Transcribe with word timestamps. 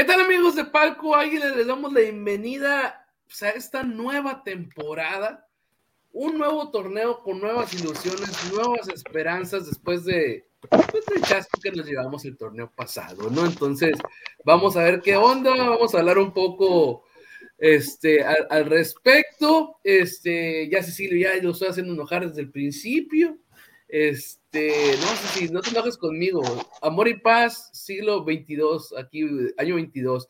¿Qué 0.00 0.06
tal 0.06 0.22
amigos 0.22 0.54
de 0.56 0.64
Palco 0.64 1.14
Águila? 1.14 1.50
Les 1.50 1.66
damos 1.66 1.92
la 1.92 2.00
bienvenida 2.00 3.06
pues, 3.26 3.42
a 3.42 3.50
esta 3.50 3.82
nueva 3.82 4.42
temporada, 4.42 5.46
un 6.10 6.38
nuevo 6.38 6.70
torneo 6.70 7.22
con 7.22 7.38
nuevas 7.38 7.74
ilusiones, 7.74 8.50
nuevas 8.50 8.88
esperanzas 8.88 9.66
después 9.66 10.06
de 10.06 10.48
pues, 10.70 11.04
el 11.14 11.20
chasco 11.20 11.60
que 11.62 11.72
nos 11.72 11.84
llevamos 11.84 12.24
el 12.24 12.38
torneo 12.38 12.72
pasado, 12.74 13.28
¿no? 13.28 13.44
Entonces, 13.44 13.98
vamos 14.42 14.74
a 14.78 14.84
ver 14.84 15.02
qué 15.02 15.16
onda, 15.16 15.54
vamos 15.54 15.94
a 15.94 15.98
hablar 15.98 16.16
un 16.16 16.32
poco 16.32 17.04
este, 17.58 18.24
al, 18.24 18.64
respecto. 18.70 19.80
Este, 19.84 20.66
ya 20.70 20.82
Cecilio, 20.82 21.28
ya 21.28 21.42
lo 21.42 21.50
estoy 21.50 21.68
haciendo 21.68 21.92
enojar 21.92 22.26
desde 22.26 22.40
el 22.40 22.50
principio. 22.50 23.36
Este, 23.92 24.94
no 25.00 25.06
sé 25.16 25.38
si 25.38 25.52
no 25.52 25.60
te 25.60 25.70
enojes 25.70 25.98
conmigo. 25.98 26.42
Amor 26.80 27.08
y 27.08 27.18
paz, 27.18 27.70
siglo 27.72 28.24
22, 28.24 28.94
aquí, 28.96 29.26
año 29.56 29.74
22. 29.74 30.28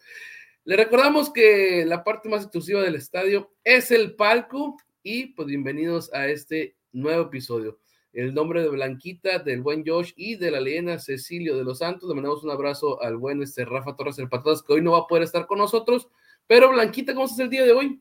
Le 0.64 0.76
recordamos 0.76 1.30
que 1.30 1.84
la 1.84 2.02
parte 2.02 2.30
más 2.30 2.44
exclusiva 2.44 2.80
del 2.80 2.94
estadio 2.94 3.52
es 3.62 3.90
el 3.90 4.16
palco 4.16 4.76
y 5.02 5.34
pues 5.34 5.46
bienvenidos 5.46 6.10
a 6.14 6.28
este 6.28 6.74
nuevo 6.92 7.24
episodio. 7.24 7.78
El 8.14 8.32
nombre 8.32 8.62
de 8.62 8.70
Blanquita, 8.70 9.40
del 9.40 9.60
buen 9.60 9.84
Josh 9.86 10.12
y 10.16 10.36
de 10.36 10.50
la 10.50 10.60
leyenda 10.60 10.98
Cecilio 10.98 11.54
de 11.58 11.64
los 11.64 11.80
Santos. 11.80 12.08
Le 12.08 12.14
mandamos 12.14 12.42
un 12.42 12.50
abrazo 12.50 13.02
al 13.02 13.18
buen 13.18 13.42
este 13.42 13.66
Rafa 13.66 13.94
Torres, 13.94 14.18
el 14.18 14.30
Patrón, 14.30 14.56
que 14.66 14.72
hoy 14.72 14.80
no 14.80 14.92
va 14.92 15.00
a 15.00 15.06
poder 15.06 15.24
estar 15.24 15.46
con 15.46 15.58
nosotros. 15.58 16.08
Pero 16.46 16.70
Blanquita, 16.70 17.12
¿cómo 17.12 17.26
estás 17.26 17.40
el 17.40 17.50
día 17.50 17.64
de 17.64 17.72
hoy? 17.72 18.00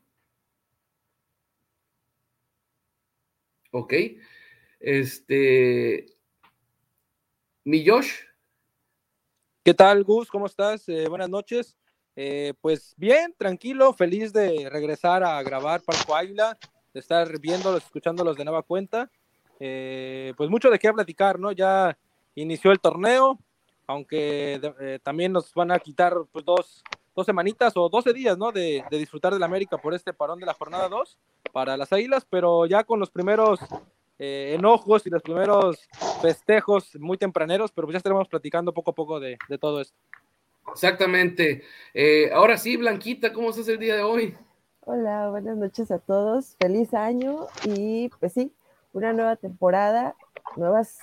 Ok. 3.72 3.92
Este. 4.80 6.06
Mi 7.64 7.86
Josh. 7.86 8.12
¿Qué 9.62 9.74
tal, 9.74 10.02
Gus? 10.04 10.28
¿Cómo 10.30 10.46
estás? 10.46 10.88
Eh, 10.88 11.06
buenas 11.06 11.28
noches. 11.28 11.76
Eh, 12.16 12.54
pues 12.62 12.94
bien, 12.96 13.34
tranquilo, 13.36 13.92
feliz 13.92 14.32
de 14.32 14.68
regresar 14.70 15.22
a 15.22 15.42
grabar 15.42 15.82
Parco 15.82 16.16
Águila, 16.16 16.58
de 16.94 17.00
estar 17.00 17.38
viéndolos, 17.38 17.84
escuchándolos 17.84 18.38
de 18.38 18.44
nueva 18.44 18.62
cuenta. 18.62 19.10
Eh, 19.60 20.32
pues 20.38 20.48
mucho 20.48 20.70
de 20.70 20.78
qué 20.78 20.90
platicar, 20.90 21.38
¿no? 21.38 21.52
Ya 21.52 21.98
inició 22.34 22.72
el 22.72 22.80
torneo, 22.80 23.38
aunque 23.86 24.98
también 25.02 25.32
nos 25.32 25.52
van 25.52 25.72
a 25.72 25.78
quitar 25.78 26.14
pues, 26.32 26.42
dos, 26.42 26.82
dos 27.14 27.26
semanitas 27.26 27.76
o 27.76 27.90
12 27.90 28.14
días, 28.14 28.38
¿no? 28.38 28.50
De, 28.50 28.82
de 28.90 28.98
disfrutar 28.98 29.34
del 29.34 29.42
América 29.42 29.76
por 29.76 29.92
este 29.92 30.14
parón 30.14 30.40
de 30.40 30.46
la 30.46 30.54
jornada 30.54 30.88
2 30.88 31.18
para 31.52 31.76
las 31.76 31.92
Águilas, 31.92 32.26
pero 32.28 32.64
ya 32.64 32.82
con 32.82 32.98
los 32.98 33.10
primeros 33.10 33.60
eh, 34.22 34.54
enojos 34.54 35.06
y 35.06 35.10
los 35.10 35.22
primeros 35.22 35.88
festejos 36.20 36.94
muy 37.00 37.16
tempraneros, 37.16 37.72
pero 37.72 37.86
pues 37.86 37.94
ya 37.94 37.98
estaremos 37.98 38.28
platicando 38.28 38.74
poco 38.74 38.90
a 38.90 38.94
poco 38.94 39.18
de, 39.18 39.38
todo 39.58 39.80
esto. 39.80 39.96
Exactamente. 40.70 41.62
Eh, 41.94 42.30
ahora 42.30 42.58
sí, 42.58 42.76
Blanquita, 42.76 43.32
¿cómo 43.32 43.48
estás 43.48 43.66
el 43.68 43.78
día 43.78 43.96
de 43.96 44.02
hoy? 44.02 44.36
Hola, 44.80 45.30
buenas 45.30 45.56
noches 45.56 45.90
a 45.90 45.98
todos. 45.98 46.54
Feliz 46.60 46.92
año 46.92 47.46
y 47.64 48.10
pues 48.20 48.34
sí, 48.34 48.52
una 48.92 49.14
nueva 49.14 49.36
temporada, 49.36 50.14
nuevas 50.54 50.98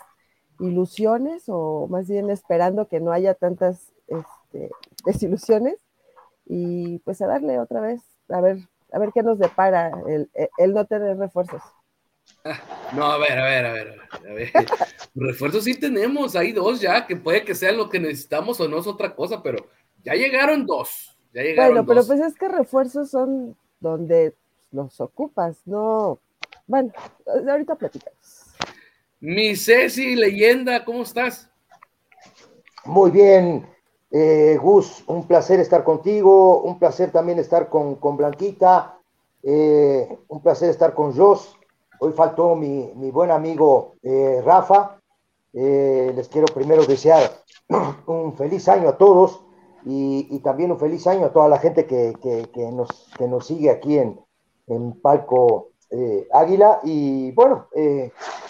ilusiones 0.60 1.46
o 1.48 1.88
más 1.90 2.08
bien 2.08 2.30
esperando 2.30 2.88
que 2.88 3.00
no 3.00 3.12
haya 3.12 3.34
tantas 3.34 3.94
este, 4.06 4.70
desilusiones 5.06 5.80
y 6.46 7.00
pues 7.00 7.20
a 7.24 7.26
darle 7.26 7.58
otra 7.58 7.82
vez, 7.82 8.04
a 8.30 8.42
ver, 8.42 8.60
a 8.94 9.00
ver 9.00 9.10
qué 9.12 9.24
nos 9.24 9.40
depara 9.40 9.92
el 10.06 10.74
no 10.76 10.86
tener 10.86 11.18
refuerzos. 11.18 11.64
No, 12.96 13.06
a 13.06 13.18
ver, 13.18 13.38
a 13.38 13.44
ver, 13.44 13.66
a 13.66 13.74
ver, 13.74 14.00
a 14.12 14.34
ver. 14.34 14.52
Refuerzos 15.16 15.64
sí 15.66 15.76
tenemos, 15.80 16.36
hay 16.36 16.54
dos 16.54 16.80
ya, 16.80 17.06
que 17.06 17.16
puede 17.16 17.44
que 17.44 17.56
sea 17.56 17.72
lo 17.72 17.90
que 17.90 18.00
necesitamos 18.00 18.60
o 18.60 18.68
no 18.68 18.80
es 18.80 18.88
otra 18.88 19.14
cosa, 19.16 19.44
pero 19.44 19.68
ya 20.04 20.14
llegaron 20.14 20.66
dos. 20.66 21.18
Ya 21.34 21.42
llegaron 21.42 21.74
bueno, 21.74 21.88
pero 21.88 22.06
pues 22.06 22.20
es 22.22 22.36
que 22.36 22.48
refuerzos 22.48 23.12
son 23.12 23.58
donde 23.80 24.34
los 24.72 25.00
ocupas, 25.02 25.58
no. 25.66 26.20
Bueno, 26.66 26.92
ahorita 27.50 27.76
platicamos. 27.76 28.46
Mi 29.20 29.56
Ceci, 29.56 30.16
leyenda, 30.16 30.86
¿cómo 30.86 31.02
estás? 31.02 31.50
Muy 32.86 33.12
bien, 33.12 33.68
eh, 34.12 34.58
Gus, 34.62 35.04
un 35.08 35.28
placer 35.28 35.60
estar 35.60 35.84
contigo, 35.84 36.62
un 36.62 36.80
placer 36.80 37.12
también 37.12 37.40
estar 37.40 37.68
con, 37.68 37.96
con 37.96 38.16
Blanquita, 38.16 38.98
eh, 39.44 40.08
un 40.28 40.42
placer 40.42 40.70
estar 40.70 40.94
con 40.94 41.14
Jos 41.14 41.57
Hoy 42.00 42.12
faltó 42.14 42.56
mi, 42.56 42.92
buen 43.12 43.32
amigo 43.32 43.96
eh, 44.04 44.42
Rafa. 44.44 45.00
Eh, 45.54 46.12
les 46.16 46.28
quiero 46.28 46.46
primero 46.54 46.86
desear 46.86 47.32
un 48.06 48.36
feliz 48.36 48.68
año 48.68 48.90
a 48.90 48.98
todos 48.98 49.42
y, 49.86 50.40
también 50.40 50.72
un 50.72 50.80
feliz 50.80 51.08
año 51.08 51.26
a 51.26 51.34
toda 51.34 51.48
la 51.48 51.58
gente 51.60 51.88
que, 51.88 52.14
nos, 52.72 53.46
sigue 53.46 53.72
aquí 53.72 53.98
en, 53.98 55.02
Palco 55.02 55.70
eh, 55.90 56.28
Águila. 56.34 56.82
Y 56.84 57.32
bueno, 57.32 57.68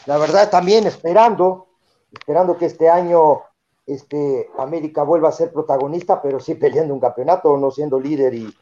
la 0.06 0.18
verdad 0.18 0.50
también 0.50 0.88
esperando, 0.88 1.68
esperando 2.12 2.58
que 2.58 2.66
este 2.66 2.90
año 2.90 3.42
este, 3.86 4.50
América 4.58 5.04
vuelva 5.04 5.30
a 5.30 5.34
ser 5.34 5.54
protagonista, 5.54 6.22
pero 6.22 6.40
sí 6.40 6.56
peleando 6.56 6.94
un 6.94 7.00
campeonato, 7.00 7.56
no 7.56 7.72
siendo 7.72 8.00
líder 8.00 8.34
y, 8.34 8.54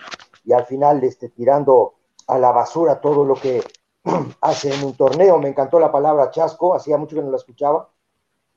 y 0.44 0.54
al 0.54 0.66
final 0.66 1.04
este, 1.04 1.30
tirando 1.30 1.94
a 2.28 2.38
la 2.38 2.52
basura 2.52 3.00
todo 3.00 3.24
lo 3.24 3.36
que 3.36 3.64
hace 4.42 4.74
en 4.74 4.84
un 4.84 4.96
torneo, 4.96 5.38
me 5.40 5.50
encantó 5.50 5.80
la 5.80 5.92
palabra 5.92 6.32
chasco, 6.32 6.76
hacía 6.76 6.98
mucho 6.98 7.16
que 7.16 7.22
no 7.22 7.32
la 7.32 7.38
escuchaba. 7.38 7.90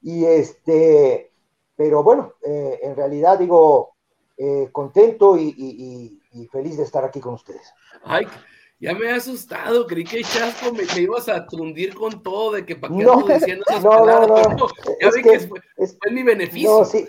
Y 0.02 0.24
este, 0.24 1.32
pero 1.76 2.02
bueno, 2.02 2.34
eh, 2.44 2.80
en 2.82 2.94
realidad 2.94 3.38
digo, 3.38 3.94
eh, 4.36 4.68
contento 4.72 5.36
y, 5.36 6.20
feliz 6.52 6.76
de 6.76 6.84
estar 6.84 7.04
aquí 7.04 7.20
con 7.20 7.34
ustedes. 7.34 7.72
Ay, 8.04 8.26
ya 8.80 8.94
me 8.94 9.06
he 9.06 9.10
asustado, 9.10 9.86
creí 9.86 10.04
que 10.04 10.22
chasco 10.22 10.72
me, 10.72 10.84
ibas 11.00 11.28
a 11.28 11.44
tundir 11.46 11.94
con 11.94 12.22
todo, 12.22 12.52
de 12.52 12.64
que 12.64 12.76
para 12.76 12.94
qué 12.94 13.02
no, 13.02 13.22
diciendo 13.26 13.64
esas 13.68 13.82
no, 13.82 13.90
palabras, 13.90 14.56
no, 14.56 14.68
ya 15.00 15.10
vi 15.10 15.22
que, 15.22 15.40
fue, 15.40 15.60
mi 16.12 16.22
beneficio. 16.22 16.78
No, 16.78 16.84
sí. 16.84 17.08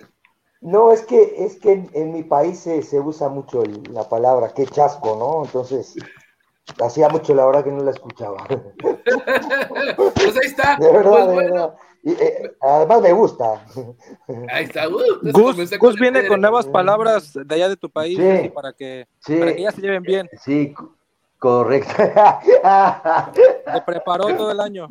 No, 0.61 0.91
es 0.91 1.03
que, 1.03 1.35
es 1.37 1.57
que 1.57 1.87
en, 1.93 2.11
mi 2.11 2.23
país 2.23 2.59
se, 2.59 2.99
usa 2.99 3.29
mucho 3.29 3.63
la 3.91 4.09
palabra 4.09 4.53
que 4.53 4.65
chasco, 4.65 5.15
¿no? 5.15 5.45
Entonces, 5.45 5.95
Hacía 6.81 7.09
mucho 7.09 7.33
la 7.33 7.45
hora 7.45 7.63
que 7.63 7.71
no 7.71 7.83
la 7.83 7.91
escuchaba. 7.91 8.45
pues 8.47 10.37
ahí 10.37 10.45
está. 10.45 10.77
De 10.77 10.91
verdad, 10.91 11.11
pues 11.11 11.27
de 11.27 11.35
verdad. 11.35 11.75
Y, 12.03 12.11
eh, 12.11 12.51
además 12.61 13.01
me 13.01 13.11
gusta. 13.11 13.65
Ahí 14.49 14.65
está. 14.65 14.87
Uh, 14.87 15.31
Gus, 15.31 15.95
viene 15.99 16.27
con 16.27 16.39
nuevas 16.41 16.67
palabras 16.67 17.33
de 17.33 17.55
allá 17.55 17.69
de 17.69 17.77
tu 17.77 17.89
país 17.89 18.17
sí, 18.17 18.49
para, 18.49 18.73
que, 18.73 19.07
para 19.25 19.55
que 19.55 19.61
ya 19.61 19.71
se 19.71 19.81
lleven 19.81 20.03
bien. 20.03 20.29
Sí, 20.41 20.73
correcto. 21.37 21.93
Te 23.33 23.81
preparó 23.85 24.27
todo 24.37 24.51
el 24.51 24.59
año. 24.61 24.87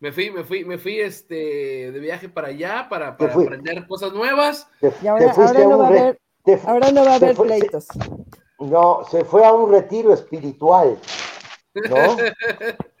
Me 0.00 0.10
fui, 0.10 0.30
me 0.30 0.42
fui, 0.42 0.64
me 0.64 0.78
fui 0.78 0.98
este, 0.98 1.92
de 1.92 2.00
viaje 2.00 2.28
para 2.28 2.48
allá 2.48 2.88
para, 2.88 3.16
para 3.16 3.34
aprender 3.34 3.86
cosas 3.86 4.12
nuevas. 4.12 4.68
y 5.02 5.06
ahora, 5.06 5.30
ahora, 5.30 5.60
no 5.64 5.78
va 5.78 5.84
a 5.84 5.88
haber, 5.88 6.20
ahora 6.66 6.90
no 6.90 7.04
va 7.04 7.12
a 7.12 7.14
haber 7.16 7.36
pleitos. 7.36 7.86
No, 8.70 9.04
se 9.10 9.24
fue 9.24 9.44
a 9.44 9.52
un 9.52 9.70
retiro 9.70 10.12
espiritual, 10.12 10.98
¿no? 11.74 12.16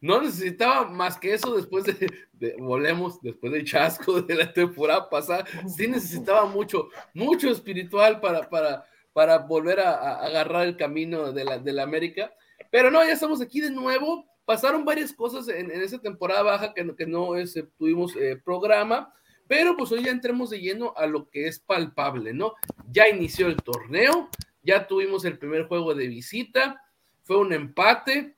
no 0.00 0.22
necesitaba 0.22 0.88
más 0.88 1.18
que 1.18 1.34
eso 1.34 1.54
después 1.54 1.84
de, 1.84 2.56
volvemos, 2.58 3.20
después 3.20 3.52
del 3.52 3.64
chasco 3.64 4.22
de 4.22 4.34
la 4.34 4.52
temporada 4.52 5.08
pasada, 5.08 5.44
sí 5.66 5.88
necesitaba 5.88 6.46
mucho, 6.46 6.88
mucho 7.12 7.50
espiritual 7.50 8.20
para, 8.20 8.48
para, 8.48 8.86
para 9.12 9.38
volver 9.38 9.80
a, 9.80 10.20
agarrar 10.20 10.66
el 10.66 10.76
camino 10.76 11.32
de 11.32 11.44
la, 11.44 11.58
de 11.58 11.80
América. 11.80 12.32
Pero 12.70 12.90
no, 12.90 13.04
ya 13.04 13.12
estamos 13.12 13.40
aquí 13.40 13.60
de 13.60 13.70
nuevo. 13.70 14.24
Pasaron 14.44 14.84
varias 14.84 15.12
cosas 15.12 15.48
en, 15.48 15.70
esa 15.72 15.98
temporada 15.98 16.42
baja 16.42 16.72
que, 16.72 16.94
que 16.96 17.06
no 17.06 17.32
tuvimos 17.76 18.14
eh, 18.16 18.40
programa, 18.42 19.12
pero 19.48 19.76
pues 19.76 19.92
hoy 19.92 20.04
ya 20.04 20.10
entremos 20.10 20.50
de 20.50 20.60
lleno 20.60 20.92
a 20.96 21.06
lo 21.06 21.28
que 21.28 21.48
es 21.48 21.58
palpable, 21.58 22.32
¿no? 22.32 22.54
Ya 22.90 23.08
inició 23.08 23.48
el 23.48 23.56
torneo, 23.56 24.28
ya 24.66 24.86
tuvimos 24.86 25.24
el 25.24 25.38
primer 25.38 25.66
juego 25.66 25.94
de 25.94 26.08
visita, 26.08 26.82
fue 27.22 27.38
un 27.38 27.52
empate 27.52 28.36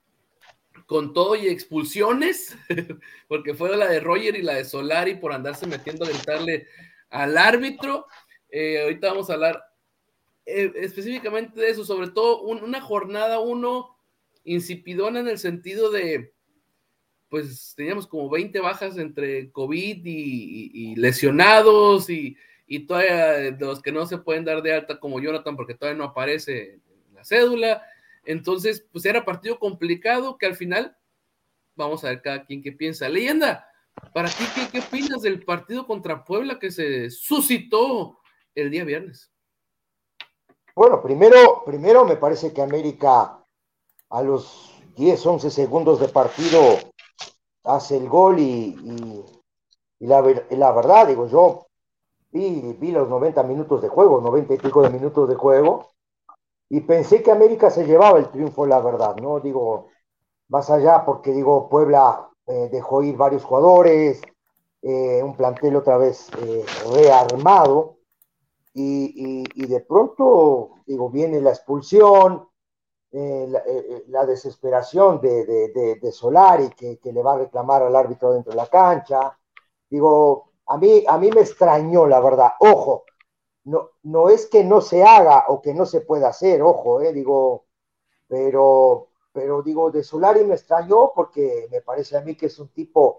con 0.86 1.12
todo 1.12 1.34
y 1.34 1.48
expulsiones, 1.48 2.56
porque 3.28 3.54
fue 3.54 3.76
la 3.76 3.88
de 3.88 4.00
Roger 4.00 4.36
y 4.36 4.42
la 4.42 4.54
de 4.54 4.64
Solari 4.64 5.16
por 5.16 5.32
andarse 5.32 5.66
metiendo 5.66 6.04
a 6.04 6.08
gritarle 6.08 6.66
al 7.10 7.36
árbitro. 7.36 8.06
Eh, 8.50 8.82
ahorita 8.82 9.08
vamos 9.08 9.28
a 9.28 9.34
hablar 9.34 9.62
eh, 10.46 10.72
específicamente 10.76 11.60
de 11.60 11.70
eso, 11.70 11.84
sobre 11.84 12.08
todo 12.08 12.42
una 12.42 12.80
jornada 12.80 13.40
uno 13.40 13.96
insipidona 14.44 15.20
en 15.20 15.28
el 15.28 15.38
sentido 15.38 15.90
de, 15.90 16.32
pues 17.28 17.74
teníamos 17.76 18.06
como 18.06 18.30
20 18.30 18.60
bajas 18.60 18.96
entre 18.96 19.50
COVID 19.50 20.00
y 20.04 20.96
lesionados 20.96 22.08
y, 22.08 22.36
y 22.68 22.86
todavía 22.86 23.56
los 23.58 23.82
que 23.82 23.90
no 23.90 24.06
se 24.06 24.18
pueden 24.18 24.44
dar 24.44 24.62
de 24.62 24.74
alta 24.74 25.00
como 25.00 25.18
Jonathan 25.18 25.56
porque 25.56 25.74
todavía 25.74 25.98
no 25.98 26.04
aparece 26.04 26.80
la 27.14 27.24
cédula. 27.24 27.82
Entonces, 28.24 28.86
pues 28.92 29.06
era 29.06 29.24
partido 29.24 29.58
complicado 29.58 30.36
que 30.36 30.44
al 30.44 30.54
final, 30.54 30.96
vamos 31.74 32.04
a 32.04 32.10
ver 32.10 32.20
cada 32.20 32.44
quien 32.44 32.62
qué 32.62 32.72
piensa. 32.72 33.08
Leyenda, 33.08 33.66
para 34.12 34.28
ti, 34.28 34.44
¿qué, 34.54 34.68
qué 34.70 34.80
opinas 34.80 35.22
del 35.22 35.42
partido 35.44 35.86
contra 35.86 36.24
Puebla 36.24 36.58
que 36.58 36.70
se 36.70 37.10
suscitó 37.10 38.18
el 38.54 38.70
día 38.70 38.84
viernes? 38.84 39.32
Bueno, 40.74 41.02
primero, 41.02 41.62
primero 41.64 42.04
me 42.04 42.16
parece 42.16 42.52
que 42.52 42.60
América 42.60 43.42
a 44.10 44.22
los 44.22 44.74
10, 44.96 45.24
11 45.26 45.50
segundos 45.50 46.00
de 46.00 46.08
partido 46.08 46.78
hace 47.64 47.96
el 47.96 48.08
gol 48.08 48.38
y, 48.38 48.76
la, 50.00 50.20
la, 50.50 50.72
verdad, 50.72 51.08
digo, 51.08 51.28
yo 51.28 51.67
vi, 52.30 52.76
vi 52.78 52.90
los 52.92 53.08
90 53.08 53.42
minutos 53.44 53.82
de 53.82 53.88
juego, 53.88 54.20
90 54.20 54.54
y 54.54 54.58
pico 54.58 54.82
de 54.82 54.90
minutos 54.90 55.28
de 55.28 55.34
juego, 55.34 55.90
y 56.68 56.80
pensé 56.80 57.22
que 57.22 57.32
América 57.32 57.70
se 57.70 57.86
llevaba 57.86 58.18
el 58.18 58.30
triunfo, 58.30 58.66
la 58.66 58.80
verdad, 58.80 59.16
¿no? 59.16 59.40
Digo, 59.40 59.88
más 60.48 60.70
allá 60.70 61.04
porque, 61.04 61.32
digo, 61.32 61.68
Puebla 61.68 62.30
eh, 62.46 62.68
dejó 62.70 63.02
ir 63.02 63.16
varios 63.16 63.44
jugadores, 63.44 64.20
eh, 64.82 65.22
un 65.22 65.36
plantel 65.36 65.76
otra 65.76 65.96
vez 65.96 66.30
eh, 66.42 66.64
rearmado, 66.92 67.96
y, 68.74 69.66
de 69.66 69.80
pronto, 69.80 70.70
digo, 70.86 71.10
viene 71.10 71.40
la 71.40 71.50
expulsión, 71.50 72.48
la, 73.10 74.24
desesperación 74.24 75.20
de, 75.20 75.44
de, 76.00 76.12
Solari, 76.12 76.68
que, 76.68 76.96
que, 77.00 77.12
le 77.12 77.20
va 77.20 77.32
a 77.32 77.38
reclamar 77.38 77.82
al 77.82 77.96
árbitro 77.96 78.32
dentro 78.32 78.50
de 78.52 78.56
la 78.56 78.68
cancha. 78.68 79.36
Digo, 79.90 80.52
a 80.68 80.76
mí, 80.78 81.04
a 81.06 81.18
mí 81.18 81.30
me 81.30 81.40
extrañó, 81.40 82.06
la 82.06 82.20
verdad. 82.20 82.52
Ojo, 82.60 83.04
no, 83.64 83.90
no 84.02 84.28
es 84.28 84.46
que 84.46 84.64
no 84.64 84.80
se 84.80 85.04
haga 85.04 85.44
o 85.48 85.60
que 85.62 85.74
no 85.74 85.86
se 85.86 86.00
pueda 86.02 86.28
hacer, 86.28 86.62
ojo, 86.62 87.00
eh, 87.00 87.12
digo, 87.12 87.66
pero, 88.28 89.08
pero 89.32 89.62
digo, 89.62 89.90
de 89.90 90.02
Solari 90.04 90.44
me 90.44 90.54
extrañó 90.54 91.12
porque 91.14 91.68
me 91.70 91.80
parece 91.82 92.16
a 92.16 92.22
mí 92.22 92.36
que 92.36 92.46
es 92.46 92.58
un 92.58 92.68
tipo 92.68 93.16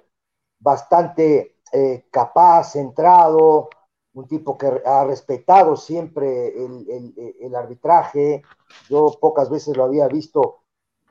bastante 0.60 1.58
eh, 1.72 2.06
capaz, 2.12 2.74
centrado, 2.74 3.70
un 4.14 4.28
tipo 4.28 4.58
que 4.58 4.82
ha 4.86 5.04
respetado 5.06 5.76
siempre 5.76 6.54
el, 6.56 7.56
arbitraje. 7.56 8.44
Yo 8.90 9.18
pocas 9.20 9.50
veces 9.50 9.78
lo 9.78 9.84
había 9.84 10.08
visto, 10.08 10.64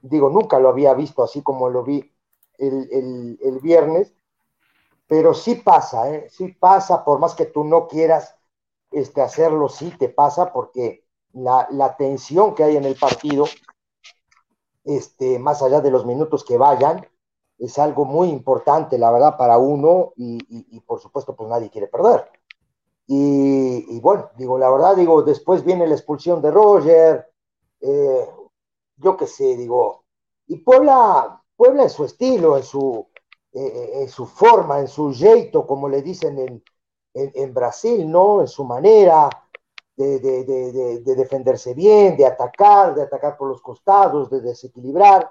digo, 0.02 0.30
nunca 0.30 0.58
lo 0.58 0.68
había 0.68 0.94
visto 0.94 1.22
así 1.22 1.42
como 1.42 1.68
lo 1.68 1.84
vi 1.84 2.12
el, 2.58 3.38
el 3.40 3.58
viernes, 3.60 4.14
pero 5.08 5.34
sí 5.34 5.56
pasa, 5.56 6.14
¿eh? 6.14 6.28
sí 6.30 6.48
pasa, 6.48 7.04
por 7.04 7.18
más 7.18 7.34
que 7.34 7.46
tú 7.46 7.64
no 7.64 7.88
quieras 7.88 8.38
este, 8.90 9.20
hacerlo 9.20 9.68
sí 9.68 9.92
te 9.98 10.08
pasa 10.08 10.52
porque 10.52 11.04
la, 11.32 11.96
tensión 11.98 12.54
que 12.54 12.64
hay 12.64 12.76
en 12.76 12.84
el 12.84 12.96
partido, 12.96 13.46
este, 14.84 15.38
más 15.38 15.62
allá 15.62 15.80
de 15.80 15.90
los 15.90 16.06
minutos 16.06 16.44
que 16.44 16.56
vayan, 16.56 17.06
es 17.58 17.78
algo 17.78 18.04
muy 18.04 18.28
importante, 18.28 18.98
la 18.98 19.10
verdad, 19.10 19.36
para 19.36 19.58
uno 19.58 20.12
y, 20.16 20.80
por 20.80 21.00
supuesto, 21.00 21.34
pues 21.34 21.48
nadie 21.48 21.70
quiere 21.70 21.88
perder. 21.88 22.30
Y, 23.06 23.98
bueno, 24.00 24.30
digo, 24.36 24.58
la 24.58 24.70
verdad, 24.70 24.96
digo, 24.96 25.22
después 25.22 25.64
viene 25.64 25.86
la 25.86 25.94
expulsión 25.94 26.40
de 26.40 26.50
Roger, 26.50 27.30
eh, 27.80 28.28
yo 28.96 29.16
qué 29.16 29.26
sé, 29.26 29.56
digo, 29.56 30.04
y 30.46 30.56
Puebla, 30.56 31.42
Puebla 31.56 31.84
en 31.84 31.90
su 31.90 32.04
estilo, 32.04 32.56
en 32.56 32.62
su, 32.62 33.07
eh, 33.52 34.02
en 34.02 34.08
su 34.08 34.26
forma, 34.26 34.80
en 34.80 34.88
su 34.88 35.12
jeito, 35.12 35.66
como 35.66 35.88
le 35.88 36.02
dicen 36.02 36.38
en, 36.38 36.62
en, 37.14 37.54
Brasil, 37.54 38.10
¿no? 38.10 38.40
En 38.42 38.46
su 38.48 38.64
manera 38.64 39.28
de, 39.96 41.02
defenderse 41.16 41.74
bien, 41.74 42.16
de 42.16 42.26
atacar, 42.26 42.94
de 42.94 43.02
atacar 43.02 43.36
por 43.36 43.48
los 43.48 43.62
costados, 43.62 44.30
de 44.30 44.40
desequilibrar. 44.40 45.30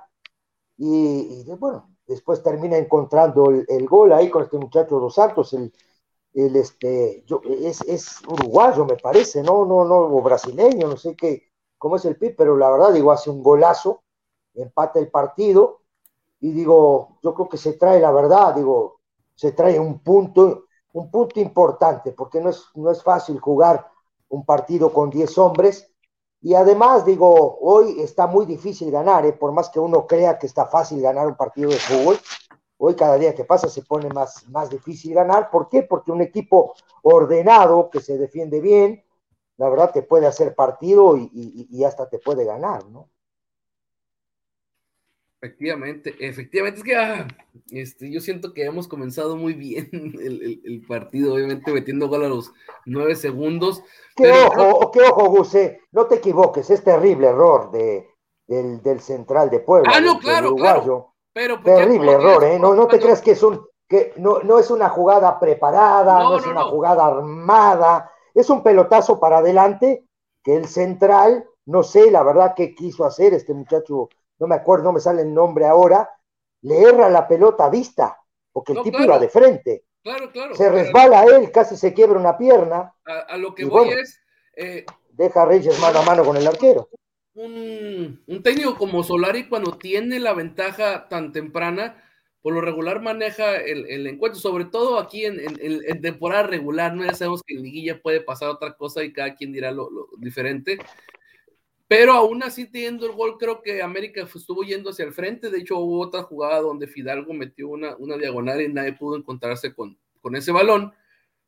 Y, 0.77 1.43
bueno, 1.55 1.95
después 2.05 2.43
termina 2.43 2.77
encontrando 2.77 3.49
el, 3.51 3.87
gol 3.87 4.11
ahí 4.13 4.29
con 4.29 4.43
este 4.43 4.57
muchacho 4.57 4.99
Dos 4.99 5.15
Santos, 5.15 5.53
el, 5.53 5.71
el 6.33 6.55
este, 6.55 7.23
yo, 7.25 7.41
es, 7.43 7.81
es, 7.81 8.21
uruguayo, 8.27 8.85
me 8.85 8.97
parece, 8.97 9.41
no, 9.43 9.65
no, 9.65 9.85
no, 9.85 9.97
o 9.97 10.21
brasileño, 10.21 10.87
no 10.87 10.97
sé 10.97 11.15
qué, 11.15 11.51
cómo 11.77 11.95
es 11.95 12.05
el 12.05 12.17
PIB, 12.17 12.35
pero 12.35 12.57
la 12.57 12.69
verdad, 12.69 12.93
digo, 12.93 13.11
hace 13.11 13.29
un 13.29 13.41
golazo, 13.41 14.03
empata 14.53 14.99
el 14.99 15.09
partido, 15.09 15.76
y 16.39 16.51
digo, 16.51 17.19
yo 17.23 17.33
creo 17.33 17.49
que 17.49 17.57
se 17.57 17.73
trae 17.73 17.99
la 17.99 18.11
verdad, 18.11 18.55
digo, 18.55 18.99
se 19.35 19.51
trae 19.51 19.79
un 19.79 19.99
punto 19.99 20.63
un 20.97 21.11
punto 21.11 21.39
importante, 21.39 22.11
porque 22.11 22.41
no 22.41 22.49
es, 22.49 22.65
no 22.75 22.91
es 22.91 23.03
fácil 23.03 23.39
jugar 23.39 23.87
un 24.29 24.45
partido 24.45 24.91
con 24.91 25.09
10 25.09 25.37
hombres. 25.37 25.91
Y 26.41 26.53
además, 26.53 27.05
digo, 27.05 27.57
hoy 27.61 28.01
está 28.01 28.27
muy 28.27 28.45
difícil 28.45 28.91
ganar, 28.91 29.25
¿eh? 29.25 29.33
por 29.33 29.51
más 29.51 29.69
que 29.69 29.79
uno 29.79 30.05
crea 30.07 30.37
que 30.37 30.47
está 30.47 30.65
fácil 30.65 31.01
ganar 31.01 31.27
un 31.27 31.35
partido 31.35 31.69
de 31.69 31.77
fútbol. 31.77 32.17
Hoy 32.79 32.95
cada 32.95 33.17
día 33.17 33.33
que 33.33 33.43
pasa 33.43 33.69
se 33.69 33.81
pone 33.81 34.09
más, 34.09 34.47
más 34.49 34.69
difícil 34.69 35.13
ganar. 35.13 35.49
¿Por 35.49 35.67
qué? 35.67 35.83
Porque 35.83 36.11
un 36.11 36.21
equipo 36.21 36.73
ordenado, 37.01 37.89
que 37.89 37.99
se 37.99 38.17
defiende 38.17 38.61
bien, 38.61 39.03
la 39.57 39.69
verdad 39.69 39.91
te 39.91 40.03
puede 40.03 40.27
hacer 40.27 40.53
partido 40.53 41.17
y, 41.17 41.67
y 41.71 41.83
hasta 41.83 42.07
te 42.07 42.19
puede 42.19 42.45
ganar, 42.45 42.85
¿no? 42.85 43.09
Efectivamente, 45.47 46.13
efectivamente, 46.19 46.79
es 46.79 46.83
que 46.83 46.95
ah, 46.95 47.27
este, 47.71 48.11
yo 48.11 48.19
siento 48.19 48.53
que 48.53 48.65
hemos 48.65 48.87
comenzado 48.87 49.37
muy 49.37 49.53
bien 49.53 49.89
el, 49.91 50.83
partido, 50.85 51.35
obviamente 51.35 51.71
metiendo 51.71 52.09
gol 52.09 52.25
a 52.25 52.27
los 52.27 52.51
nueve 52.85 53.15
segundos. 53.15 53.81
Qué 54.15 54.29
ojo, 54.29 54.91
qué 54.91 55.01
ojo, 55.01 55.29
Guse, 55.29 55.81
no 55.91 56.05
te 56.07 56.15
equivoques, 56.15 56.69
es 56.69 56.83
terrible 56.83 57.27
error 57.27 57.71
de, 57.71 58.09
del, 58.47 58.99
central 58.99 59.49
de 59.49 59.61
Puebla. 59.61 59.91
Ah, 59.95 60.01
no, 60.01 60.19
claro, 60.19 60.53
claro. 60.55 61.13
Pero 61.31 61.61
terrible 61.61 62.11
error, 62.11 62.43
¿eh? 62.43 62.59
No, 62.59 62.73
no 62.75 62.87
te 62.87 62.99
creas 62.99 63.21
que 63.21 63.31
es 63.31 63.43
un, 63.43 63.65
que 63.87 64.13
no, 64.17 64.39
no 64.39 64.59
es 64.59 64.69
una 64.69 64.89
jugada 64.89 65.39
preparada, 65.39 66.19
no, 66.19 66.37
es 66.37 66.45
una 66.45 66.63
jugada 66.63 67.05
armada, 67.05 68.11
es 68.33 68.49
un 68.49 68.63
pelotazo 68.63 69.17
para 69.19 69.37
adelante 69.37 70.03
que 70.43 70.57
el 70.57 70.67
central, 70.67 71.45
no 71.65 71.83
sé 71.83 72.11
la 72.11 72.23
verdad 72.23 72.53
qué 72.55 72.75
quiso 72.75 73.05
hacer 73.05 73.33
este 73.33 73.53
muchacho 73.53 74.09
no 74.39 74.47
me 74.47 74.55
acuerdo, 74.55 74.85
no 74.85 74.93
me 74.93 74.99
sale 74.99 75.21
el 75.21 75.33
nombre 75.33 75.65
ahora, 75.65 76.09
le 76.61 76.81
erra 76.81 77.09
la 77.09 77.27
pelota 77.27 77.65
a 77.65 77.69
vista, 77.69 78.17
porque 78.51 78.73
el 78.73 78.81
tipo 78.81 79.01
iba 79.01 79.19
de 79.19 79.29
frente. 79.29 79.85
Claro, 80.03 80.31
claro. 80.31 80.55
Se 80.55 80.69
resbala 80.69 81.25
él, 81.25 81.51
casi 81.51 81.75
se 81.75 81.93
quiebra 81.93 82.19
una 82.19 82.37
pierna. 82.37 82.93
A, 83.05 83.37
lo 83.37 83.53
que 83.53 83.65
voy 83.65 83.89
es. 83.89 84.19
Eh, 84.55 84.85
deja 85.11 85.43
a 85.43 85.45
Reyes 85.45 85.79
mano 85.79 85.99
a 85.99 86.03
mano 86.03 86.23
con 86.23 86.37
el 86.37 86.47
arquero. 86.47 86.89
Un, 87.33 88.23
técnico 88.43 88.75
como 88.77 89.03
Solari, 89.03 89.47
cuando 89.47 89.77
tiene 89.77 90.19
la 90.19 90.33
ventaja 90.33 91.07
tan 91.07 91.31
temprana, 91.31 92.03
por 92.41 92.53
lo 92.53 92.61
regular 92.61 93.01
maneja 93.01 93.57
el, 93.57 94.07
encuentro, 94.07 94.39
sobre 94.39 94.65
todo 94.65 94.97
aquí 94.97 95.25
en, 95.25 96.01
temporada 96.01 96.43
regular, 96.43 96.95
¿no? 96.95 97.05
Ya 97.05 97.13
sabemos 97.13 97.43
que 97.43 97.55
en 97.55 97.63
liguilla 97.63 98.01
puede 98.01 98.21
pasar 98.21 98.49
otra 98.49 98.73
cosa 98.75 99.03
y 99.03 99.13
cada 99.13 99.35
quien 99.35 99.51
dirá 99.51 99.71
lo 99.71 99.89
diferente, 100.17 100.79
pero 101.87 102.13
aún 102.13 102.43
así 102.43 102.65
teniendo 102.69 103.05
el 103.05 103.13
gol, 103.13 103.37
creo 103.37 103.61
que 103.61 103.81
América 103.81 104.21
estuvo 104.21 104.63
yendo 104.63 104.89
hacia 104.89 105.05
el 105.05 105.13
frente. 105.13 105.49
De 105.49 105.59
hecho, 105.59 105.77
hubo 105.77 106.01
otra 106.01 106.23
jugada 106.23 106.59
donde 106.59 106.87
Fidalgo 106.87 107.33
metió 107.33 107.69
una, 107.69 107.95
una 107.95 108.17
diagonal 108.17 108.61
y 108.61 108.67
nadie 108.67 108.93
pudo 108.93 109.15
encontrarse 109.15 109.73
con, 109.73 109.97
con 110.19 110.35
ese 110.35 110.51
balón. 110.51 110.93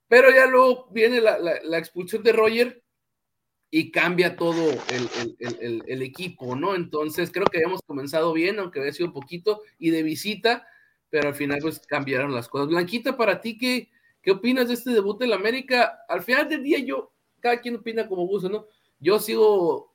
Pero 0.08 0.32
ya 0.32 0.48
luego 0.48 0.88
viene 0.92 1.20
la, 1.20 1.38
la, 1.40 1.78
expulsión 1.78 2.24
de 2.24 2.32
Roger 2.32 2.84
y 3.70 3.92
cambia 3.92 4.38
todo 4.38 4.72
el, 4.90 5.84
el, 5.86 6.02
equipo, 6.02 6.56
¿no? 6.56 6.74
Entonces 6.74 7.30
creo 7.32 7.46
que 7.46 7.58
habíamos 7.58 7.82
comenzado 7.84 8.34
bien, 8.34 8.58
aunque 8.60 8.80
había 8.80 8.94
sido 8.94 9.14
poquito 9.14 9.62
y 9.78 9.92
de 9.92 10.02
visita, 10.02 10.66
pero 11.10 11.28
al 11.28 11.36
final 11.36 11.60
pues 11.62 11.80
cambiaron 11.82 12.34
las 12.34 12.48
cosas. 12.48 12.70
Blanquita, 12.70 13.18
para 13.18 13.42
ti, 13.42 13.58
¿qué, 13.58 13.92
qué 14.24 14.32
opinas 14.32 14.70
de 14.70 14.76
este 14.76 14.92
debut 14.92 15.22
en 15.22 15.34
América? 15.34 16.00
Al 16.08 16.24
final 16.24 16.50
del 16.50 16.64
día 16.64 16.80
yo, 16.80 17.12
cada 17.40 17.62
quien 17.62 17.76
opina 17.76 18.08
como 18.08 18.26
gusta, 18.26 18.50
¿no? 18.50 18.66
Yo 19.00 19.20
sigo 19.20 19.89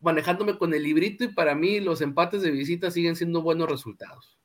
manejándome 0.00 0.58
con 0.58 0.74
el 0.74 0.82
librito 0.82 1.24
y 1.24 1.28
para 1.28 1.54
mí 1.54 1.80
los 1.80 2.00
empates 2.00 2.42
de 2.42 2.50
visita 2.50 2.90
siguen 2.90 3.16
siendo 3.16 3.42
buenos 3.42 3.68
resultados. 3.68 4.38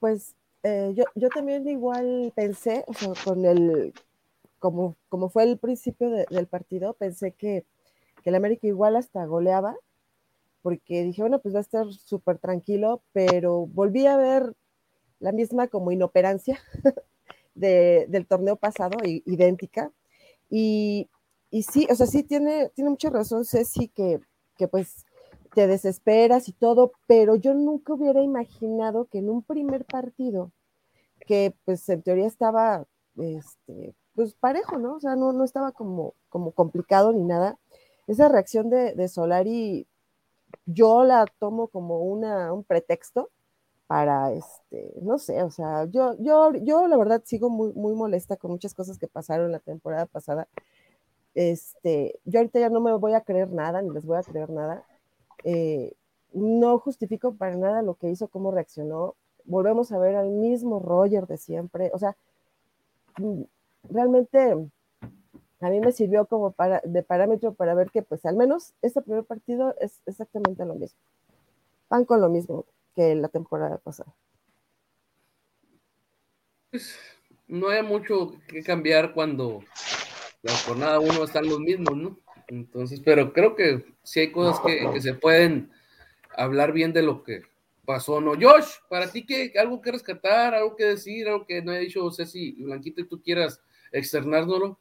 Pues 0.00 0.34
eh, 0.62 0.92
yo, 0.94 1.04
yo, 1.14 1.28
también 1.28 1.68
igual 1.68 2.32
pensé, 2.34 2.84
con 3.24 3.44
el, 3.44 3.92
como, 4.58 4.96
como 5.08 5.28
fue 5.28 5.44
el 5.44 5.58
principio 5.58 6.10
del 6.10 6.46
partido, 6.46 6.94
pensé 6.94 7.32
que, 7.32 7.64
que 8.22 8.30
el 8.30 8.36
América 8.36 8.66
igual 8.66 8.96
hasta 8.96 9.24
goleaba, 9.24 9.76
porque 10.62 11.02
dije, 11.04 11.22
bueno, 11.22 11.40
pues 11.40 11.54
va 11.54 11.58
a 11.58 11.62
estar 11.62 11.92
súper 11.92 12.38
tranquilo, 12.38 13.02
pero 13.12 13.66
volví 13.66 14.06
a 14.06 14.16
ver 14.16 14.54
la 15.20 15.32
misma 15.32 15.68
como 15.68 15.92
inoperancia 15.92 16.60
del 17.54 18.26
torneo 18.26 18.56
pasado, 18.56 18.98
idéntica, 19.04 19.92
y, 20.50 21.08
y 21.50 21.62
sí, 21.62 21.86
o 21.90 21.94
sea, 21.94 22.06
sí 22.06 22.22
tiene, 22.22 22.70
tiene 22.74 22.90
mucha 22.90 23.10
razón 23.10 23.44
Ceci 23.44 23.88
que, 23.88 24.20
que 24.56 24.68
pues 24.68 25.06
te 25.54 25.66
desesperas 25.66 26.48
y 26.48 26.52
todo, 26.52 26.92
pero 27.06 27.34
yo 27.36 27.54
nunca 27.54 27.94
hubiera 27.94 28.22
imaginado 28.22 29.06
que 29.06 29.18
en 29.18 29.30
un 29.30 29.42
primer 29.42 29.84
partido, 29.84 30.52
que 31.26 31.54
pues 31.64 31.88
en 31.88 32.02
teoría 32.02 32.26
estaba, 32.26 32.86
este, 33.16 33.94
pues 34.14 34.34
parejo, 34.34 34.78
¿no? 34.78 34.96
O 34.96 35.00
sea, 35.00 35.16
no, 35.16 35.32
no 35.32 35.44
estaba 35.44 35.72
como, 35.72 36.14
como 36.28 36.52
complicado 36.52 37.12
ni 37.12 37.24
nada. 37.24 37.58
Esa 38.06 38.28
reacción 38.28 38.70
de, 38.70 38.94
de 38.94 39.08
Solari, 39.08 39.86
yo 40.66 41.04
la 41.04 41.26
tomo 41.38 41.68
como 41.68 42.00
una, 42.00 42.52
un 42.52 42.64
pretexto 42.64 43.30
para, 43.86 44.32
este, 44.32 44.92
no 45.00 45.18
sé, 45.18 45.42
o 45.42 45.50
sea, 45.50 45.86
yo, 45.86 46.14
yo, 46.18 46.52
yo 46.56 46.86
la 46.88 46.96
verdad 46.98 47.22
sigo 47.24 47.48
muy, 47.48 47.72
muy 47.72 47.94
molesta 47.94 48.36
con 48.36 48.50
muchas 48.50 48.74
cosas 48.74 48.98
que 48.98 49.08
pasaron 49.08 49.50
la 49.50 49.60
temporada 49.60 50.06
pasada 50.06 50.46
este, 51.38 52.18
yo 52.24 52.40
ahorita 52.40 52.58
ya 52.58 52.68
no 52.68 52.80
me 52.80 52.92
voy 52.94 53.14
a 53.14 53.20
creer 53.20 53.52
nada, 53.52 53.80
ni 53.80 53.90
les 53.90 54.04
voy 54.04 54.16
a 54.16 54.24
creer 54.24 54.50
nada. 54.50 54.82
Eh, 55.44 55.94
no 56.32 56.80
justifico 56.80 57.36
para 57.36 57.54
nada 57.54 57.80
lo 57.82 57.94
que 57.94 58.10
hizo, 58.10 58.26
cómo 58.26 58.50
reaccionó. 58.50 59.14
Volvemos 59.44 59.92
a 59.92 59.98
ver 59.98 60.16
al 60.16 60.30
mismo 60.30 60.80
Roger 60.80 61.28
de 61.28 61.36
siempre. 61.36 61.92
O 61.94 61.98
sea, 62.00 62.16
mm, 63.18 63.42
realmente 63.88 64.68
a 65.60 65.70
mí 65.70 65.78
me 65.78 65.92
sirvió 65.92 66.26
como 66.26 66.56
de 66.82 67.02
parámetro 67.04 67.54
para 67.54 67.72
ver 67.74 67.92
que 67.92 68.02
pues 68.02 68.26
al 68.26 68.34
menos 68.34 68.74
este 68.82 69.00
primer 69.00 69.22
partido 69.22 69.76
es 69.78 70.02
exactamente 70.06 70.64
lo 70.64 70.74
mismo. 70.74 70.98
Van 71.88 72.04
con 72.04 72.20
lo 72.20 72.28
mismo 72.28 72.64
que 72.96 73.14
la 73.14 73.28
temporada 73.28 73.78
pasada. 73.78 74.12
Pues, 76.72 76.98
no 77.46 77.68
hay 77.68 77.84
mucho 77.84 78.32
que 78.48 78.64
cambiar 78.64 79.14
cuando 79.14 79.60
la 80.48 80.56
jornada 80.56 80.98
uno 80.98 81.24
están 81.24 81.46
los 81.46 81.60
mismos, 81.60 81.96
¿no? 81.96 82.18
Entonces, 82.48 83.00
pero 83.04 83.32
creo 83.32 83.54
que 83.54 83.84
sí 84.02 84.20
hay 84.20 84.32
cosas 84.32 84.60
que, 84.60 85.00
se 85.00 85.14
pueden 85.14 85.70
hablar 86.34 86.72
bien 86.72 86.92
de 86.92 87.02
lo 87.02 87.22
que 87.22 87.42
pasó, 87.84 88.20
¿no? 88.20 88.32
Josh, 88.32 88.68
para 88.88 89.10
ti, 89.10 89.26
¿qué, 89.26 89.52
¿algo 89.58 89.80
que 89.82 89.92
rescatar, 89.92 90.54
algo 90.54 90.74
que 90.74 90.84
decir, 90.84 91.28
algo 91.28 91.44
que 91.46 91.60
no 91.60 91.72
haya 91.72 91.80
dicho 91.80 92.10
Ceci 92.10 92.52
Blanquito 92.52 93.02
y 93.02 93.08
tú 93.08 93.22
quieras 93.22 93.60
externárnoslo? 93.92 94.78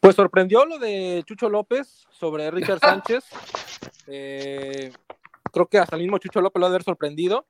Pues 0.00 0.16
sorprendió 0.16 0.64
lo 0.64 0.78
de 0.78 1.22
Chucho 1.26 1.50
López 1.50 2.06
sobre 2.10 2.50
Richard 2.50 2.80
Sánchez. 2.80 3.24
Eh, 4.06 4.92
creo 5.52 5.66
que 5.66 5.78
hasta 5.78 5.96
el 5.96 6.02
mismo 6.02 6.18
Chucho 6.18 6.40
López 6.40 6.58
lo 6.58 6.66
ha 6.66 6.70
de 6.70 6.76
haber 6.76 6.84
sorprendido. 6.84 7.46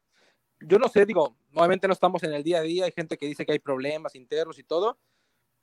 Yo 0.60 0.80
no 0.80 0.88
sé, 0.88 1.06
digo, 1.06 1.36
obviamente 1.54 1.86
no 1.86 1.92
estamos 1.92 2.24
en 2.24 2.32
el 2.32 2.42
día 2.42 2.58
a 2.58 2.62
día, 2.62 2.86
hay 2.86 2.92
gente 2.92 3.16
que 3.16 3.26
dice 3.26 3.46
que 3.46 3.52
hay 3.52 3.60
problemas 3.60 4.14
internos 4.16 4.58
y 4.58 4.64
todo, 4.64 4.98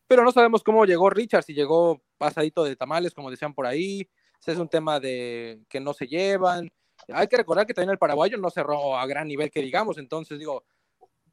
pero 0.07 0.23
no 0.23 0.31
sabemos 0.31 0.63
cómo 0.63 0.85
llegó 0.85 1.09
Richard, 1.09 1.43
si 1.43 1.53
llegó 1.53 2.01
pasadito 2.17 2.63
de 2.63 2.75
tamales, 2.75 3.13
como 3.13 3.29
decían 3.29 3.53
por 3.53 3.65
ahí, 3.65 4.09
si 4.39 4.51
es 4.51 4.57
un 4.57 4.69
tema 4.69 4.99
de 4.99 5.61
que 5.69 5.79
no 5.79 5.93
se 5.93 6.07
llevan. 6.07 6.69
Hay 7.09 7.27
que 7.27 7.37
recordar 7.37 7.65
que 7.67 7.73
también 7.73 7.91
el 7.91 7.97
paraguayo 7.97 8.37
no 8.37 8.49
cerró 8.49 8.97
a 8.97 9.05
gran 9.05 9.27
nivel 9.27 9.51
que 9.51 9.61
digamos, 9.61 9.97
entonces 9.97 10.39
digo, 10.39 10.65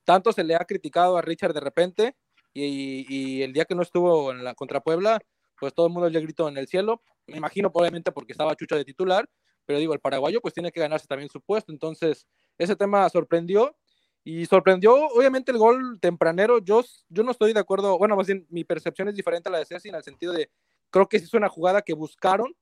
tanto 0.04 0.32
se 0.32 0.44
le 0.44 0.54
ha 0.54 0.64
criticado 0.64 1.16
a 1.16 1.22
Richard 1.22 1.54
de 1.54 1.60
repente 1.60 2.16
y, 2.52 3.42
el 3.42 3.52
día 3.52 3.64
que 3.64 3.74
no 3.74 3.82
estuvo 3.82 4.30
en 4.30 4.44
la 4.44 4.54
contra 4.54 4.80
Puebla, 4.80 5.20
pues 5.58 5.74
todo 5.74 5.86
el 5.86 5.92
mundo 5.92 6.08
le 6.08 6.20
gritó 6.20 6.48
en 6.48 6.56
el 6.56 6.68
cielo, 6.68 7.02
me 7.26 7.36
imagino 7.36 7.72
probablemente 7.72 8.12
porque 8.12 8.32
estaba 8.32 8.54
Chucho 8.54 8.76
de 8.76 8.84
titular, 8.84 9.28
pero 9.64 9.78
digo, 9.78 9.94
el 9.94 10.00
paraguayo 10.00 10.40
pues 10.40 10.54
tiene 10.54 10.70
que 10.70 10.80
ganarse 10.80 11.06
también 11.06 11.30
su 11.30 11.40
puesto, 11.40 11.72
entonces 11.72 12.26
ese 12.58 12.76
tema 12.76 13.08
sorprendió 13.08 13.76
y 14.24 14.46
sorprendió, 14.46 14.94
obviamente, 14.94 15.52
el 15.52 15.58
gol 15.58 16.00
tempranero. 16.00 16.58
Yo, 16.58 16.82
yo 17.10 17.22
no 17.22 17.30
estoy 17.30 17.52
de 17.52 17.60
acuerdo. 17.60 17.98
Bueno, 17.98 18.16
más 18.16 18.26
bien, 18.26 18.46
mi 18.48 18.64
percepción 18.64 19.08
es 19.08 19.14
diferente 19.14 19.50
a 19.50 19.52
la 19.52 19.58
de 19.58 19.66
Ceci 19.66 19.90
en 19.90 19.94
el 19.94 20.02
sentido 20.02 20.32
de, 20.32 20.50
creo 20.90 21.06
que 21.06 21.18
es 21.18 21.34
una 21.34 21.50
jugada 21.50 21.82
que 21.82 21.92
buscaron. 21.92 22.56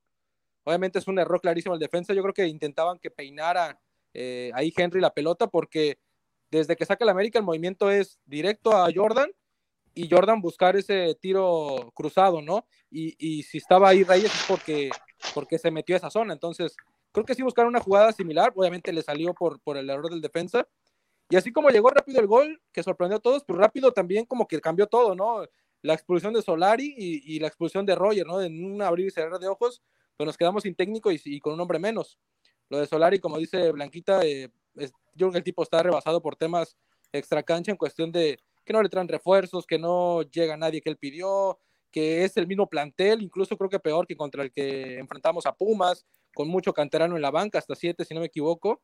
Obviamente 0.65 0.99
es 0.99 1.07
un 1.07 1.21
error 1.21 1.41
clarísimo 1.41 1.75
el 1.75 1.81
defensa. 1.81 2.15
Yo 2.15 2.23
creo 2.23 2.35
que 2.35 2.49
intentaban 2.49 2.99
que 2.99 3.13
peinara 3.13 3.81
eh, 4.13 4.51
ahí 4.55 4.73
Henry 4.77 5.01
la 5.01 5.15
pelota 5.15 5.47
porque 5.47 5.99
desde 6.51 6.75
que 6.75 6.85
saca 6.85 7.05
el 7.05 7.11
América 7.11 7.39
el 7.39 7.45
movimiento 7.45 7.91
es 7.91 8.19
directo 8.27 8.77
a 8.77 8.89
Jordan 8.95 9.31
y 9.95 10.09
Jordan 10.11 10.41
buscar 10.41 10.77
ese 10.77 11.17
tiro 11.21 11.93
cruzado, 11.95 12.43
¿no? 12.43 12.67
Y, 12.91 13.15
y 13.19 13.45
si 13.45 13.59
estaba 13.59 13.89
ahí 13.89 14.03
Reyes 14.03 14.35
es 14.35 14.45
porque, 14.49 14.91
porque 15.33 15.59
se 15.59 15.71
metió 15.71 15.95
a 15.95 15.99
esa 15.99 16.11
zona. 16.11 16.33
Entonces, 16.33 16.77
creo 17.13 17.25
que 17.25 17.37
sí 17.37 17.43
buscaron 17.43 17.71
una 17.71 17.81
jugada 17.81 18.13
similar. 18.13 18.53
Obviamente 18.57 18.93
le 18.93 19.03
salió 19.03 19.33
por, 19.33 19.61
por 19.61 19.77
el 19.77 19.89
error 19.89 20.11
del 20.11 20.21
defensa 20.21 20.67
y 21.33 21.37
así 21.37 21.51
como 21.51 21.71
llegó 21.71 21.89
rápido 21.89 22.21
el 22.21 22.27
gol, 22.27 22.61
que 22.73 22.83
sorprendió 22.83 23.17
a 23.17 23.21
todos, 23.21 23.43
pues 23.43 23.59
rápido 23.59 23.91
también 23.91 24.27
como 24.27 24.47
que 24.47 24.61
cambió 24.61 24.87
todo, 24.87 25.15
¿no? 25.15 25.47
La 25.81 25.95
expulsión 25.95 26.35
de 26.35 26.43
Solari 26.43 26.95
y, 26.95 27.41
la 27.41 27.47
expulsión 27.47 27.87
de 27.87 27.95
Roger, 27.95 28.27
¿no? 28.27 28.43
En 28.43 28.63
un 28.63 28.83
abrir 28.83 29.07
y 29.07 29.11
cerrar 29.11 29.39
de 29.39 29.49
ojos, 29.49 29.81
pues 30.19 30.27
nos 30.27 30.37
quedamos 30.37 30.65
sin 30.65 30.75
técnico 30.75 31.11
y, 31.11 31.41
con 31.41 31.55
un 31.55 31.61
hombre 31.61 31.79
menos. 31.79 32.19
Lo 32.69 32.77
de 32.77 32.87
Solari, 32.87 33.19
como 33.19 33.39
dice 33.39 33.73
Blanquita, 33.73 34.21
eh, 34.27 34.51
yo 34.75 34.91
creo 35.15 35.31
que 35.33 35.39
el 35.39 35.45
tipo 35.45 35.63
está 35.63 35.83
rebasado 35.83 36.21
por 36.21 36.37
temas 36.37 36.77
extra 37.13 37.43
cancha 37.43 37.71
en 37.71 37.79
cuestión 37.79 38.13
de 38.13 38.39
que 38.63 38.75
no 38.75 38.83
le 38.83 38.91
traen 38.91 39.09
refuerzos, 39.09 39.67
que 39.67 39.79
no 39.79 40.21
llega 40.25 40.59
nadie 40.59 40.83
que 40.83 40.91
él 40.91 40.99
pidió, 40.99 41.59
que 41.91 42.25
es 42.25 42.37
el 42.37 42.47
mismo 42.47 42.69
plantel, 42.69 43.23
incluso 43.23 43.57
creo 43.57 43.71
que 43.71 43.81
peor 43.81 44.07
que 44.07 44.17
contra 44.17 44.43
el 44.43 44.53
que 44.53 44.99
enfrentamos 44.99 45.47
a 45.47 45.55
Pumas, 45.55 46.05
con 46.35 46.49
mucho 46.49 46.75
canterano 46.75 47.17
en 47.17 47.23
la 47.23 47.31
banca, 47.31 47.57
hasta 47.57 47.75
siete, 47.75 48.05
si 48.05 48.13
no 48.13 48.21
me 48.21 48.27
equivoco. 48.27 48.83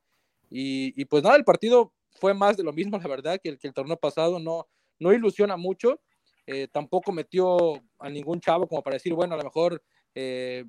Y, 0.49 0.99
y 0.99 1.05
pues 1.05 1.23
nada, 1.23 1.37
el 1.37 1.45
partido 1.45 1.93
fue 2.19 2.35
más 2.35 2.57
de 2.57 2.65
lo 2.65 2.73
mismo, 2.73 2.99
la 2.99 3.09
verdad, 3.09 3.41
que 3.43 3.51
el, 3.51 3.59
que 3.59 3.69
el 3.69 3.75
torneo 3.75 3.97
pasado 3.97 4.39
no, 4.39 4.67
no 4.99 5.13
ilusiona 5.13 5.57
mucho. 5.57 6.01
Eh, 6.47 6.69
tampoco 6.73 7.13
metió 7.13 7.75
a 7.99 8.09
ningún 8.09 8.41
chavo 8.41 8.67
como 8.67 8.83
para 8.83 8.95
decir, 8.95 9.13
bueno, 9.13 9.35
a 9.35 9.39
lo 9.39 9.45
mejor 9.45 9.83
eh, 10.15 10.65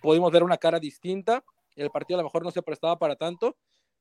pudimos 0.00 0.32
ver 0.32 0.42
una 0.42 0.56
cara 0.56 0.80
distinta. 0.80 1.44
El 1.76 1.90
partido 1.90 2.18
a 2.18 2.22
lo 2.22 2.28
mejor 2.28 2.42
no 2.42 2.50
se 2.50 2.62
prestaba 2.62 2.98
para 2.98 3.16
tanto, 3.16 3.56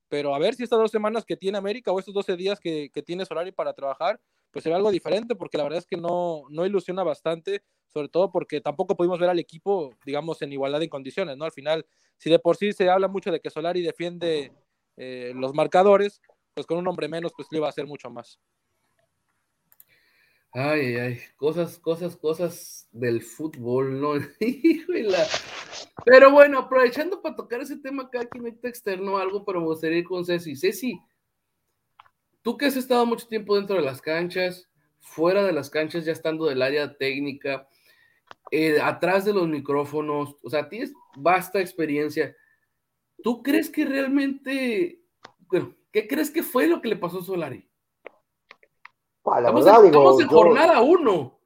pero 0.10 0.34
a 0.34 0.40
ver 0.40 0.56
si 0.56 0.64
estas 0.64 0.80
dos 0.80 0.92
semanas 0.92 1.26
que 1.26 1.36
tiene 1.36 1.58
América 1.58 1.92
o 1.92 2.00
estos 2.00 2.14
12 2.14 2.38
días 2.38 2.60
que, 2.60 2.90
que 2.92 3.04
tiene 3.04 3.26
Solari 3.26 3.52
para 3.52 3.74
trabajar, 3.74 4.20
pues 4.52 4.64
se 4.64 4.74
algo 4.74 4.92
diferente, 4.92 5.36
porque 5.36 5.58
la 5.58 5.64
verdad 5.64 5.80
es 5.80 5.86
que 5.86 5.98
no, 5.98 6.44
no 6.50 6.66
ilusiona 6.66 7.04
bastante, 7.04 7.62
sobre 7.88 8.10
todo 8.10 8.32
porque 8.32 8.62
tampoco 8.62 8.96
pudimos 8.96 9.20
ver 9.20 9.30
al 9.30 9.40
equipo, 9.40 9.94
digamos, 10.06 10.42
en 10.42 10.54
igualdad 10.54 10.80
de 10.80 10.90
condiciones, 10.90 11.38
¿no? 11.38 11.46
Al 11.46 11.52
final, 11.52 11.86
si 12.18 12.30
de 12.30 12.40
por 12.40 12.58
sí 12.58 12.74
se 12.74 12.90
habla 12.90 13.08
mucho 13.08 13.32
de 13.32 13.40
que 13.40 13.50
Solari 13.50 13.82
defiende 13.82 14.52
eh, 14.96 15.34
los 15.36 15.54
marcadores, 15.54 16.22
pues 16.58 16.66
con 16.66 16.80
un 16.80 16.88
hombre 16.88 17.08
menos, 17.08 17.34
pues 17.38 17.48
le 17.52 17.60
iba 17.60 17.68
a 17.68 17.70
hacer 17.70 17.86
mucho 17.86 18.10
más. 18.10 18.40
Ay, 20.52 20.96
ay, 20.96 21.20
cosas, 21.36 21.78
cosas, 21.78 22.16
cosas 22.16 22.90
del 22.92 23.22
fútbol, 23.22 24.02
¿no? 24.02 24.14
pero 26.06 26.32
bueno, 26.32 26.58
aprovechando 26.58 27.22
para 27.22 27.36
tocar 27.36 27.62
ese 27.62 27.78
tema, 27.78 28.10
cada 28.10 28.26
quien 28.26 28.60
te 28.60 28.70
externo 28.70 29.20
algo, 29.20 29.46
pero 29.46 29.62
me 29.62 29.98
ir 29.98 30.04
con 30.04 30.26
Ceci. 30.26 30.56
Ceci, 30.56 31.00
tú 32.42 32.58
que 32.58 32.66
has 32.66 32.76
estado 32.76 33.06
mucho 33.06 33.28
tiempo 33.28 33.56
dentro 33.56 33.76
de 33.76 33.84
las 33.84 34.02
canchas, 34.02 34.68
fuera 35.00 35.44
de 35.44 35.54
las 35.54 35.70
canchas, 35.70 36.06
ya 36.06 36.12
estando 36.12 36.48
del 36.48 36.64
área 36.64 36.98
técnica, 36.98 37.70
eh, 38.50 38.82
atrás 38.82 39.26
de 39.26 39.34
los 39.34 39.48
micrófonos, 39.48 40.38
o 40.42 40.50
sea, 40.50 40.68
tienes 40.70 40.92
vasta 41.16 41.60
experiencia. 41.60 42.36
¿Tú 43.22 43.44
crees 43.44 43.70
que 43.70 43.86
realmente, 43.86 45.04
bueno, 45.52 45.77
¿Qué 45.92 46.08
crees 46.08 46.32
que 46.32 46.44
fue 46.44 46.68
lo 46.68 46.82
que 46.82 46.90
le 46.90 46.96
pasó 46.96 47.20
a 47.20 47.24
Solari? 47.24 47.70
Pues, 49.22 49.42
la 49.42 49.52
verdad, 49.52 49.84
digo, 49.84 50.22
en 50.22 50.28
jornada 50.28 50.82
uno. 50.82 51.40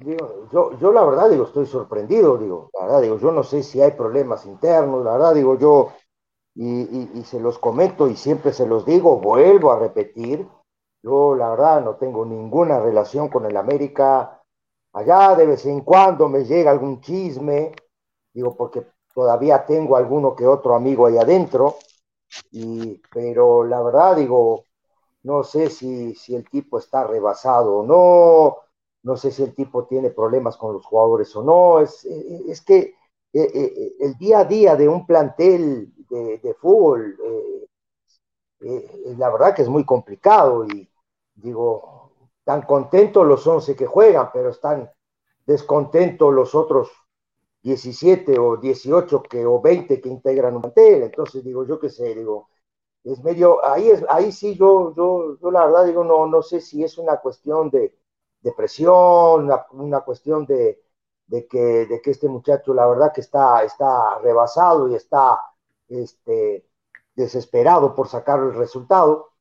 yo, 0.00 0.78
yo 0.78 0.92
la 0.92 1.04
verdad 1.04 1.30
digo, 1.30 1.44
estoy 1.44 1.66
sorprendido, 1.66 2.38
digo, 2.38 2.70
la 2.74 2.86
verdad 2.86 3.02
digo, 3.02 3.18
yo 3.18 3.32
no 3.32 3.42
sé 3.42 3.62
si 3.62 3.80
hay 3.80 3.92
problemas 3.92 4.46
internos, 4.46 5.04
la 5.04 5.12
verdad 5.12 5.34
digo, 5.34 5.58
yo, 5.58 5.92
y, 6.54 7.24
se 7.24 7.40
los 7.40 7.58
comento 7.58 8.08
y 8.08 8.16
siempre 8.16 8.52
se 8.52 8.66
los 8.66 8.84
digo, 8.84 9.18
vuelvo 9.18 9.72
a 9.72 9.78
repetir, 9.78 10.46
yo 11.02 11.34
la 11.34 11.50
verdad 11.50 11.84
no 11.84 11.96
tengo 11.96 12.24
ninguna 12.24 12.78
relación 12.78 13.28
con 13.28 13.46
el 13.46 13.56
América, 13.56 14.40
allá 14.92 15.34
de 15.34 15.46
vez 15.46 15.66
en 15.66 15.80
cuando 15.80 16.28
me 16.28 16.44
llega 16.44 16.70
algún 16.70 17.00
chisme, 17.00 17.72
digo, 18.32 18.56
porque 18.56 18.86
todavía 19.12 19.66
tengo 19.66 19.96
alguno 19.96 20.34
que 20.34 20.46
otro 20.46 20.74
amigo 20.76 21.06
ahí 21.06 21.18
adentro, 21.18 21.76
y, 22.50 23.00
pero 23.12 23.64
la 23.64 23.82
verdad 23.82 24.16
digo, 24.16 24.64
no 25.22 25.42
sé 25.42 25.70
si, 25.70 26.14
si 26.14 26.34
el 26.34 26.48
tipo 26.48 26.78
está 26.78 27.06
rebasado 27.06 27.78
o 27.78 27.86
no, 27.86 28.56
no 29.02 29.16
sé 29.16 29.30
si 29.30 29.42
el 29.42 29.54
tipo 29.54 29.84
tiene 29.86 30.10
problemas 30.10 30.56
con 30.56 30.72
los 30.72 30.84
jugadores 30.84 31.34
o 31.36 31.42
no, 31.42 31.80
es, 31.80 32.04
es 32.04 32.60
que 32.62 32.94
eh, 33.32 33.50
eh, 33.52 33.96
el 34.00 34.16
día 34.16 34.40
a 34.40 34.44
día 34.44 34.76
de 34.76 34.88
un 34.88 35.06
plantel 35.06 35.92
de, 36.08 36.54
fútbol, 36.60 37.16
eh, 38.60 39.14
la 39.18 39.30
verdad 39.30 39.54
que 39.54 39.62
es 39.62 39.68
muy 39.68 39.84
complicado 39.84 40.64
y 40.66 40.88
digo, 41.34 42.12
tan 42.44 42.62
contentos 42.62 43.26
los 43.26 43.46
11 43.46 43.74
que 43.74 43.86
juegan, 43.86 44.30
pero 44.32 44.50
están 44.50 44.90
descontentos 45.44 46.32
los 46.32 46.54
otros 46.54 46.90
17 47.64 48.38
o 48.38 48.58
18 48.58 49.22
que, 49.22 49.46
o 49.46 49.60
20 49.60 50.00
que 50.00 50.08
integran 50.08 50.56
un 50.56 50.62
plantel. 50.62 51.04
Entonces, 51.04 51.42
digo, 51.42 51.66
yo 51.66 51.80
qué 51.80 51.88
sé, 51.88 52.14
digo, 52.14 52.50
es 53.04 53.22
medio, 53.24 53.64
ahí, 53.64 53.88
es, 53.90 54.04
ahí 54.08 54.32
sí 54.32 54.54
yo, 54.56 54.94
yo, 54.94 55.38
yo 55.40 55.50
la 55.50 55.66
verdad 55.66 55.86
digo, 55.86 56.04
no, 56.04 56.26
no 56.26 56.42
sé 56.42 56.60
si 56.60 56.84
es 56.84 56.98
una 56.98 57.18
cuestión 57.18 57.70
de, 57.70 57.96
de 58.42 58.52
presión, 58.52 59.50
una, 59.72 60.00
cuestión 60.02 60.46
de, 60.46 60.82
de, 61.26 61.46
que, 61.48 61.86
de 61.86 62.02
que 62.02 62.10
este 62.10 62.28
muchacho, 62.28 62.74
la 62.74 62.86
verdad 62.86 63.12
que 63.14 63.22
está, 63.22 63.64
está 63.64 64.18
rebasado 64.20 64.88
y 64.90 64.94
está 64.94 65.40
este, 65.88 66.68
desesperado 67.14 67.94
por 67.94 68.08
sacar 68.08 68.40
el 68.40 68.54
resultado, 68.54 69.32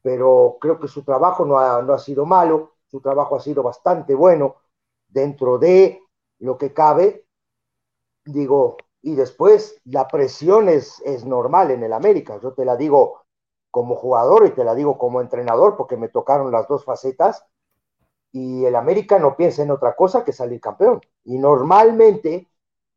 pero 0.00 0.58
creo 0.60 0.78
que 0.78 0.88
su 0.88 1.02
trabajo 1.02 1.44
no 1.44 1.58
ha, 1.58 1.82
no 1.82 1.92
ha 1.92 1.98
sido 1.98 2.24
malo, 2.24 2.74
su 2.86 3.00
trabajo 3.00 3.34
ha 3.36 3.40
sido 3.40 3.64
bastante 3.64 4.14
bueno 4.14 4.56
dentro 5.08 5.58
de 5.58 6.00
lo 6.38 6.56
que 6.58 6.72
cabe, 6.72 7.23
digo, 8.24 8.76
y 9.02 9.14
después 9.14 9.80
la 9.84 10.08
presión 10.08 10.68
es, 10.68 11.00
es 11.04 11.24
normal 11.24 11.70
en 11.70 11.82
el 11.82 11.92
América, 11.92 12.38
yo 12.42 12.52
te 12.52 12.64
la 12.64 12.76
digo 12.76 13.24
como 13.70 13.96
jugador 13.96 14.46
y 14.46 14.50
te 14.50 14.64
la 14.64 14.74
digo 14.74 14.98
como 14.98 15.20
entrenador 15.20 15.76
porque 15.76 15.96
me 15.96 16.08
tocaron 16.08 16.52
las 16.52 16.68
dos 16.68 16.84
facetas 16.84 17.44
y 18.30 18.64
el 18.64 18.76
América 18.76 19.18
no 19.18 19.36
piensa 19.36 19.62
en 19.62 19.70
otra 19.70 19.94
cosa 19.94 20.24
que 20.24 20.32
salir 20.32 20.60
campeón. 20.60 21.00
Y 21.24 21.38
normalmente, 21.38 22.48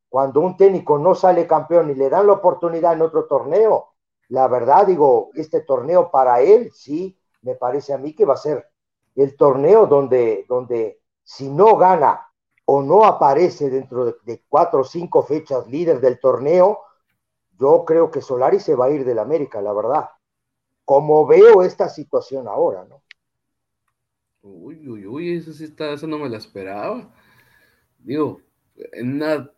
cuando 0.10 0.40
un 0.40 0.58
técnico 0.58 0.98
no 0.98 1.14
sale 1.14 1.46
campeón 1.46 1.92
y 1.92 1.96
le 1.96 2.10
dan 2.10 2.28
la 2.28 2.34
oportunidad 2.34 2.94
en 2.94 3.02
otro 3.02 3.26
torneo, 3.26 3.94
la 4.30 4.48
verdad 4.48 4.88
digo, 4.88 5.30
este 5.36 5.62
torneo 5.62 6.12
para 6.12 6.42
él, 6.42 6.72
sí, 6.74 7.20
me 7.42 7.56
parece 7.56 7.94
a 7.94 7.98
mí 7.98 8.14
que 8.16 8.26
va 8.26 8.34
a 8.34 8.38
ser 8.38 8.68
el 9.16 9.36
torneo 9.36 9.88
donde, 9.88 10.46
donde 10.48 11.02
si 11.24 11.50
no 11.50 11.78
gana 11.78 12.27
o 12.70 12.84
no 12.84 13.06
aparece 13.06 13.70
dentro 13.70 14.18
de, 14.26 14.44
cuatro 14.50 14.82
o 14.82 14.84
cinco 14.84 15.24
fechas 15.24 15.66
líder 15.68 16.02
del 16.02 16.20
torneo, 16.20 16.80
yo 17.58 17.86
creo 17.86 18.12
que 18.12 18.22
Solari 18.22 18.60
se 18.60 18.76
va 18.76 18.88
a 18.88 18.90
ir 18.90 19.06
del 19.06 19.20
América, 19.20 19.62
la 19.62 19.72
verdad. 19.72 20.10
Como 20.84 21.26
veo 21.26 21.64
esta 21.64 21.88
situación 21.88 22.46
ahora, 22.46 22.84
¿no? 22.84 23.02
Uy, 24.42 24.86
uy, 24.86 25.08
uy, 25.08 25.38
eso 25.38 25.54
sí 25.54 25.64
está, 25.64 25.94
eso 25.94 26.08
no 26.08 26.18
me 26.20 26.28
lo 26.28 26.36
esperaba. 26.36 27.10
Digo, 28.00 28.42
en 28.76 29.14
una 29.14 29.50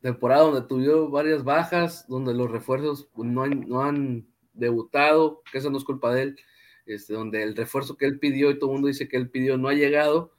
temporada 0.00 0.42
donde 0.42 0.62
tuvo 0.62 1.08
varias 1.08 1.44
bajas, 1.44 2.04
donde 2.08 2.34
los 2.34 2.50
refuerzos 2.50 3.08
no 3.14 3.44
han, 3.44 3.60
no 3.68 3.82
han 3.82 4.26
debutado, 4.54 5.40
que 5.52 5.58
eso 5.58 5.70
no 5.70 5.78
es 5.78 5.84
culpa 5.84 6.12
de 6.12 6.22
él, 6.22 6.36
este, 6.84 7.14
donde 7.14 7.44
el 7.44 7.54
refuerzo 7.54 7.96
que 7.96 8.06
él 8.06 8.18
pidió 8.18 8.50
y 8.50 8.58
todo 8.58 8.70
el 8.70 8.74
mundo 8.74 8.88
dice 8.88 9.06
que 9.06 9.16
él 9.16 9.30
pidió 9.30 9.56
no 9.56 9.68
ha 9.68 9.74
llegado, 9.74 10.32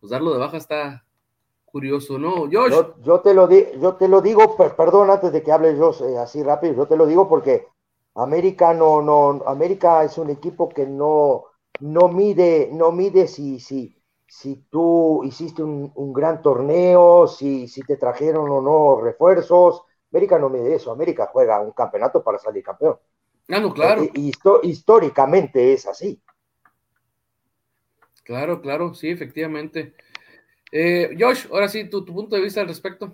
pues 0.00 0.10
darlo 0.10 0.32
de 0.32 0.38
baja 0.40 0.56
está 0.56 1.06
curioso, 1.70 2.18
¿no? 2.18 2.48
Josh. 2.50 2.72
Yo, 3.02 3.20
te, 3.20 3.34
lo 3.34 3.48
yo 3.50 3.94
te 3.94 4.08
lo 4.08 4.20
digo, 4.20 4.56
perdón, 4.56 5.10
antes 5.10 5.32
de 5.32 5.42
que 5.42 5.52
hable 5.52 5.76
yo 5.76 5.92
eh, 6.06 6.18
así 6.18 6.42
rápido, 6.42 6.74
yo 6.74 6.86
te 6.86 6.96
lo 6.96 7.06
digo 7.06 7.28
porque 7.28 7.66
América 8.14 8.74
no, 8.74 9.02
no, 9.02 9.42
América 9.46 10.04
es 10.04 10.18
un 10.18 10.30
equipo 10.30 10.68
que 10.68 10.86
no, 10.86 11.44
no 11.80 12.08
mide, 12.08 12.70
no 12.72 12.92
mide 12.92 13.28
si, 13.28 13.60
si, 13.60 13.96
si 14.26 14.56
tú 14.70 15.22
hiciste 15.24 15.62
un, 15.62 16.12
gran 16.12 16.42
torneo, 16.42 17.26
si, 17.26 17.68
si 17.68 17.82
te 17.82 17.96
trajeron 17.96 18.50
o 18.50 18.60
no 18.60 19.00
refuerzos. 19.00 19.82
América 20.12 20.38
no 20.38 20.48
mide 20.48 20.74
eso, 20.74 20.90
América 20.90 21.30
juega 21.32 21.60
un 21.60 21.72
campeonato 21.72 22.22
para 22.22 22.38
salir 22.38 22.64
campeón. 22.64 22.98
Ah, 23.48 23.62
claro. 23.74 24.02
Eh, 24.02 24.32
históricamente 24.62 25.72
es 25.72 25.86
así. 25.86 26.20
Claro, 28.24 28.60
claro, 28.60 28.94
sí, 28.94 29.10
efectivamente. 29.10 29.94
Eh, 30.72 31.16
Josh, 31.18 31.46
ahora 31.50 31.68
sí, 31.68 31.88
tu, 31.88 32.04
punto 32.04 32.36
de 32.36 32.42
vista 32.42 32.60
al 32.60 32.68
respecto. 32.68 33.12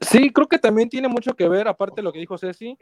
Sí, 0.00 0.30
creo 0.32 0.46
que 0.46 0.58
también 0.58 0.88
tiene 0.88 1.08
mucho 1.08 1.34
que 1.34 1.48
ver, 1.48 1.68
aparte 1.68 1.96
de 1.96 2.02
lo 2.02 2.12
que 2.12 2.18
dijo 2.18 2.38
Ceci, 2.38 2.78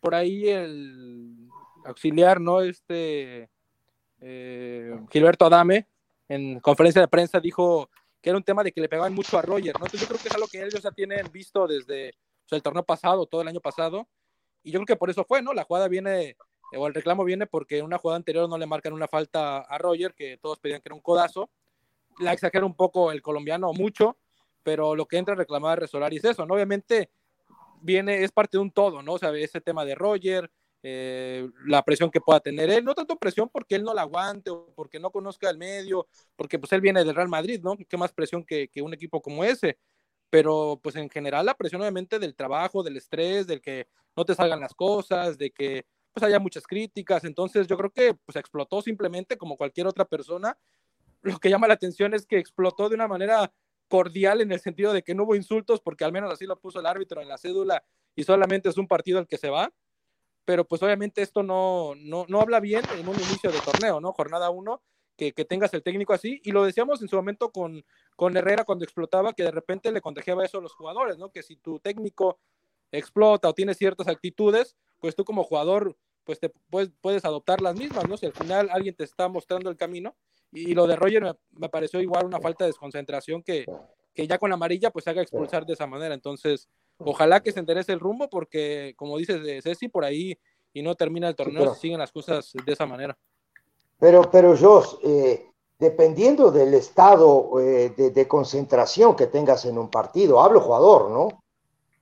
por 0.00 0.14
ahí 0.14 0.48
el 0.48 1.48
auxiliar, 1.84 2.40
¿no? 2.40 2.60
Este 2.60 3.50
eh, 4.20 4.98
Gilberto 5.10 5.46
Adame, 5.46 5.86
en 6.28 6.60
conferencia 6.60 7.00
de 7.00 7.08
prensa, 7.08 7.40
dijo 7.40 7.90
que 8.20 8.30
era 8.30 8.38
un 8.38 8.44
tema 8.44 8.62
de 8.62 8.72
que 8.72 8.80
le 8.80 8.88
pegaban 8.88 9.14
mucho 9.14 9.38
a 9.38 9.42
Roger, 9.42 9.78
¿no? 9.78 9.84
Entonces 9.84 10.00
yo 10.00 10.06
creo 10.08 10.20
que 10.20 10.28
es 10.28 10.34
algo 10.34 10.48
que 10.48 10.62
ellos 10.62 10.82
ya 10.82 10.90
tienen 10.90 11.30
visto 11.30 11.66
desde 11.66 12.14
el 12.50 12.62
torneo 12.62 12.82
pasado, 12.82 13.26
todo 13.26 13.42
el 13.42 13.48
año 13.48 13.60
pasado, 13.60 14.08
y 14.62 14.70
yo 14.70 14.78
creo 14.78 14.86
que 14.86 14.96
por 14.96 15.10
eso 15.10 15.24
fue, 15.24 15.42
¿no? 15.42 15.52
La 15.52 15.64
jugada 15.64 15.88
viene, 15.88 16.36
o 16.74 16.86
el 16.86 16.94
reclamo 16.94 17.24
viene 17.24 17.46
porque 17.46 17.78
en 17.78 17.84
una 17.84 17.98
jugada 17.98 18.16
anterior 18.16 18.48
no 18.48 18.56
le 18.56 18.66
marcan 18.66 18.94
una 18.94 19.08
falta 19.08 19.58
a 19.58 19.78
Roger, 19.78 20.14
que 20.14 20.38
todos 20.38 20.58
pedían 20.58 20.80
que 20.80 20.88
era 20.88 20.94
un 20.94 21.02
codazo, 21.02 21.50
la 22.18 22.32
exagera 22.32 22.64
un 22.64 22.74
poco 22.74 23.12
el 23.12 23.22
colombiano, 23.22 23.72
mucho, 23.72 24.16
pero 24.62 24.96
lo 24.96 25.06
que 25.06 25.18
entra 25.18 25.34
a 25.34 25.36
reclamar 25.36 25.78
Resolari 25.78 26.16
es 26.16 26.24
eso, 26.24 26.46
¿no? 26.46 26.54
Obviamente 26.54 27.10
viene, 27.80 28.24
es 28.24 28.32
parte 28.32 28.56
de 28.56 28.62
un 28.62 28.70
todo, 28.70 29.02
¿no? 29.02 29.14
O 29.14 29.18
sea, 29.18 29.30
ese 29.36 29.60
tema 29.60 29.84
de 29.84 29.94
Roger, 29.94 30.50
eh, 30.82 31.48
la 31.66 31.82
presión 31.82 32.10
que 32.10 32.20
pueda 32.20 32.40
tener 32.40 32.70
él, 32.70 32.84
no 32.84 32.94
tanto 32.94 33.16
presión 33.16 33.48
porque 33.48 33.74
él 33.74 33.84
no 33.84 33.94
la 33.94 34.02
aguante 34.02 34.50
o 34.50 34.72
porque 34.74 34.98
no 34.98 35.10
conozca 35.10 35.48
el 35.50 35.58
medio, 35.58 36.06
porque 36.36 36.58
pues 36.58 36.72
él 36.72 36.80
viene 36.80 37.04
del 37.04 37.14
Real 37.14 37.28
Madrid, 37.28 37.60
¿no? 37.62 37.76
¿Qué 37.76 37.96
más 37.96 38.12
presión 38.12 38.44
que, 38.44 38.68
que 38.68 38.82
un 38.82 38.94
equipo 38.94 39.20
como 39.22 39.44
ese? 39.44 39.78
Pero 40.30 40.80
pues 40.82 40.96
en 40.96 41.08
general 41.10 41.46
la 41.46 41.54
presión 41.54 41.80
obviamente 41.80 42.18
del 42.18 42.34
trabajo, 42.34 42.82
del 42.82 42.96
estrés, 42.96 43.46
del 43.46 43.60
que 43.60 43.86
no 44.16 44.24
te 44.24 44.34
salgan 44.34 44.60
las 44.60 44.74
cosas, 44.74 45.38
de 45.38 45.50
que 45.50 45.86
pues 46.12 46.22
haya 46.24 46.38
muchas 46.38 46.66
críticas, 46.66 47.24
entonces 47.24 47.66
yo 47.66 47.76
creo 47.76 47.90
que 47.90 48.14
pues 48.14 48.36
explotó 48.36 48.80
simplemente 48.80 49.36
como 49.36 49.56
cualquier 49.56 49.88
otra 49.88 50.04
persona 50.04 50.56
lo 51.24 51.38
que 51.38 51.50
llama 51.50 51.66
la 51.66 51.74
atención 51.74 52.14
es 52.14 52.26
que 52.26 52.38
explotó 52.38 52.88
de 52.88 52.94
una 52.94 53.08
manera 53.08 53.52
cordial 53.88 54.40
en 54.40 54.52
el 54.52 54.60
sentido 54.60 54.92
de 54.92 55.02
que 55.02 55.14
no 55.14 55.24
hubo 55.24 55.34
insultos, 55.34 55.80
porque 55.80 56.04
al 56.04 56.12
menos 56.12 56.32
así 56.32 56.46
lo 56.46 56.58
puso 56.58 56.80
el 56.80 56.86
árbitro 56.86 57.20
en 57.20 57.28
la 57.28 57.38
cédula 57.38 57.84
y 58.14 58.24
solamente 58.24 58.68
es 58.68 58.76
un 58.76 58.86
partido 58.86 59.18
el 59.18 59.26
que 59.26 59.38
se 59.38 59.50
va. 59.50 59.72
Pero 60.44 60.66
pues 60.66 60.82
obviamente 60.82 61.22
esto 61.22 61.42
no, 61.42 61.94
no, 61.96 62.26
no 62.28 62.40
habla 62.40 62.60
bien 62.60 62.82
en 62.98 63.08
un 63.08 63.14
inicio 63.14 63.50
de 63.50 63.60
torneo, 63.60 64.00
¿no? 64.00 64.12
Jornada 64.12 64.50
uno, 64.50 64.82
que, 65.16 65.32
que, 65.32 65.46
tengas 65.46 65.72
el 65.72 65.82
técnico 65.82 66.12
así. 66.12 66.40
Y 66.44 66.52
lo 66.52 66.64
decíamos 66.64 67.00
en 67.00 67.08
su 67.08 67.16
momento 67.16 67.50
con, 67.50 67.82
con 68.14 68.36
Herrera 68.36 68.64
cuando 68.64 68.84
explotaba, 68.84 69.32
que 69.32 69.44
de 69.44 69.50
repente 69.50 69.90
le 69.90 70.02
contagiaba 70.02 70.44
eso 70.44 70.58
a 70.58 70.60
los 70.60 70.74
jugadores, 70.74 71.16
¿no? 71.16 71.30
Que 71.30 71.42
si 71.42 71.56
tu 71.56 71.78
técnico 71.78 72.38
explota 72.92 73.48
o 73.48 73.54
tiene 73.54 73.74
ciertas 73.74 74.06
actitudes, 74.08 74.76
pues 75.00 75.16
tú 75.16 75.24
como 75.24 75.44
jugador, 75.44 75.96
pues 76.24 76.38
te 76.40 76.50
puedes, 76.50 76.90
puedes 77.00 77.24
adoptar 77.24 77.62
las 77.62 77.74
mismas, 77.76 78.06
¿no? 78.06 78.18
Si 78.18 78.26
al 78.26 78.32
final 78.34 78.68
alguien 78.70 78.94
te 78.94 79.04
está 79.04 79.28
mostrando 79.28 79.70
el 79.70 79.76
camino, 79.76 80.14
y 80.54 80.72
lo 80.72 80.86
de 80.86 80.94
Roger 80.94 81.36
me, 81.50 81.68
pareció 81.68 82.00
igual 82.00 82.26
una 82.26 82.40
falta 82.40 82.64
de 82.64 82.70
desconcentración 82.70 83.42
que, 83.42 83.66
que 84.14 84.26
ya 84.26 84.38
con 84.38 84.48
la 84.48 84.54
amarilla 84.54 84.90
pues 84.90 85.04
se 85.04 85.10
haga 85.10 85.20
expulsar 85.20 85.66
de 85.66 85.72
esa 85.72 85.86
manera. 85.86 86.14
Entonces, 86.14 86.68
ojalá 86.98 87.42
que 87.42 87.50
se 87.50 87.58
interese 87.58 87.92
el 87.92 87.98
rumbo 87.98 88.30
porque, 88.30 88.94
como 88.96 89.18
dices 89.18 89.42
de 89.42 89.60
Ceci, 89.60 89.88
por 89.88 90.04
ahí 90.04 90.38
y 90.72 90.82
no 90.82 90.94
termina 90.94 91.28
el 91.28 91.34
torneo 91.34 91.74
si 91.74 91.80
siguen 91.80 91.98
las 91.98 92.12
cosas 92.12 92.52
de 92.64 92.72
esa 92.72 92.86
manera. 92.86 93.18
Pero, 93.98 94.30
pero 94.30 94.56
Jos, 94.56 94.98
eh, 95.02 95.50
dependiendo 95.78 96.52
del 96.52 96.74
estado 96.74 97.60
eh, 97.60 97.90
de, 97.90 98.28
concentración 98.28 99.16
que 99.16 99.26
tengas 99.26 99.64
en 99.64 99.76
un 99.76 99.90
partido, 99.90 100.40
hablo 100.40 100.60
jugador, 100.60 101.10
¿no? 101.10 101.42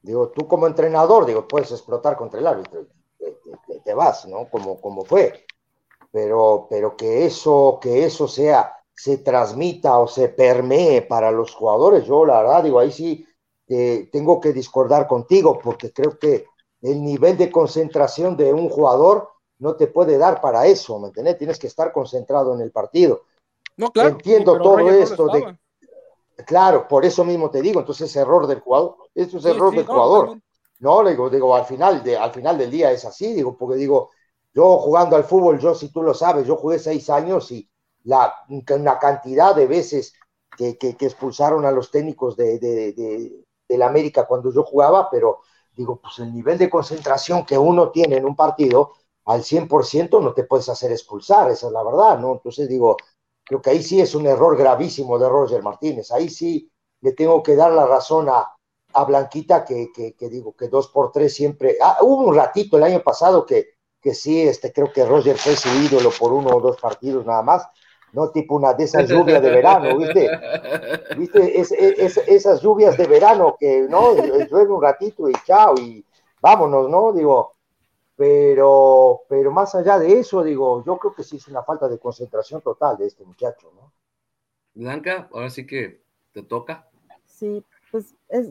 Digo, 0.03 0.29
tú 0.29 0.47
como 0.47 0.67
entrenador, 0.67 1.25
digo, 1.25 1.49
puedes 1.49 1.71
explotar 1.71 2.17
contra 2.17 2.41
el 2.41 2.47
árbitro, 2.47 2.87
te, 3.19 3.81
te 3.81 3.95
vas, 3.95 4.27
¿no? 4.27 4.49
Como, 4.51 4.81
como 4.81 5.05
fue 5.05 5.47
pero, 6.13 6.67
pero 6.71 6.97
que 6.97 7.25
eso, 7.25 7.79
que 7.81 8.05
eso 8.05 8.29
sea, 8.29 8.77
se 8.95 9.19
transmita 9.19 9.99
o 9.99 10.07
se 10.07 10.29
permee 10.29 11.03
para 11.03 11.33
los 11.33 11.55
jugadores, 11.55 12.05
yo 12.05 12.25
la 12.25 12.43
verdad 12.43 12.63
digo, 12.63 12.79
ahí 12.79 12.93
sí 12.93 13.27
eh, 13.69 14.09
tengo 14.13 14.39
que 14.39 14.53
discordar 14.53 15.09
contigo, 15.09 15.59
porque 15.59 15.93
creo 15.93 16.19
que 16.19 16.45
el 16.83 17.03
nivel 17.03 17.39
de 17.39 17.51
concentración 17.51 18.37
de 18.37 18.53
un 18.53 18.69
jugador 18.69 19.31
no 19.59 19.75
te 19.77 19.87
puede 19.87 20.19
dar 20.19 20.41
para 20.41 20.67
eso, 20.67 20.99
¿me 20.99 21.09
entiendes? 21.09 21.39
Tienes 21.39 21.59
que 21.59 21.69
estar 21.69 21.93
concentrado 21.93 22.55
en 22.55 22.61
el 22.61 22.71
partido. 22.71 23.23
No, 23.77 23.91
claro. 23.91 24.11
Entiendo 24.11 24.61
todo 24.61 24.91
esto 24.91 25.27
de... 25.29 25.57
Claro, 26.45 26.89
por 26.89 27.05
eso 27.05 27.25
mismo 27.25 27.51
te 27.51 27.63
digo, 27.63 27.81
entonces 27.81 28.11
es 28.11 28.17
error 28.17 28.47
del 28.47 28.61
jugador, 28.61 28.97
esto 29.15 29.39
es 29.39 29.45
error 29.45 29.75
del 29.75 29.87
jugador. 29.87 30.39
No, 30.81 31.05
digo, 31.05 31.31
digo, 31.31 31.55
al 31.55 31.65
final, 31.65 32.03
de, 32.03 32.17
al 32.17 32.33
final 32.33 32.59
del 32.59 32.71
día 32.71 32.91
es 32.91 33.05
así, 33.05 33.33
digo, 33.33 33.57
porque 33.57 33.77
digo, 33.77 34.11
yo 34.55 34.79
jugando 34.79 35.17
al 35.17 35.25
fútbol, 35.25 35.59
yo 35.59 35.75
si 35.75 35.89
tú 35.89 36.03
lo 36.03 36.15
sabes, 36.15 36.47
yo 36.47 36.57
jugué 36.57 36.79
seis 36.79 37.09
años 37.11 37.51
y 37.53 37.69
la, 38.05 38.35
una 38.49 38.99
cantidad 38.99 39.55
de 39.55 39.67
veces 39.67 40.15
que, 40.57 40.77
que, 40.77 40.97
expulsaron 41.01 41.65
a 41.65 41.71
los 41.71 41.91
técnicos 41.91 42.37
de, 42.37 42.59
de, 42.59 42.93
de, 43.69 43.85
América 43.85 44.27
cuando 44.27 44.53
yo 44.53 44.65
jugaba, 44.65 45.09
pero 45.11 45.41
digo, 45.75 45.99
pues 46.01 46.19
el 46.19 46.33
nivel 46.35 46.59
de 46.59 46.69
concentración 46.69 47.47
que 47.47 47.57
uno 47.57 47.91
tiene 47.91 48.17
en 48.17 48.27
un 48.27 48.37
partido, 48.37 48.93
al 49.25 49.43
100% 49.43 50.21
no 50.21 50.35
te 50.35 50.45
puedes 50.45 50.69
hacer 50.69 50.93
expulsar, 50.93 51.51
esa 51.51 51.69
es 51.69 51.73
la 51.73 51.83
verdad, 51.83 52.19
¿no? 52.19 52.33
Entonces 52.33 52.69
digo, 52.69 52.97
creo 53.43 53.63
que 53.63 53.71
ahí 53.71 53.83
sí 53.83 54.01
es 54.01 54.15
un 54.15 54.27
error 54.27 54.57
gravísimo 54.59 55.19
de 55.19 55.29
Roger 55.29 55.63
Martínez, 55.63 56.11
ahí 56.11 56.29
sí 56.29 56.71
le 57.01 57.13
tengo 57.13 57.43
que 57.43 57.57
dar 57.57 57.73
la 57.73 57.87
razón 57.87 58.29
a, 58.29 58.55
a 58.93 59.05
Blanquita 59.05 59.65
que, 59.65 59.91
que, 59.93 60.15
que, 60.15 60.29
digo 60.29 60.55
que 60.55 60.69
dos 60.69 60.89
por 60.89 61.11
tres 61.11 61.35
siempre, 61.35 61.79
ah, 61.81 61.99
hubo 62.03 62.27
un 62.27 62.37
ratito 62.37 62.77
el 62.77 62.83
año 62.83 63.03
pasado 63.03 63.47
que 63.47 63.72
que 64.03 64.15
sí, 64.15 64.43
este, 64.43 64.73
creo 64.73 64.93
que 64.93 65.07
Roger 65.07 65.37
fue 65.37 65.55
su 65.55 65.69
ídolo 65.81 66.11
por 66.19 66.33
uno 66.33 66.51
o 66.51 66.61
dos 66.61 66.81
partidos 66.81 67.25
nada 67.25 67.43
más, 67.43 67.67
¿no? 68.13 68.31
Tipo 68.31 68.57
una 68.57 68.75
de 68.75 68.85
esas 68.85 69.09
lluvias 69.09 69.41
de 69.41 69.51
verano, 69.51 69.97
¿viste? 69.97 70.29
¿Viste? 71.17 71.61
esas 71.61 72.61
lluvias 72.61 72.97
de 72.97 73.07
verano 73.07 73.57
que, 73.59 73.83
¿no? 73.89 74.15
Llueve 74.15 74.73
un 74.73 74.83
ratito 74.83 75.29
y 75.31 75.33
chao, 75.47 75.75
y 75.79 76.05
vámonos, 76.41 76.91
¿no? 76.91 77.13
Digo, 77.13 77.55
pero, 78.17 79.23
pero 79.29 79.53
más 79.53 79.75
allá 79.75 79.99
de 79.99 80.19
eso, 80.19 80.43
digo, 80.43 80.85
yo 80.85 80.99
creo 80.99 81.15
que 81.15 81.23
sí 81.23 81.37
es 81.37 81.47
una 81.49 81.63
falta 81.63 81.89
de 81.89 81.99
concentración 81.99 82.61
total 82.61 82.97
de 82.97 83.07
este 83.07 83.25
muchacho, 83.25 83.71
¿no? 83.75 83.93
Blanca, 84.75 85.29
ahora 85.33 85.49
sí 85.49 85.67
que 85.67 86.03
te 86.33 86.43
toca. 86.43 86.89
Sí, 87.25 87.65
pues 87.91 88.15
es, 88.29 88.51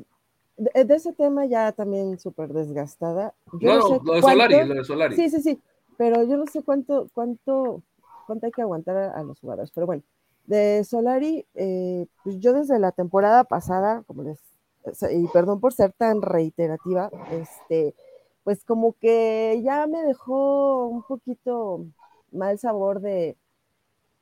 de, 0.62 0.96
ese 0.96 1.14
tema 1.14 1.46
ya 1.46 1.72
también 1.72 2.20
súper 2.20 2.50
desgastada. 2.54 3.34
no, 3.52 3.80
no, 3.80 4.02
lo 4.04 4.14
de 4.14 4.22
Solari, 4.22 4.66
lo 4.66 4.76
de 4.76 4.84
Solari. 4.84 5.16
Sí, 5.16 5.30
sí, 5.30 5.42
sí, 5.42 5.62
pero 5.98 6.24
yo 6.24 6.38
no 6.38 6.46
sé 6.46 6.62
cuánto, 6.62 7.08
cuánto, 7.14 7.82
cuánto 8.28 8.46
hay 8.46 8.52
que 8.52 8.62
aguantar 8.62 8.98
a, 8.98 9.24
los 9.24 9.40
jugadores, 9.40 9.72
pero 9.74 9.88
bueno, 9.88 10.04
de 10.46 10.84
Solari, 10.84 11.46
eh, 11.56 12.06
pues 12.24 12.40
yo 12.40 12.54
desde 12.54 12.80
la 12.80 12.92
temporada 12.92 13.44
pasada, 13.44 14.04
como 14.06 14.24
les, 14.24 14.40
y 15.12 15.28
perdón 15.28 15.60
por 15.60 15.74
ser 15.74 15.94
tan 15.94 16.22
reiterativa, 16.22 17.10
este, 17.32 17.96
pues 18.44 18.64
como 18.64 18.94
que 18.94 19.62
ya 19.64 19.88
me 19.88 20.04
dejó 20.04 20.88
un 20.88 21.04
poquito 21.04 21.86
mal 22.32 22.58
sabor 22.60 23.02
de, 23.02 23.36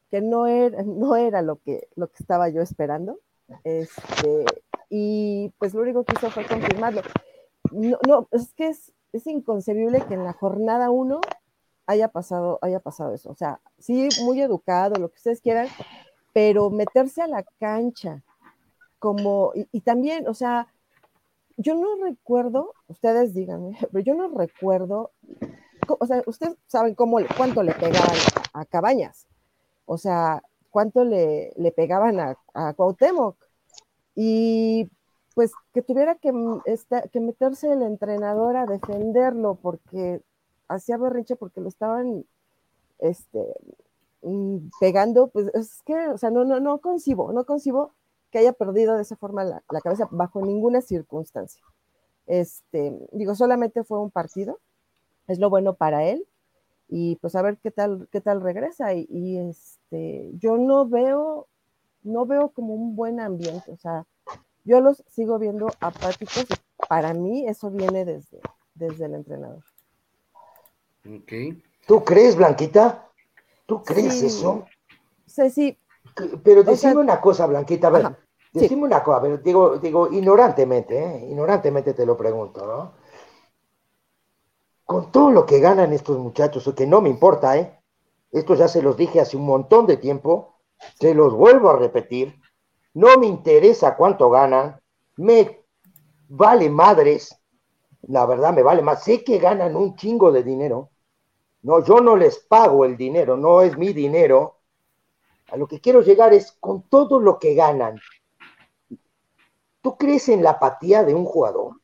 que 0.09 0.21
no 0.21 0.47
era, 0.47 0.83
no 0.83 1.15
era 1.15 1.41
lo, 1.41 1.57
que, 1.57 1.87
lo 1.95 2.07
que 2.07 2.17
estaba 2.19 2.49
yo 2.49 2.61
esperando. 2.61 3.19
Este, 3.63 4.45
y 4.89 5.53
pues 5.59 5.73
lo 5.73 5.81
único 5.81 6.03
que 6.03 6.13
hizo 6.17 6.31
fue 6.31 6.45
confirmarlo. 6.45 7.01
No, 7.71 7.97
no 8.07 8.27
es 8.31 8.53
que 8.53 8.67
es, 8.67 8.93
es 9.13 9.27
inconcebible 9.27 10.01
que 10.07 10.15
en 10.15 10.23
la 10.23 10.33
jornada 10.33 10.89
1 10.89 11.21
haya 11.89 12.07
pasado, 12.07 12.59
haya 12.61 12.79
pasado 12.79 13.13
eso. 13.13 13.29
O 13.29 13.35
sea, 13.35 13.59
sí, 13.79 14.09
muy 14.23 14.41
educado, 14.41 14.95
lo 14.99 15.09
que 15.09 15.17
ustedes 15.17 15.41
quieran, 15.41 15.67
pero 16.33 16.69
meterse 16.69 17.21
a 17.21 17.27
la 17.27 17.43
cancha, 17.59 18.23
como, 18.99 19.53
y, 19.55 19.81
también, 19.81 20.27
o 20.27 20.33
sea, 20.33 20.67
yo 21.57 21.75
no 21.75 22.03
recuerdo, 22.03 22.73
ustedes 22.87 23.33
díganme, 23.33 23.77
pero 23.91 24.03
yo 24.03 24.13
no 24.13 24.27
recuerdo, 24.37 25.11
o 25.87 26.05
sea, 26.05 26.21
ustedes 26.27 26.57
saben 26.67 26.93
cómo, 26.93 27.17
cuánto 27.35 27.63
le 27.63 27.73
pegaban 27.73 28.17
a, 28.53 28.65
Cabañas, 28.65 29.27
o 29.85 29.97
sea, 29.97 30.43
cuánto 30.69 31.03
le, 31.03 31.53
le 31.55 31.71
pegaban 31.71 32.19
a, 32.19 32.37
a 32.53 32.73
Cuauhtémoc, 32.73 33.35
y 34.15 34.89
pues 35.35 35.51
que 35.73 35.81
tuviera 35.81 36.15
que, 36.15 36.31
que 37.11 37.19
meterse 37.19 37.71
el 37.71 37.81
entrenador 37.83 38.57
a 38.57 38.65
defenderlo 38.65 39.55
porque 39.55 40.21
hacía 40.67 40.97
berrinche 40.97 41.35
porque 41.35 41.61
lo 41.61 41.69
estaban 41.69 42.25
este, 42.99 43.55
mm, 44.21 44.69
pegando, 44.79 45.27
pues 45.27 45.47
es 45.53 45.81
que, 45.83 45.95
o 46.09 46.17
sea, 46.17 46.29
no, 46.29 46.45
no, 46.45 46.59
no 46.59 46.79
concibo, 46.79 47.31
no 47.33 47.45
concibo 47.45 47.93
que 48.31 48.39
haya 48.39 48.53
perdido 48.53 48.95
de 48.95 49.01
esa 49.01 49.15
forma 49.15 49.43
la, 49.43 49.61
cabeza 49.81 50.07
bajo 50.11 50.41
ninguna 50.41 50.81
circunstancia. 50.81 51.63
Este, 52.27 52.97
digo, 53.11 53.35
solamente 53.35 53.83
fue 53.83 53.99
un 53.99 54.11
partido, 54.11 54.59
es 55.27 55.39
lo 55.39 55.49
bueno 55.49 55.75
para 55.75 56.05
él, 56.05 56.27
y 56.87 57.15
pues 57.17 57.35
a 57.35 57.41
ver 57.41 57.57
qué 57.57 57.71
tal, 57.71 58.07
qué 58.11 58.21
tal 58.21 58.41
regresa. 58.41 58.93
Y, 58.93 59.37
este, 59.37 60.31
yo 60.33 60.57
no 60.57 60.87
veo, 60.87 61.47
no 62.03 62.25
veo 62.25 62.49
como 62.49 62.73
un 62.73 62.95
buen 62.95 63.19
ambiente, 63.19 63.71
o 63.71 63.77
sea, 63.77 64.05
yo 64.63 64.81
los 64.81 65.03
sigo 65.07 65.39
viendo 65.39 65.67
apáticos, 65.79 66.45
y 66.49 66.87
para 66.87 67.13
mí 67.13 67.47
eso 67.47 67.69
viene 67.69 68.05
desde, 68.05 68.39
desde 68.75 69.05
el 69.05 69.15
entrenador. 69.15 69.63
¿Tú 71.87 72.03
crees, 72.03 72.35
Blanquita? 72.35 73.07
¿Tú 73.65 73.83
crees 73.83 74.21
eso? 74.21 74.65
Sí, 75.25 75.49
sí. 75.49 75.77
Pero 76.43 76.63
decime 76.63 76.97
una 76.97 77.21
cosa, 77.21 77.45
Blanquita, 77.45 77.87
a 77.87 77.91
ver, 77.91 78.17
decime 78.51 78.83
una 78.83 79.03
cosa, 79.03 79.21
pero 79.21 79.37
digo, 79.37 79.77
digo, 79.77 80.11
ignorantemente, 80.11 80.97
¿eh? 80.97 81.27
ignorantemente 81.29 81.93
te 81.93 82.05
lo 82.05 82.17
pregunto, 82.17 82.65
¿no? 82.65 82.93
Con 84.85 85.11
todo 85.11 85.31
lo 85.31 85.45
que 85.45 85.59
ganan 85.59 85.93
estos 85.93 86.17
muchachos, 86.17 86.71
que 86.75 86.87
no 86.87 87.01
me 87.01 87.09
importa, 87.09 87.57
¿eh? 87.57 87.79
Esto 88.31 88.55
ya 88.55 88.67
se 88.67 88.81
los 88.81 88.97
dije 88.97 89.19
hace 89.19 89.37
un 89.37 89.45
montón 89.45 89.85
de 89.85 89.97
tiempo, 89.97 90.58
se 90.99 91.13
los 91.13 91.33
vuelvo 91.33 91.69
a 91.69 91.77
repetir, 91.77 92.39
no 92.93 93.17
me 93.17 93.27
interesa 93.27 93.95
cuánto 93.95 94.29
ganan, 94.29 94.79
me 95.17 95.63
vale 96.27 96.69
madres, 96.69 97.37
la 98.03 98.25
verdad 98.25 98.53
me 98.53 98.63
vale 98.63 98.81
más, 98.81 99.03
sé 99.03 99.23
que 99.23 99.37
ganan 99.37 99.75
un 99.75 99.95
chingo 99.95 100.31
de 100.31 100.43
dinero, 100.43 100.89
no, 101.61 101.83
yo 101.83 101.99
no 101.99 102.15
les 102.15 102.39
pago 102.39 102.85
el 102.85 102.95
dinero, 102.95 103.35
no 103.35 103.61
es 103.61 103.77
mi 103.77 103.91
dinero. 103.91 104.59
A 105.51 105.57
lo 105.57 105.67
que 105.67 105.81
quiero 105.81 106.01
llegar 106.01 106.33
es 106.33 106.53
con 106.53 106.83
todo 106.83 107.19
lo 107.19 107.37
que 107.37 107.53
ganan. 107.53 107.99
¿Tú 109.81 109.97
crees 109.97 110.29
en 110.29 110.43
la 110.43 110.51
apatía 110.51 111.03
de 111.03 111.13
un 111.13 111.25
jugador? 111.25 111.81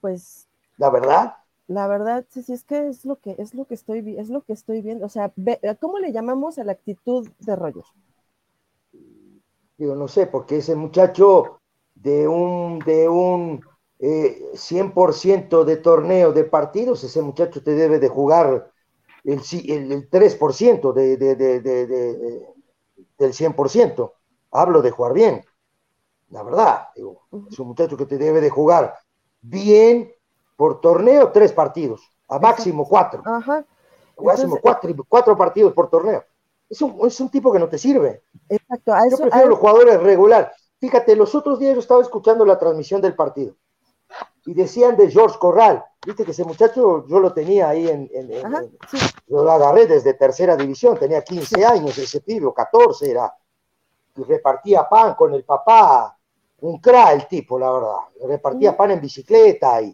Pues. 0.00 0.48
¿La 0.78 0.90
verdad? 0.90 1.36
La 1.68 1.88
verdad, 1.88 2.24
sí, 2.30 2.42
sí, 2.42 2.52
es 2.52 2.64
que 2.64 2.88
es 2.88 3.04
lo 3.04 3.16
que 3.16 3.34
es 3.38 3.54
lo 3.54 3.64
que 3.64 3.74
estoy 3.74 4.16
es 4.18 4.28
lo 4.28 4.42
que 4.42 4.52
estoy 4.52 4.82
viendo. 4.82 5.06
O 5.06 5.08
sea, 5.08 5.32
¿cómo 5.80 5.98
le 5.98 6.12
llamamos 6.12 6.58
a 6.58 6.64
la 6.64 6.72
actitud 6.72 7.28
de 7.40 7.56
Rogers? 7.56 7.92
Yo 9.78 9.94
no 9.94 10.08
sé, 10.08 10.26
porque 10.26 10.58
ese 10.58 10.74
muchacho 10.74 11.60
de 11.94 12.26
un, 12.28 12.78
de 12.80 13.08
un 13.08 13.60
eh, 13.98 14.50
100% 14.54 15.64
de 15.64 15.76
torneo 15.78 16.32
de 16.32 16.44
partidos, 16.44 17.02
ese 17.04 17.20
muchacho 17.20 17.62
te 17.62 17.74
debe 17.74 17.98
de 17.98 18.08
jugar 18.08 18.72
el, 19.24 19.40
el, 19.92 20.08
3% 20.08 20.92
de, 20.92 21.16
de, 21.16 21.34
de, 21.36 22.46
del 23.18 23.34
100%. 23.34 24.14
Hablo 24.52 24.82
de 24.82 24.90
jugar 24.90 25.12
bien, 25.12 25.44
la 26.30 26.42
verdad. 26.42 26.88
es 26.94 27.58
un 27.58 27.68
muchacho 27.68 27.96
que 27.96 28.06
te 28.06 28.18
debe 28.18 28.40
de 28.40 28.50
jugar 28.50 28.94
bien 29.42 30.12
por 30.56 30.80
torneo, 30.80 31.30
tres 31.30 31.52
partidos, 31.52 32.10
a 32.28 32.38
máximo 32.38 32.88
cuatro. 32.88 33.22
Ajá. 33.24 33.64
máximo 34.18 34.58
cuatro, 34.60 34.94
cuatro 35.08 35.36
partidos 35.36 35.72
por 35.72 35.88
torneo. 35.88 36.24
Es 36.68 36.82
un, 36.82 37.06
es 37.06 37.20
un 37.20 37.30
tipo 37.30 37.52
que 37.52 37.58
no 37.58 37.68
te 37.68 37.78
sirve. 37.78 38.22
Exacto. 38.48 38.92
yo 39.10 39.18
prefiero 39.18 39.48
los 39.48 39.58
jugadores 39.58 40.02
regular. 40.02 40.52
Fíjate, 40.80 41.14
los 41.14 41.34
otros 41.34 41.58
días 41.58 41.74
yo 41.74 41.80
estaba 41.80 42.02
escuchando 42.02 42.44
la 42.44 42.58
transmisión 42.58 43.00
del 43.00 43.14
partido 43.14 43.54
y 44.44 44.54
decían 44.54 44.96
de 44.96 45.10
George 45.10 45.38
Corral. 45.38 45.84
Viste 46.04 46.24
que 46.24 46.30
ese 46.30 46.44
muchacho 46.44 47.06
yo 47.06 47.18
lo 47.18 47.32
tenía 47.32 47.68
ahí 47.68 47.88
en. 47.88 48.08
Yo 49.26 49.42
lo 49.42 49.50
agarré 49.50 49.86
desde 49.86 50.14
tercera 50.14 50.56
división, 50.56 50.96
tenía 50.98 51.22
15 51.22 51.64
años 51.64 51.98
ese 51.98 52.20
pibe, 52.20 52.52
14 52.54 53.10
era. 53.10 53.34
Y 54.16 54.22
repartía 54.22 54.88
pan 54.88 55.14
con 55.14 55.34
el 55.34 55.44
papá, 55.44 56.16
un 56.60 56.80
cra 56.80 57.12
el 57.12 57.26
tipo, 57.26 57.58
la 57.58 57.70
verdad. 57.70 57.96
Repartía 58.26 58.76
pan 58.76 58.92
en 58.92 59.00
bicicleta 59.00 59.82
y 59.82 59.92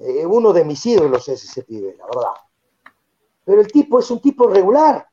eh, 0.00 0.26
uno 0.26 0.52
de 0.52 0.64
mis 0.64 0.84
ídolos 0.86 1.28
es 1.28 1.44
ese 1.44 1.62
pibe, 1.62 1.96
la 1.96 2.06
verdad. 2.06 2.30
Pero 3.44 3.60
el 3.60 3.68
tipo 3.68 3.98
es 3.98 4.10
un 4.10 4.20
tipo 4.20 4.48
regular, 4.48 5.06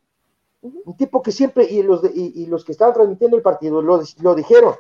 un 0.62 0.98
tipo 0.98 1.22
que 1.22 1.32
siempre, 1.32 1.66
y 1.66 1.84
los, 1.84 2.02
y, 2.14 2.46
los 2.48 2.66
que 2.66 2.72
estaban 2.72 2.94
transmitiendo 2.94 3.38
el 3.38 3.44
partido 3.44 3.82
lo, 3.82 4.02
lo 4.20 4.36
dijeron, 4.36 4.76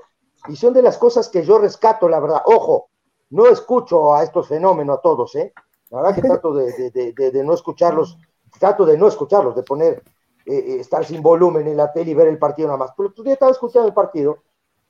y 0.47 0.55
son 0.55 0.73
de 0.73 0.81
las 0.81 0.97
cosas 0.97 1.29
que 1.29 1.43
yo 1.43 1.57
rescato, 1.57 2.09
la 2.09 2.19
verdad. 2.19 2.41
Ojo, 2.45 2.89
no 3.29 3.47
escucho 3.47 4.13
a 4.13 4.23
estos 4.23 4.47
fenómenos 4.47 4.97
a 4.97 5.01
todos, 5.01 5.35
¿eh? 5.35 5.53
La 5.89 6.01
verdad 6.01 6.15
que 6.15 6.21
trato 6.21 6.53
de, 6.53 7.43
no 7.43 7.53
escucharlos, 7.53 8.17
trato 8.59 8.85
de 8.85 8.97
no 8.97 9.07
escucharlos, 9.07 9.55
de 9.55 9.63
poner, 9.63 10.03
eh, 10.45 10.53
eh, 10.55 10.79
estar 10.79 11.05
sin 11.05 11.21
volumen 11.21 11.67
en 11.67 11.77
la 11.77 11.91
tele 11.91 12.11
y 12.11 12.13
ver 12.13 12.27
el 12.27 12.39
partido 12.39 12.67
nada 12.67 12.77
más. 12.77 12.91
Pero 12.97 13.11
tú 13.11 13.23
ya 13.23 13.33
estaba 13.33 13.51
escuchando 13.51 13.87
el 13.87 13.93
partido 13.93 14.39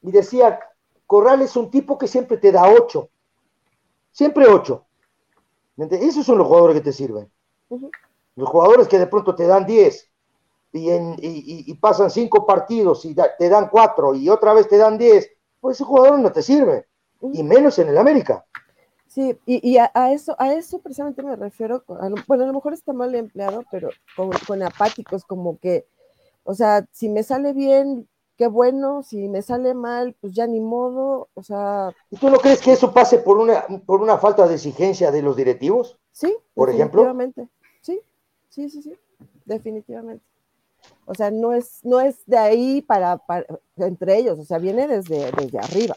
y 0.02 0.12
decía, 0.12 0.60
Corral 1.06 1.42
es 1.42 1.56
un 1.56 1.70
tipo 1.70 1.98
que 1.98 2.08
siempre 2.08 2.38
te 2.38 2.52
da 2.52 2.70
ocho, 2.70 3.10
siempre 4.12 4.48
ocho. 4.48 4.86
Esos 5.78 6.26
son 6.26 6.38
los 6.38 6.48
jugadores 6.48 6.78
que 6.78 6.84
te 6.84 6.94
sirven. 6.94 7.30
Los 8.36 8.50
jugadores 8.50 8.88
que 8.88 9.00
de 9.00 9.08
pronto 9.08 9.36
te 9.36 9.46
dan 9.46 9.66
diez 9.66 10.10
y, 10.72 10.90
en, 10.90 11.16
y, 11.20 11.74
pasan 11.76 12.10
cinco 12.10 12.46
partidos 12.46 13.06
y 13.06 13.16
te 13.16 13.50
dan 13.50 13.70
cuatro 13.70 14.14
y 14.14 14.30
otra 14.30 14.54
vez 14.54 14.68
te 14.68 14.78
dan 14.78 14.98
diez, 14.98 15.30
pues 15.60 15.78
ese 15.78 15.86
jugador 15.86 16.20
no 16.20 16.32
te 16.32 16.42
sirve 16.42 16.88
y 17.34 17.44
menos 17.44 17.80
en 17.80 17.90
el 17.90 17.98
América. 17.98 18.46
Sí, 19.08 19.38
y, 19.46 19.78
a, 19.78 19.90
eso, 20.12 20.36
a 20.38 20.54
eso 20.54 20.80
precisamente 20.80 21.24
me 21.24 21.38
refiero, 21.38 21.86
bueno, 21.88 22.44
a 22.44 22.48
lo 22.48 22.54
mejor 22.54 22.74
está 22.74 22.92
mal 22.92 23.16
empleado, 23.16 23.64
pero 23.72 23.90
con, 24.46 24.62
apáticos, 24.62 25.24
como 25.24 25.58
que, 25.58 25.88
o 26.44 26.54
sea, 26.54 26.86
si 26.92 27.08
me 27.08 27.24
sale 27.24 27.54
bien, 27.54 28.10
qué 28.38 28.48
bueno, 28.48 29.04
si 29.04 29.30
me 29.30 29.42
sale 29.42 29.74
mal, 29.74 30.16
pues 30.20 30.34
ya 30.34 30.48
ni 30.48 30.60
modo, 30.60 31.30
o 31.34 31.44
sea... 31.44 31.94
¿Y 32.10 32.18
tú 32.18 32.30
no 32.30 32.38
crees 32.38 32.62
que 32.62 32.74
eso 32.74 32.94
pase 32.94 33.20
por 33.20 33.38
una, 33.38 33.66
por 33.86 34.02
una 34.02 34.18
falta 34.18 34.48
de 34.48 34.56
exigencia 34.56 35.12
de 35.12 35.22
los 35.22 35.36
directivos? 35.36 35.98
Sí, 36.12 36.36
por 36.54 36.70
definitivamente. 36.70 37.42
ejemplo. 37.42 37.56
Sí, 37.82 38.02
sí, 38.50 38.70
sí, 38.70 38.82
sí, 38.82 38.98
definitivamente. 39.46 40.24
O 41.06 41.16
sea, 41.16 41.32
no 41.32 41.54
es, 41.54 41.80
no 41.84 42.00
es 42.02 42.26
de 42.26 42.38
ahí 42.38 42.82
para, 42.82 43.18
para 43.18 43.46
entre 43.78 44.18
ellos, 44.18 44.40
o 44.40 44.44
sea, 44.44 44.58
viene 44.58 44.88
desde, 44.88 45.32
desde 45.32 45.60
arriba. 45.60 45.96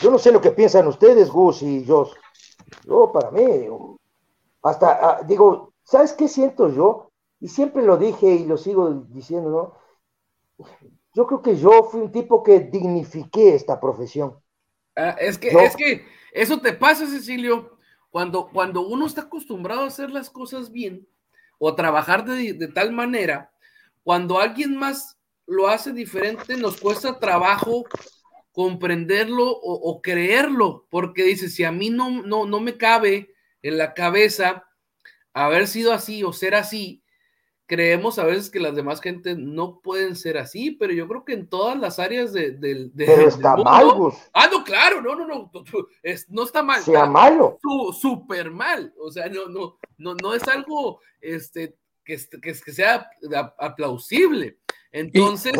Yo 0.00 0.10
no 0.10 0.18
sé 0.18 0.32
lo 0.32 0.40
que 0.40 0.50
piensan 0.50 0.86
ustedes, 0.86 1.30
Gus 1.30 1.62
y 1.62 1.84
yo. 1.84 2.10
Yo, 2.84 3.10
para 3.12 3.30
mí, 3.30 3.42
hasta, 4.62 4.88
ah, 5.10 5.22
digo, 5.26 5.72
¿sabes 5.82 6.12
qué 6.12 6.28
siento 6.28 6.68
yo? 6.68 7.10
Y 7.40 7.48
siempre 7.48 7.82
lo 7.82 7.96
dije 7.96 8.26
y 8.26 8.44
lo 8.44 8.56
sigo 8.56 8.90
diciendo, 9.08 9.50
¿no? 9.50 9.83
Yo 11.14 11.26
creo 11.26 11.42
que 11.42 11.56
yo 11.56 11.84
fui 11.84 12.00
un 12.00 12.12
tipo 12.12 12.42
que 12.42 12.60
dignifiqué 12.60 13.54
esta 13.54 13.80
profesión. 13.80 14.36
Ah, 14.96 15.16
es 15.20 15.38
que, 15.38 15.48
es 15.48 15.76
que 15.76 16.04
eso 16.32 16.60
te 16.60 16.72
pasa, 16.72 17.06
Cecilio, 17.06 17.78
cuando, 18.10 18.48
cuando 18.48 18.86
uno 18.86 19.06
está 19.06 19.22
acostumbrado 19.22 19.82
a 19.82 19.88
hacer 19.88 20.10
las 20.10 20.30
cosas 20.30 20.70
bien 20.70 21.08
o 21.58 21.74
trabajar 21.74 22.24
de, 22.24 22.52
de 22.52 22.68
tal 22.68 22.92
manera, 22.92 23.52
cuando 24.02 24.40
alguien 24.40 24.76
más 24.76 25.18
lo 25.46 25.68
hace 25.68 25.92
diferente, 25.92 26.56
nos 26.56 26.80
cuesta 26.80 27.18
trabajo 27.18 27.84
comprenderlo 28.54 29.50
o, 29.50 30.00
creerlo, 30.00 30.86
porque 30.88 31.24
dice, 31.24 31.48
si 31.48 31.64
a 31.64 31.72
mí 31.72 31.90
no, 31.90 32.22
no, 32.22 32.46
no 32.46 32.60
me 32.60 32.76
cabe 32.76 33.34
en 33.62 33.78
la 33.78 33.94
cabeza 33.94 34.68
haber 35.32 35.66
sido 35.66 35.92
así 35.92 36.22
o 36.22 36.32
ser 36.32 36.54
así, 36.54 37.02
creemos 37.66 38.18
a 38.18 38.24
veces 38.24 38.50
que 38.50 38.60
las 38.60 38.74
demás 38.74 39.00
gente 39.00 39.34
no 39.34 39.80
pueden 39.80 40.16
ser 40.16 40.36
así, 40.36 40.70
pero 40.70 40.92
yo 40.92 41.08
creo 41.08 41.24
que 41.24 41.32
en 41.32 41.48
todas 41.48 41.78
las 41.78 41.98
áreas 41.98 42.32
de, 42.32 42.52
de, 42.52 42.90
pero 42.94 43.28
está 43.28 43.56
mal, 43.56 43.88
Ah, 44.32 44.48
no, 44.50 44.64
claro, 44.64 45.00
no, 45.00 45.14
no, 45.14 45.26
no, 45.26 45.50
es, 46.02 46.28
no 46.28 46.42
está 46.42 46.62
mal. 46.62 46.82
Sea 46.82 47.06
malo. 47.06 47.58
Súper 47.98 48.50
mal. 48.50 48.92
O 48.98 49.10
sea, 49.10 49.28
no, 49.28 49.48
no, 49.48 49.78
no, 49.96 50.14
no 50.14 50.34
es 50.34 50.46
algo, 50.48 51.00
este, 51.20 51.76
que, 52.04 52.18
que, 52.40 52.54
sea 52.54 53.08
aplausible. 53.58 54.58
Entonces. 54.92 55.54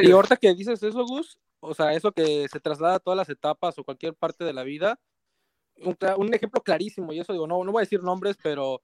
Y, 0.00 0.08
y 0.08 0.10
ahorita 0.10 0.36
que 0.36 0.54
dices 0.54 0.82
eso, 0.82 1.04
Gus, 1.06 1.38
o 1.60 1.74
sea, 1.74 1.94
eso 1.94 2.12
que 2.12 2.46
se 2.50 2.60
traslada 2.60 2.96
a 2.96 3.00
todas 3.00 3.16
las 3.16 3.28
etapas 3.28 3.78
o 3.78 3.84
cualquier 3.84 4.14
parte 4.14 4.44
de 4.44 4.52
la 4.52 4.64
vida, 4.64 5.00
un, 5.76 6.34
ejemplo 6.34 6.60
clarísimo, 6.62 7.12
y 7.12 7.20
eso 7.20 7.32
digo, 7.32 7.46
no, 7.46 7.64
no 7.64 7.72
voy 7.72 7.80
a 7.80 7.84
decir 7.84 8.02
nombres, 8.02 8.36
pero 8.42 8.82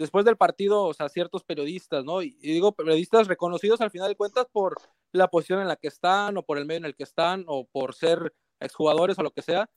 después 0.00 0.24
del 0.24 0.38
partido, 0.38 0.84
o 0.84 0.94
sea, 0.94 1.10
ciertos 1.10 1.44
periodistas, 1.44 2.04
¿no? 2.04 2.22
Y, 2.22 2.30
digo 2.40 2.72
periodistas 2.72 3.28
reconocidos 3.28 3.82
al 3.82 3.90
final 3.90 4.08
de 4.08 4.16
cuentas 4.16 4.46
por 4.50 4.76
la 5.12 5.28
posición 5.28 5.60
en 5.60 5.68
la 5.68 5.76
que 5.76 5.88
están, 5.88 6.38
o 6.38 6.42
por 6.42 6.56
el 6.56 6.64
medio 6.64 6.78
en 6.78 6.84
el 6.86 6.96
que 6.96 7.04
están, 7.04 7.44
o 7.46 7.66
por 7.66 7.94
ser 7.94 8.32
exjugadores 8.60 9.18
o 9.18 9.22
lo 9.22 9.30
que 9.30 9.42
sea, 9.42 9.68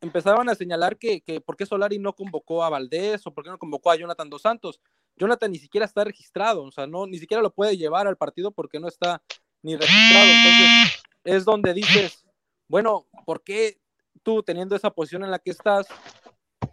empezaban 0.00 0.48
a 0.48 0.54
señalar 0.54 0.96
que, 0.96 1.20
que 1.20 1.42
por 1.42 1.56
qué 1.56 1.66
Solari 1.66 1.98
no 1.98 2.14
convocó 2.14 2.64
a 2.64 2.70
Valdés 2.70 3.26
o 3.26 3.34
por 3.34 3.44
qué 3.44 3.50
no 3.50 3.58
convocó 3.58 3.90
a 3.90 3.96
Jonathan 3.96 4.30
Dos 4.30 4.42
Santos. 4.42 4.80
Jonathan 5.16 5.52
ni 5.52 5.58
siquiera 5.58 5.84
está 5.84 6.04
registrado, 6.04 6.64
o 6.64 6.72
sea, 6.72 6.86
no, 6.86 7.06
ni 7.06 7.18
siquiera 7.18 7.42
lo 7.42 7.52
puede 7.52 7.76
llevar 7.76 8.06
al 8.06 8.16
partido 8.16 8.50
porque 8.50 8.80
no 8.80 8.88
está 8.88 9.22
ni 9.62 9.76
registrado. 9.76 10.26
Entonces, 10.26 11.02
es 11.24 11.44
donde 11.44 11.74
dices, 11.74 12.24
bueno, 12.66 13.06
¿por 13.26 13.42
qué 13.42 13.78
tú 14.22 14.42
teniendo 14.42 14.74
esa 14.74 14.90
posición 14.90 15.22
en 15.22 15.30
la 15.30 15.38
que 15.38 15.50
estás, 15.50 15.86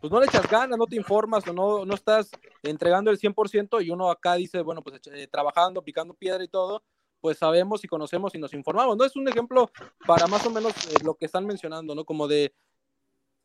pues 0.01 0.11
no 0.11 0.19
le 0.19 0.25
echas 0.25 0.49
ganas, 0.49 0.79
no 0.79 0.87
te 0.87 0.95
informas 0.95 1.47
o 1.47 1.53
no, 1.53 1.85
no 1.85 1.93
estás 1.93 2.31
entregando 2.63 3.11
el 3.11 3.19
100% 3.19 3.85
y 3.85 3.91
uno 3.91 4.09
acá 4.09 4.33
dice, 4.33 4.61
bueno, 4.61 4.81
pues 4.81 4.99
eh, 5.05 5.27
trabajando, 5.27 5.83
picando 5.83 6.15
piedra 6.15 6.43
y 6.43 6.47
todo, 6.47 6.83
pues 7.21 7.37
sabemos 7.37 7.83
y 7.83 7.87
conocemos 7.87 8.33
y 8.33 8.39
nos 8.39 8.51
informamos, 8.55 8.97
¿no? 8.97 9.05
Es 9.05 9.15
un 9.15 9.27
ejemplo 9.27 9.69
para 10.07 10.25
más 10.25 10.43
o 10.47 10.49
menos 10.49 10.73
eh, 10.87 10.95
lo 11.03 11.13
que 11.13 11.25
están 11.25 11.45
mencionando, 11.45 11.93
¿no? 11.93 12.03
Como 12.03 12.27
de, 12.27 12.51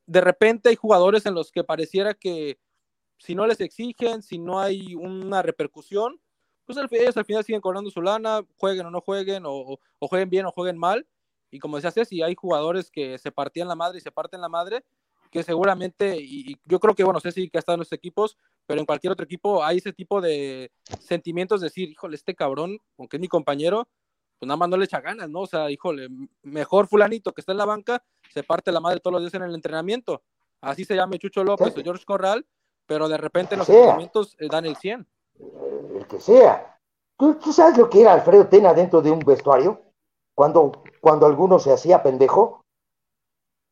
de 0.06 0.20
repente 0.22 0.70
hay 0.70 0.76
jugadores 0.76 1.26
en 1.26 1.34
los 1.34 1.52
que 1.52 1.62
pareciera 1.62 2.14
que 2.14 2.58
si 3.18 3.34
no 3.34 3.46
les 3.46 3.60
exigen, 3.60 4.22
si 4.22 4.38
no 4.38 4.58
hay 4.58 4.94
una 4.94 5.42
repercusión, 5.42 6.18
pues 6.64 6.78
ellos 6.90 7.16
al 7.18 7.26
final 7.26 7.44
siguen 7.44 7.60
cobrando 7.60 7.90
su 7.90 8.00
lana, 8.00 8.40
jueguen 8.56 8.86
o 8.86 8.90
no 8.90 9.02
jueguen, 9.02 9.44
o, 9.44 9.78
o 9.98 10.08
jueguen 10.08 10.30
bien 10.30 10.46
o 10.46 10.52
jueguen 10.52 10.78
mal, 10.78 11.06
y 11.50 11.58
como 11.58 11.78
decía 11.78 12.04
si 12.06 12.22
hay 12.22 12.34
jugadores 12.34 12.90
que 12.90 13.18
se 13.18 13.30
partían 13.30 13.68
la 13.68 13.76
madre 13.76 13.98
y 13.98 14.00
se 14.00 14.10
parten 14.10 14.40
la 14.40 14.48
madre, 14.48 14.84
que 15.36 15.42
seguramente, 15.42 16.16
y, 16.16 16.56
yo 16.64 16.80
creo 16.80 16.94
que, 16.94 17.04
bueno, 17.04 17.20
sé 17.20 17.30
si 17.30 17.50
que 17.50 17.58
ha 17.58 17.60
estado 17.60 17.74
en 17.74 17.80
los 17.80 17.92
equipos, 17.92 18.38
pero 18.64 18.80
en 18.80 18.86
cualquier 18.86 19.12
otro 19.12 19.24
equipo 19.24 19.62
hay 19.62 19.76
ese 19.76 19.92
tipo 19.92 20.22
de 20.22 20.70
sentimientos 20.98 21.60
de 21.60 21.66
decir, 21.66 21.90
híjole, 21.90 22.16
este 22.16 22.34
cabrón, 22.34 22.78
aunque 22.96 23.18
es 23.18 23.20
mi 23.20 23.28
compañero, 23.28 23.86
pues 24.38 24.48
nada 24.48 24.56
más 24.56 24.70
no 24.70 24.78
le 24.78 24.86
echa 24.86 25.02
ganas, 25.02 25.28
¿no? 25.28 25.40
O 25.40 25.46
sea, 25.46 25.70
híjole, 25.70 26.08
mejor 26.42 26.86
fulanito 26.86 27.32
que 27.32 27.42
está 27.42 27.52
en 27.52 27.58
la 27.58 27.66
banca, 27.66 28.02
se 28.32 28.44
parte 28.44 28.72
la 28.72 28.80
madre 28.80 29.00
todos 29.00 29.12
los 29.12 29.20
días 29.20 29.34
en 29.34 29.42
el 29.42 29.54
entrenamiento. 29.54 30.22
Así 30.62 30.86
se 30.86 30.94
llama 30.94 31.18
Chucho 31.18 31.44
López 31.44 31.76
o 31.76 31.82
George 31.82 32.06
Corral, 32.06 32.46
pero 32.86 33.06
de 33.08 33.18
repente 33.18 33.56
en 33.56 33.58
los 33.58 33.68
entrenamientos 33.68 34.36
eh, 34.38 34.48
dan 34.50 34.64
el 34.64 34.76
100. 34.76 35.06
El 35.98 36.06
que 36.06 36.18
sea. 36.18 36.78
¿Tú, 37.18 37.34
¿Tú 37.34 37.52
sabes 37.52 37.76
lo 37.76 37.90
que 37.90 38.00
era 38.00 38.14
Alfredo 38.14 38.46
Tena 38.46 38.72
dentro 38.72 39.02
de 39.02 39.10
un 39.10 39.20
vestuario? 39.20 39.82
cuando, 40.36 40.82
cuando 41.00 41.26
alguno 41.26 41.58
se 41.58 41.72
hacía 41.72 42.02
pendejo 42.02 42.65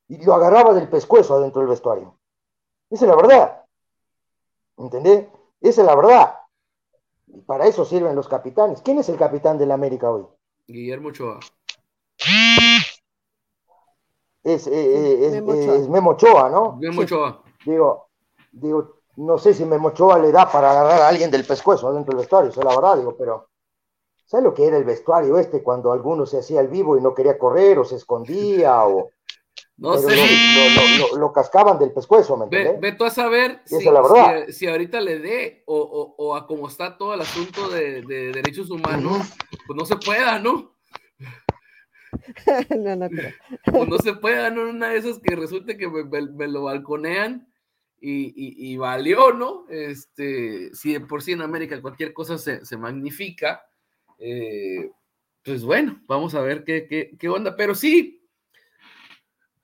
y 0.09 0.23
lo 0.25 0.35
agarraba 0.35 0.75
del 0.75 0.89
pescuezo 0.89 1.35
adentro 1.35 1.61
del 1.61 1.71
vestuario. 1.71 2.19
Esa 2.91 3.05
es 3.05 3.09
la 3.09 3.17
verdad. 3.17 3.65
¿Entendés? 4.77 5.27
Esa 5.61 5.81
es 5.81 5.87
la 5.87 5.97
verdad. 5.97 6.35
Y 7.27 7.41
para 7.41 7.67
eso 7.67 7.85
sirven 7.85 8.15
los 8.15 8.29
capitanes. 8.29 8.83
¿Quién 8.83 8.99
es 8.99 9.09
el 9.09 9.17
capitán 9.17 9.59
de 9.59 9.67
la 9.67 9.75
América 9.75 10.11
hoy? 10.11 10.27
Guillermo 10.67 11.09
Ochoa. 11.09 11.41
Es, 14.43 14.67
eh, 14.67 14.73
eh, 14.73 15.27
es, 15.27 15.89
Memo, 15.89 16.11
Ochoa. 16.11 16.51
¿no? 16.51 16.77
Memo 16.77 17.03
Ochoa. 17.03 17.43
Digo, 17.65 18.09
digo, 18.53 19.01
no 19.17 19.39
sé 19.39 19.55
si 19.55 19.65
Memo 19.65 19.89
Ochoa 19.89 20.19
le 20.19 20.31
da 20.33 20.51
para 20.51 20.71
agarrar 20.71 21.01
a 21.01 21.09
alguien 21.09 21.31
del 21.31 21.47
pescuezo 21.47 21.89
adentro 21.89 22.13
del 22.13 22.21
vestuario, 22.21 22.51
eso 22.51 22.61
es 22.61 22.67
la 22.67 22.75
verdad, 22.75 22.99
digo, 22.99 23.17
pero 23.17 23.49
¿Sabes 24.27 24.45
lo 24.45 24.55
que 24.55 24.67
era 24.67 24.77
el 24.77 24.85
vestuario 24.85 25.39
este 25.39 25.63
cuando 25.63 25.93
alguno 25.93 26.27
se 26.27 26.39
hacía 26.39 26.61
el 26.61 26.69
vivo 26.69 26.97
y 26.97 27.01
no 27.01 27.15
quería 27.15 27.39
correr 27.39 27.79
o 27.79 27.85
se 27.85 27.97
escondía 27.97 28.85
o... 28.85 29.11
No 29.77 29.99
sé. 29.99 30.17
Lo, 31.17 31.33
cascaban 31.33 31.79
del 31.79 31.93
pescuezo, 31.93 32.37
¿me 32.37 32.45
entiendes? 32.45 32.81
Ve, 32.81 32.93
tú 32.93 33.05
a 33.05 33.11
saber 33.11 33.61
si, 33.65 33.77
si, 34.53 34.67
ahorita 34.69 35.01
le 35.01 35.19
dé 35.19 35.65
o, 35.67 36.15
o, 36.17 36.37
a 36.37 36.47
cómo 36.47 36.69
está 36.69 36.97
todo 36.97 37.15
el 37.15 37.21
asunto 37.21 37.69
de, 37.69 38.03
derechos 38.03 38.71
humanos, 38.71 39.35
pues 39.67 39.77
no 39.77 39.85
se 39.85 39.97
pueda, 39.97 40.39
¿no? 40.39 40.75
no, 42.79 42.97
no 42.97 43.09
creo. 43.09 43.33
Pues 43.65 43.89
no 43.89 43.99
se 43.99 44.13
pueda, 44.15 44.51
¿no? 44.51 44.71
Una 44.71 44.91
de 44.91 44.99
esas 44.99 45.19
que 45.19 45.35
resulte 45.35 45.77
que 45.77 45.89
me, 45.89 46.49
lo 46.49 46.65
balconean 46.65 47.53
y, 48.01 48.33
y, 48.37 48.77
valió, 48.77 49.33
¿no? 49.33 49.67
Este, 49.69 50.73
si 50.75 50.99
por 51.01 51.23
sí 51.23 51.33
en 51.33 51.43
América 51.43 51.81
cualquier 51.81 52.13
cosa 52.13 52.39
se, 52.39 52.65
se 52.65 52.77
magnifica, 52.77 53.65
eh, 54.19 54.91
pues 55.45 55.65
bueno, 55.65 56.01
vamos 56.07 56.35
a 56.35 56.41
ver 56.41 56.65
qué, 56.65 57.17
qué, 57.19 57.29
onda, 57.29 57.57
pero 57.57 57.75
sí. 57.75 58.24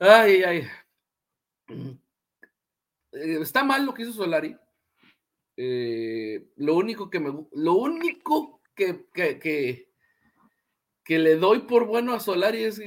Ay, 0.03 0.41
ay. 0.43 0.67
Eh, 3.11 3.37
está 3.39 3.63
mal 3.63 3.85
lo 3.85 3.93
que 3.93 4.01
hizo 4.01 4.13
Solari. 4.13 4.57
Eh, 5.55 6.43
lo 6.55 6.75
único 6.75 7.11
que 7.11 7.19
me 7.19 7.45
lo 7.51 7.75
único 7.75 8.61
que, 8.73 9.05
que, 9.13 9.37
que, 11.03 11.19
le 11.19 11.35
doy 11.35 11.59
por 11.59 11.85
bueno 11.85 12.13
a 12.13 12.19
Solari 12.19 12.63
es 12.63 12.81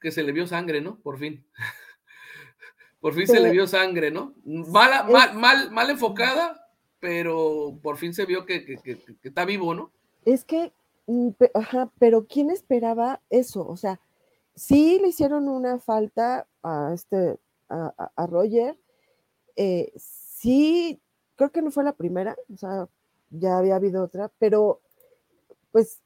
que, 0.00 0.12
se 0.12 0.22
le 0.22 0.30
vio 0.30 0.46
sangre, 0.46 0.80
¿no? 0.80 1.00
Por 1.00 1.18
fin. 1.18 1.44
por 3.00 3.14
fin 3.14 3.26
se 3.26 3.40
le 3.40 3.50
vio 3.50 3.66
sangre, 3.66 4.12
¿no? 4.12 4.36
Mala, 4.44 5.02
mal, 5.02 5.34
mal, 5.34 5.72
mal 5.72 5.90
enfocada, 5.90 6.68
pero 7.00 7.80
por 7.82 7.96
fin 7.96 8.14
se 8.14 8.26
vio 8.26 8.46
que, 8.46 8.64
que, 8.64 9.02
está 9.24 9.44
vivo, 9.44 9.74
¿no? 9.74 9.92
Es 10.24 10.44
que 10.44 10.72
Mm, 11.10 11.30
ajá, 11.54 11.90
pero 11.98 12.24
¿quién 12.28 12.50
esperaba 12.50 13.20
eso? 13.30 13.66
O 13.66 13.76
sea, 13.76 13.98
sí 14.60 14.98
le 15.00 15.08
hicieron 15.08 15.48
una 15.48 15.78
falta 15.78 16.46
a 16.62 16.92
este, 16.92 17.38
a, 17.70 18.26
Roger, 18.26 18.76
eh, 19.56 19.90
sí, 19.96 21.00
creo 21.34 21.50
que 21.50 21.62
no 21.62 21.70
fue 21.70 21.82
la 21.82 21.94
primera, 21.94 22.36
o 22.52 22.56
sea, 22.58 22.86
ya 23.30 23.56
había 23.56 23.76
habido 23.76 24.04
otra, 24.04 24.30
pero 24.38 24.82
pues 25.72 26.00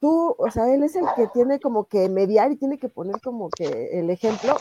tú, 0.00 0.34
o 0.38 0.50
sea, 0.50 0.72
él 0.72 0.82
es 0.82 0.96
el 0.96 1.04
que 1.14 1.26
tiene 1.26 1.60
como 1.60 1.84
que 1.84 2.08
mediar 2.08 2.50
y 2.52 2.56
tiene 2.56 2.78
que 2.78 2.88
poner 2.88 3.20
como 3.20 3.50
que 3.50 3.98
el 3.98 4.08
ejemplo, 4.08 4.56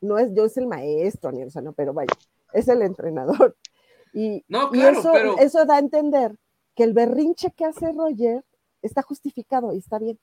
no 0.00 0.18
es 0.18 0.32
yo 0.32 0.44
es 0.44 0.56
el 0.56 0.68
maestro, 0.68 1.32
ni 1.32 1.42
o 1.42 1.50
sea, 1.50 1.62
no, 1.62 1.72
pero 1.72 1.92
vaya, 1.92 2.14
es 2.52 2.68
el 2.68 2.82
entrenador. 2.82 3.56
Y, 4.14 4.44
eso, 4.74 5.12
eso 5.38 5.64
da 5.64 5.76
a 5.76 5.80
entender 5.80 6.38
que 6.76 6.84
el 6.84 6.92
berrinche 6.92 7.50
que 7.50 7.64
hace 7.64 7.90
Roger 7.90 8.44
está 8.82 9.02
justificado 9.02 9.72
y 9.72 9.78
está 9.78 9.98
bien. 9.98 10.18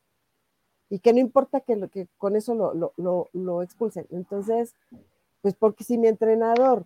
Y 0.89 0.99
que 0.99 1.13
no 1.13 1.19
importa 1.19 1.61
que, 1.61 1.89
que 1.89 2.07
con 2.17 2.35
eso 2.35 2.55
lo, 2.55 3.61
expulsen. 3.61 4.07
Entonces, 4.11 4.73
pues 5.41 5.55
porque 5.55 5.83
si 5.83 5.97
mi 5.97 6.07
entrenador, 6.07 6.85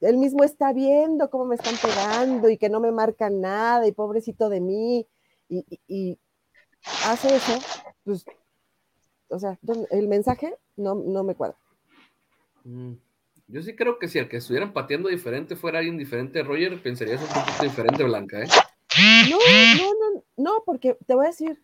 él 0.00 0.18
mismo 0.18 0.44
está 0.44 0.72
viendo 0.72 1.30
cómo 1.30 1.46
me 1.46 1.54
están 1.54 1.74
pegando 1.76 2.50
y 2.50 2.58
que 2.58 2.68
no 2.68 2.80
me 2.80 2.92
marcan 2.92 3.40
nada 3.40 3.86
y 3.86 3.92
pobrecito 3.92 4.48
de 4.48 4.60
mí 4.60 5.06
y, 5.48 6.18
hace 7.06 7.36
eso, 7.36 7.58
pues, 8.04 8.24
o 9.28 9.38
sea, 9.38 9.58
el 9.90 10.08
mensaje 10.08 10.56
no, 10.76 10.94
no 10.94 11.22
me 11.24 11.34
cuadra. 11.34 11.56
Mm, 12.64 12.94
yo 13.48 13.62
sí 13.62 13.74
creo 13.74 13.98
que 13.98 14.08
si 14.08 14.18
el 14.18 14.28
que 14.28 14.38
estuvieran 14.38 14.72
pateando 14.72 15.08
diferente 15.08 15.56
fuera 15.56 15.78
alguien 15.78 15.98
diferente, 15.98 16.42
Roger, 16.42 16.82
pensarías 16.82 17.20
un 17.20 17.28
poquito 17.28 17.64
diferente, 17.64 18.04
Blanca, 18.04 18.42
¿eh? 18.42 18.48
No, 19.30 19.38
no, 19.38 19.92
no, 19.94 20.24
no, 20.36 20.62
porque 20.64 20.96
te 21.06 21.14
voy 21.14 21.26
a 21.26 21.28
decir. 21.30 21.62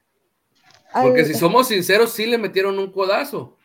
Porque 1.02 1.24
si 1.24 1.34
somos 1.34 1.68
sinceros, 1.68 2.12
sí 2.12 2.26
le 2.26 2.38
metieron 2.38 2.78
un 2.78 2.90
codazo. 2.92 3.56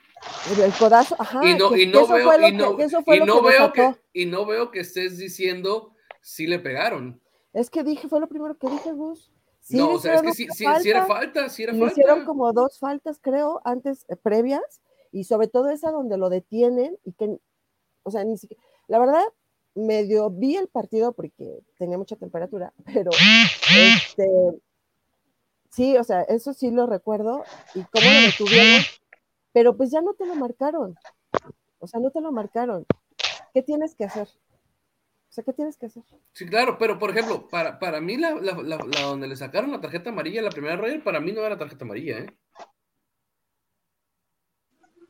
El 0.57 0.73
codazo, 0.73 1.15
ajá. 1.19 1.41
Y 1.45 1.55
no, 1.55 1.75
y 1.75 1.85
no 1.85 2.07
veo, 2.07 2.47
y 2.47 2.51
no, 2.53 2.77
y 2.79 3.19
no 3.19 3.41
veo 3.41 3.73
que, 3.73 3.95
y 4.13 4.25
no 4.25 4.45
veo 4.45 4.71
que 4.71 4.79
estés 4.79 5.17
diciendo 5.17 5.93
sí 6.21 6.47
le 6.47 6.59
pegaron. 6.59 7.21
Es 7.51 7.69
que 7.69 7.83
dije, 7.83 8.07
fue 8.07 8.19
lo 8.19 8.27
primero 8.27 8.57
que 8.57 8.69
dije, 8.69 8.91
Gus. 8.93 9.31
no, 9.69 9.91
o 9.91 9.99
sea, 9.99 10.15
es 10.15 10.21
que 10.21 10.33
sí, 10.33 10.47
sí, 10.55 10.65
era 10.89 11.05
falta, 11.05 11.49
sí 11.49 11.63
era 11.63 11.73
falta. 11.73 11.91
hicieron 11.91 12.25
como 12.25 12.51
dos 12.51 12.79
faltas, 12.79 13.19
creo, 13.21 13.61
antes, 13.63 14.05
eh, 14.09 14.15
previas, 14.15 14.81
y 15.11 15.25
sobre 15.25 15.47
todo 15.47 15.69
esa 15.69 15.91
donde 15.91 16.17
lo 16.17 16.29
detienen 16.29 16.97
y 17.03 17.13
que, 17.13 17.37
o 18.03 18.11
sea, 18.11 18.23
ni 18.23 18.37
siquiera, 18.37 18.63
la 18.87 18.99
verdad, 18.99 19.23
medio 19.75 20.29
vi 20.29 20.55
el 20.55 20.67
partido 20.67 21.13
porque 21.13 21.59
tenía 21.77 21.97
mucha 21.97 22.15
temperatura, 22.15 22.73
pero 22.85 23.11
este, 23.77 24.27
sí, 25.73 25.97
o 25.97 26.03
sea, 26.03 26.21
eso 26.21 26.53
sí 26.53 26.71
lo 26.71 26.85
recuerdo 26.85 27.43
y 27.75 27.83
cómo 27.83 28.05
lo 28.05 28.21
detuvieron, 28.27 28.83
pero 29.51 29.75
pues 29.75 29.91
ya 29.91 30.01
no 30.01 30.13
te 30.13 30.25
lo 30.25 30.35
marcaron, 30.35 30.95
o 31.79 31.87
sea, 31.87 31.99
no 31.99 32.11
te 32.11 32.21
lo 32.21 32.31
marcaron. 32.31 32.85
¿Qué 33.53 33.61
tienes 33.61 33.95
que 33.95 34.05
hacer? 34.05 34.27
O 34.27 35.35
sea, 35.35 35.43
¿qué 35.43 35.53
tienes 35.53 35.77
que 35.77 35.87
hacer? 35.87 36.03
Sí, 36.31 36.45
claro, 36.45 36.77
pero 36.77 36.99
por 36.99 37.09
ejemplo, 37.09 37.47
para, 37.47 37.79
para 37.79 37.99
mí 37.99 38.17
la, 38.17 38.35
la, 38.35 38.53
la, 38.63 39.01
donde 39.01 39.27
le 39.27 39.35
sacaron 39.35 39.71
la 39.71 39.81
tarjeta 39.81 40.11
amarilla, 40.11 40.41
la 40.41 40.51
primera 40.51 40.75
Roger, 40.75 41.03
para 41.03 41.19
mí 41.19 41.31
no 41.31 41.43
era 41.43 41.57
tarjeta 41.57 41.85
amarilla, 41.85 42.19
¿eh? 42.19 42.37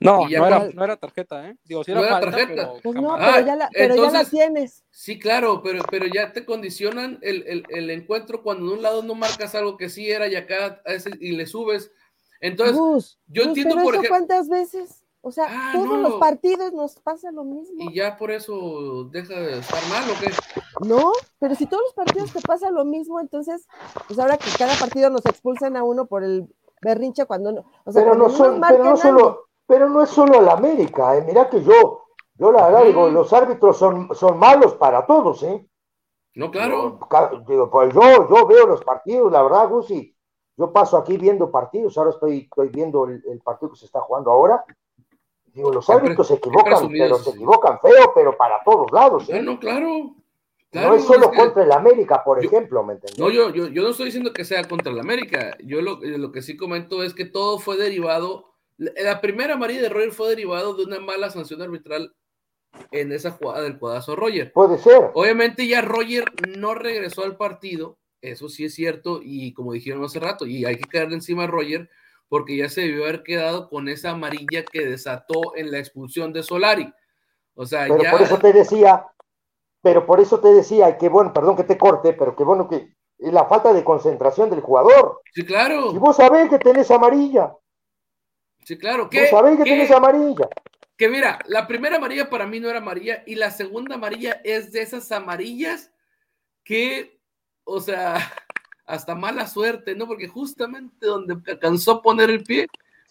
No, 0.03 0.27
no 0.27 0.47
era, 0.47 0.69
no 0.73 0.83
era 0.83 0.97
tarjeta, 0.97 1.49
¿eh? 1.49 1.55
Digo, 1.63 1.81
No 1.87 1.91
era 1.93 2.01
era 2.01 2.09
falta, 2.09 2.31
tarjeta. 2.31 2.53
pero 2.71 2.79
Pues 2.83 2.95
no. 2.95 3.15
Ah, 3.15 3.31
pero 3.35 3.45
ya 3.47 3.55
la, 3.55 3.69
pero 3.73 3.95
ya 3.95 4.11
la 4.11 4.25
tienes. 4.25 4.83
Sí, 4.91 5.17
claro, 5.19 5.61
pero, 5.63 5.83
pero 5.89 6.05
ya 6.07 6.31
te 6.33 6.45
condicionan 6.45 7.19
el, 7.21 7.43
el- 7.47 7.65
el 7.69 7.89
encuentro 7.89 8.43
cuando 8.43 8.67
de 8.67 8.73
un 8.73 8.81
lado 8.81 9.01
no 9.03 9.15
marcas 9.15 9.55
algo 9.55 9.77
que 9.77 9.89
sí 9.89 10.09
era 10.11 10.27
y 10.27 10.35
acá 10.35 10.81
ese- 10.85 11.17
y 11.19 11.31
le 11.31 11.45
subes. 11.47 11.91
Entonces, 12.41 13.17
yo 13.27 13.43
entiendo, 13.43 13.75
pero 13.75 13.85
por 13.85 13.93
eso 13.95 14.03
ejemplo- 14.03 14.09
cuántas 14.27 14.49
veces, 14.49 15.03
o 15.21 15.31
sea, 15.31 15.45
Ah, 15.49 15.71
todos 15.73 15.87
no. 15.87 15.97
los 16.09 16.13
partidos 16.15 16.73
nos 16.73 16.95
pasa 16.99 17.31
lo 17.31 17.45
mismo. 17.45 17.89
y 17.89 17.93
ya 17.95 18.17
por 18.17 18.31
eso 18.31 19.05
deja 19.11 19.33
de 19.39 19.59
estar 19.59 19.81
mal 19.89 20.03
o 20.09 20.13
qué. 20.19 20.31
No, 20.85 21.13
pero 21.39 21.55
si 21.55 21.65
todos 21.65 21.83
los 21.83 21.93
partidos 21.93 22.33
te 22.33 22.41
pasa 22.41 22.69
lo 22.69 22.83
mismo, 22.83 23.21
entonces, 23.21 23.65
pues 24.07 24.19
ahora 24.19 24.37
que 24.37 24.49
cada 24.57 24.75
partido 24.75 25.09
nos 25.09 25.25
expulsan 25.25 25.77
a 25.77 25.83
uno 25.83 26.05
por 26.07 26.23
el 26.25 26.47
berrinche 26.81 27.25
cuando 27.25 27.53
no, 27.53 27.65
o 27.85 27.91
sea, 27.93 28.03
pero 28.03 28.15
no 28.15 28.29
son, 28.29 28.59
pero 28.59 28.83
no 28.83 28.97
solo, 28.97 29.17
algo. 29.19 29.45
Pero 29.65 29.89
no 29.89 30.01
es 30.03 30.09
solo 30.09 30.39
el 30.39 30.49
América, 30.49 31.17
eh. 31.17 31.23
mira 31.25 31.49
que 31.49 31.63
yo, 31.63 32.05
yo 32.35 32.51
la 32.51 32.67
verdad 32.67 32.85
digo, 32.85 33.09
los 33.09 33.31
árbitros 33.33 33.77
son, 33.77 34.13
son 34.15 34.37
malos 34.37 34.75
para 34.75 35.05
todos, 35.05 35.43
¿eh? 35.43 35.67
No, 36.35 36.49
claro. 36.49 36.99
Yo, 37.31 37.39
digo, 37.47 37.69
pues 37.69 37.93
yo, 37.93 38.01
yo 38.29 38.47
veo 38.47 38.65
los 38.65 38.83
partidos, 38.83 39.31
la 39.31 39.43
verdad, 39.43 39.69
Gusi, 39.69 40.15
yo 40.57 40.71
paso 40.73 40.97
aquí 40.97 41.17
viendo 41.17 41.51
partidos, 41.51 41.97
ahora 41.97 42.09
estoy, 42.11 42.39
estoy 42.39 42.69
viendo 42.69 43.05
el, 43.05 43.23
el 43.27 43.39
partido 43.41 43.71
que 43.71 43.77
se 43.77 43.85
está 43.85 43.99
jugando 44.01 44.31
ahora. 44.31 44.63
Digo, 45.53 45.71
los 45.71 45.87
árbitros 45.89 46.27
se 46.27 46.35
equivocan, 46.35 46.89
pero 46.89 47.17
se 47.17 47.29
equivocan 47.29 47.79
feo, 47.79 48.11
pero 48.15 48.35
para 48.35 48.63
todos 48.63 48.91
lados, 48.91 49.29
¿eh? 49.29 49.41
no, 49.41 49.59
claro. 49.59 50.15
no 50.71 50.93
es 50.95 51.03
solo 51.03 51.31
contra 51.31 51.63
el 51.63 51.71
América, 51.71 52.23
por 52.23 52.41
Yo- 52.41 52.47
ejemplo, 52.49 52.83
¿me 52.83 52.93
entiendes? 52.93 53.19
No, 53.19 53.29
yo, 53.29 53.51
yo, 53.51 53.67
yo 53.67 53.83
no 53.83 53.89
estoy 53.89 54.07
diciendo 54.07 54.33
que 54.33 54.45
sea 54.45 54.67
contra 54.67 54.91
el 54.91 54.99
América. 54.99 55.55
Yo 55.63 55.81
lo, 55.81 55.99
lo 56.01 56.31
que 56.31 56.41
sí 56.41 56.57
comento 56.57 57.03
es 57.03 57.13
que 57.13 57.25
todo 57.25 57.59
fue 57.59 57.77
derivado. 57.77 58.52
La, 58.77 59.21
primera 59.21 59.53
amarilla 59.53 59.81
de 59.81 59.89
Roger 59.89 60.11
fue 60.11 60.29
derivado 60.29 60.73
de 60.73 60.83
una 60.83 60.99
mala 60.99 61.29
sanción 61.29 61.61
arbitral 61.61 62.13
en 62.91 63.11
esa 63.11 63.31
jugada 63.31 63.61
del 63.61 63.77
cuadazo 63.77 64.15
Roger. 64.15 64.51
Puede 64.51 64.77
ser. 64.77 65.11
Obviamente 65.13 65.67
ya 65.67 65.81
Roger 65.81 66.25
no 66.57 66.73
regresó 66.73 67.23
al 67.23 67.37
partido, 67.37 67.97
eso 68.21 68.49
sí 68.49 68.65
es 68.65 68.73
cierto, 68.73 69.19
y 69.21 69.53
como 69.53 69.73
dijeron 69.73 70.03
hace 70.03 70.19
rato, 70.19 70.45
y 70.45 70.65
hay 70.65 70.77
que 70.77 70.89
caerle 70.89 71.15
encima 71.15 71.43
a 71.43 71.47
Roger, 71.47 71.89
porque 72.29 72.57
ya 72.57 72.69
se 72.69 72.81
debió 72.81 73.03
haber 73.03 73.23
quedado 73.23 73.69
con 73.69 73.87
esa 73.89 74.11
amarilla 74.11 74.63
que 74.63 74.87
desató 74.87 75.55
en 75.55 75.71
la 75.71 75.77
expulsión 75.77 76.33
de 76.33 76.41
Solari. 76.41 76.91
O 77.53 77.65
sea, 77.65 77.85
Pero 77.87 78.01
ya. 78.01 78.11
por 78.11 78.21
eso 78.21 78.39
te 78.39 78.53
decía, 78.53 79.05
pero 79.81 80.05
por 80.05 80.19
eso 80.19 80.39
te 80.39 80.47
decía, 80.47 80.97
que 80.97 81.09
bueno, 81.09 81.31
perdón 81.31 81.55
que 81.55 81.63
te 81.63 81.77
corte, 81.77 82.13
pero 82.13 82.35
que 82.35 82.43
bueno 82.43 82.67
que 82.67 82.95
la 83.19 83.45
falta 83.45 83.73
de 83.73 83.83
concentración 83.83 84.49
del 84.49 84.61
jugador. 84.61 85.21
Sí, 85.33 85.45
claro. 85.45 85.91
Si 85.91 85.97
vos 85.97 86.15
sabés 86.15 86.49
que 86.49 86.57
tenés 86.57 86.89
amarilla, 86.89 87.55
Sí, 88.65 88.77
claro. 88.77 89.09
¿Qué, 89.09 89.27
sabés 89.27 89.57
que 89.57 89.63
qué- 89.63 89.69
tenés 89.71 89.91
amarilla. 89.91 90.47
Que 90.95 91.09
mira, 91.09 91.39
la 91.47 91.67
primera 91.67 91.97
amarilla 91.97 92.29
para 92.29 92.45
mí 92.45 92.59
no 92.59 92.69
era 92.69 92.77
amarilla 92.79 93.23
y 93.25 93.35
la 93.35 93.49
segunda 93.51 93.95
amarilla 93.95 94.39
es 94.43 94.71
de 94.71 94.81
esas 94.83 95.11
amarillas 95.11 95.91
que, 96.63 97.19
o 97.63 97.79
sea, 97.81 98.15
hasta 98.85 99.15
mala 99.15 99.47
suerte, 99.47 99.95
¿no? 99.95 100.07
Porque 100.07 100.27
justamente 100.27 101.05
donde 101.07 101.35
alcanzó 101.51 101.91
a 101.93 102.01
poner 102.01 102.29
el 102.29 102.43
pie, 102.43 102.67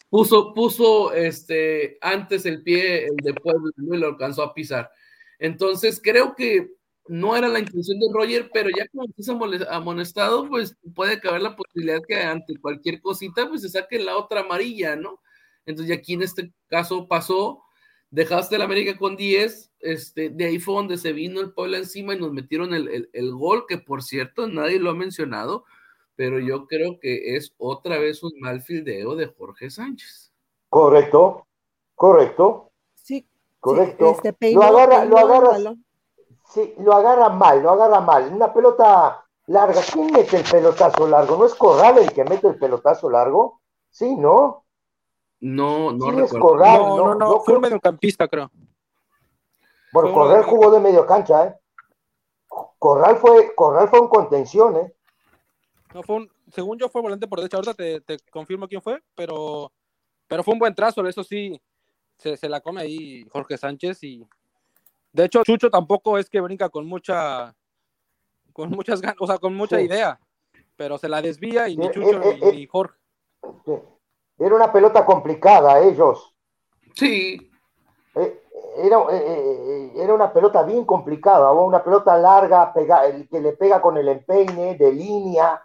puso, 0.09 0.55
puso 0.55 1.13
este, 1.13 1.99
antes 2.01 2.47
el 2.47 2.63
pie, 2.63 3.07
el 3.07 3.17
de 3.17 3.35
Puebla, 3.35 3.71
¿no? 3.77 3.95
y 3.95 3.99
lo 3.99 4.07
alcanzó 4.09 4.43
a 4.43 4.55
pisar. 4.55 4.91
Entonces, 5.39 6.01
creo 6.03 6.35
que 6.37 6.71
no 7.09 7.35
era 7.37 7.49
la 7.49 7.59
intención 7.59 7.99
de 7.99 8.07
Roger, 8.15 8.49
pero 8.55 8.71
ya 8.71 8.87
como 8.89 9.05
amole- 9.07 9.67
amonestado, 9.69 10.49
pues 10.49 10.77
puede 10.95 11.19
caber 11.21 11.43
la 11.43 11.57
posibilidad 11.57 12.01
que 12.07 12.15
ante 12.23 12.57
cualquier 12.61 13.01
cosita, 13.01 13.49
pues 13.49 13.63
se 13.63 13.69
saque 13.71 13.99
la 13.99 14.17
otra 14.17 14.41
amarilla, 14.43 14.95
¿no? 14.95 15.21
Entonces, 15.67 15.91
y 15.95 15.99
aquí 15.99 16.15
en 16.15 16.23
este 16.23 16.53
caso 16.69 17.07
pasó, 17.09 17.63
dejaste 18.11 18.57
el 18.57 18.63
América 18.63 18.99
con 18.99 19.17
10, 19.17 19.71
este, 19.81 20.31
de 20.31 20.45
ahí 20.45 20.59
fue 20.59 20.75
donde 20.75 20.99
se 20.99 21.13
vino 21.13 21.41
el 21.41 21.53
Puebla 21.53 21.79
encima 21.79 22.15
y 22.15 22.19
nos 22.19 22.33
metieron 22.33 22.75
el, 22.75 22.89
el- 22.89 23.11
el 23.13 23.33
gol, 23.35 23.65
que 23.67 23.79
por 23.79 24.03
cierto 24.03 24.47
nadie 24.47 24.79
lo 24.79 24.91
ha 24.91 24.95
mencionado, 24.95 25.65
pero 26.15 26.39
yo 26.39 26.67
creo 26.67 26.99
que 27.01 27.37
es 27.37 27.55
otra 27.59 27.99
vez 27.99 28.23
un 28.23 28.33
mal 28.39 28.61
fildeo 28.61 29.17
de 29.17 29.27
Jorge 29.27 29.71
Sánchez. 29.71 30.33
Correcto, 30.69 31.47
correcto, 31.95 32.71
Sí, 32.95 33.27
correcto. 33.61 34.19
sí, 34.23 34.29
este, 34.29 34.53
lo 34.55 34.63
agarra, 34.63 35.05
lo 35.05 35.17
balón. 35.29 35.85
sí, 36.49 36.75
lo 36.79 36.93
agarra 36.93 37.29
mal, 37.31 37.63
lo 37.63 37.71
agarra 37.71 38.01
mal. 38.01 38.33
Una 38.33 38.53
pelota 38.53 39.25
larga. 39.47 39.81
¿Quién 39.93 40.13
mete 40.13 40.37
el 40.37 40.45
pelotazo 40.45 41.07
largo? 41.09 41.37
¿No 41.37 41.47
es 41.47 41.55
Corral 41.55 41.99
el 41.99 42.13
que 42.13 42.25
mete 42.25 42.49
el 42.49 42.57
pelotazo 42.59 43.11
largo? 43.11 43.61
Sí, 43.91 44.15
¿no? 44.17 44.62
No, 45.43 45.93
no 45.93 46.05
Sí, 46.07 46.11
recuerdo. 46.13 46.39
Corral. 46.41 46.79
No, 46.81 46.97
no, 46.97 47.07
no, 47.07 47.15
no, 47.17 47.31
fue 47.41 47.45
creo- 47.47 47.57
un 47.57 47.63
mediocampista, 47.63 48.29
creo. 48.29 48.51
Bueno, 49.93 50.09
Fue 50.09 50.13
Corral 50.13 50.45
jugó 50.45 50.71
de 50.71 50.81
medio 50.81 51.05
cancha, 51.05 51.47
¿eh? 51.47 51.55
Corral 52.79 53.17
fue, 53.17 53.55
Corral 53.55 53.89
fue 53.89 54.01
un 54.01 54.09
contención, 54.09 54.77
¿eh? 54.77 54.95
No, 55.93 56.03
fue 56.03 56.17
un, 56.17 56.31
según 56.51 56.79
yo 56.79 56.89
fue 56.89 57.03
volante 57.03 57.27
por 57.27 57.39
derecha. 57.41 57.57
Ahorita 57.59 57.75
te, 57.75 58.01
te 58.01 58.17
confirmo 58.31 58.67
quién 58.69 58.81
fue, 58.81 59.03
pero, 59.15 59.71
pero 60.29 60.43
fue 60.45 60.55
un 60.55 60.61
buen 60.61 60.75
trazo. 60.75 61.07
Eso 61.07 61.23
sí, 61.25 61.61
se, 62.19 62.37
se 62.37 62.49
la 62.49 62.61
come 62.61 62.81
ahí 62.81 63.27
Jorge 63.31 63.59
Sánchez. 63.59 64.03
Y 64.05 64.27
de 65.13 65.25
hecho, 65.25 65.43
Chucho 65.43 65.69
tampoco 65.71 66.17
es 66.19 66.31
que 66.31 66.41
brinca 66.41 66.69
con 66.71 66.87
mucha, 66.87 67.55
con 68.53 68.71
muchas 68.71 69.01
ganas, 69.03 69.17
o 69.21 69.27
sea, 69.27 69.39
con 69.39 69.55
mucha 69.55 69.79
Sí. 69.79 69.85
idea, 69.85 70.19
pero 70.77 70.97
se 70.99 71.09
la 71.09 71.21
desvía 71.21 71.69
y 71.69 71.77
ni 71.77 71.87
Eh, 71.87 71.91
Chucho 71.91 72.23
eh, 72.23 72.39
ni, 72.41 72.49
eh, 72.49 72.53
ni 72.53 72.67
Jorge. 72.67 72.97
Era 74.45 74.57
una 74.57 74.73
pelota 74.73 75.05
complicada, 75.07 75.79
ellos. 75.81 76.35
Sí, 76.95 77.39
Eh, 78.15 78.41
Era, 78.77 78.99
eh, 79.11 79.23
eh, 79.27 79.93
era 79.97 80.15
una 80.15 80.33
pelota 80.33 80.63
bien 80.63 80.85
complicada, 80.87 81.53
una 81.53 81.85
pelota 81.85 82.17
larga, 82.19 82.73
pega, 82.73 83.07
el 83.07 83.29
que 83.29 83.41
le 83.41 83.53
pega 83.53 83.81
con 83.83 83.97
el 83.99 84.09
empeine, 84.09 84.77
de 84.77 84.93
línea. 84.93 85.63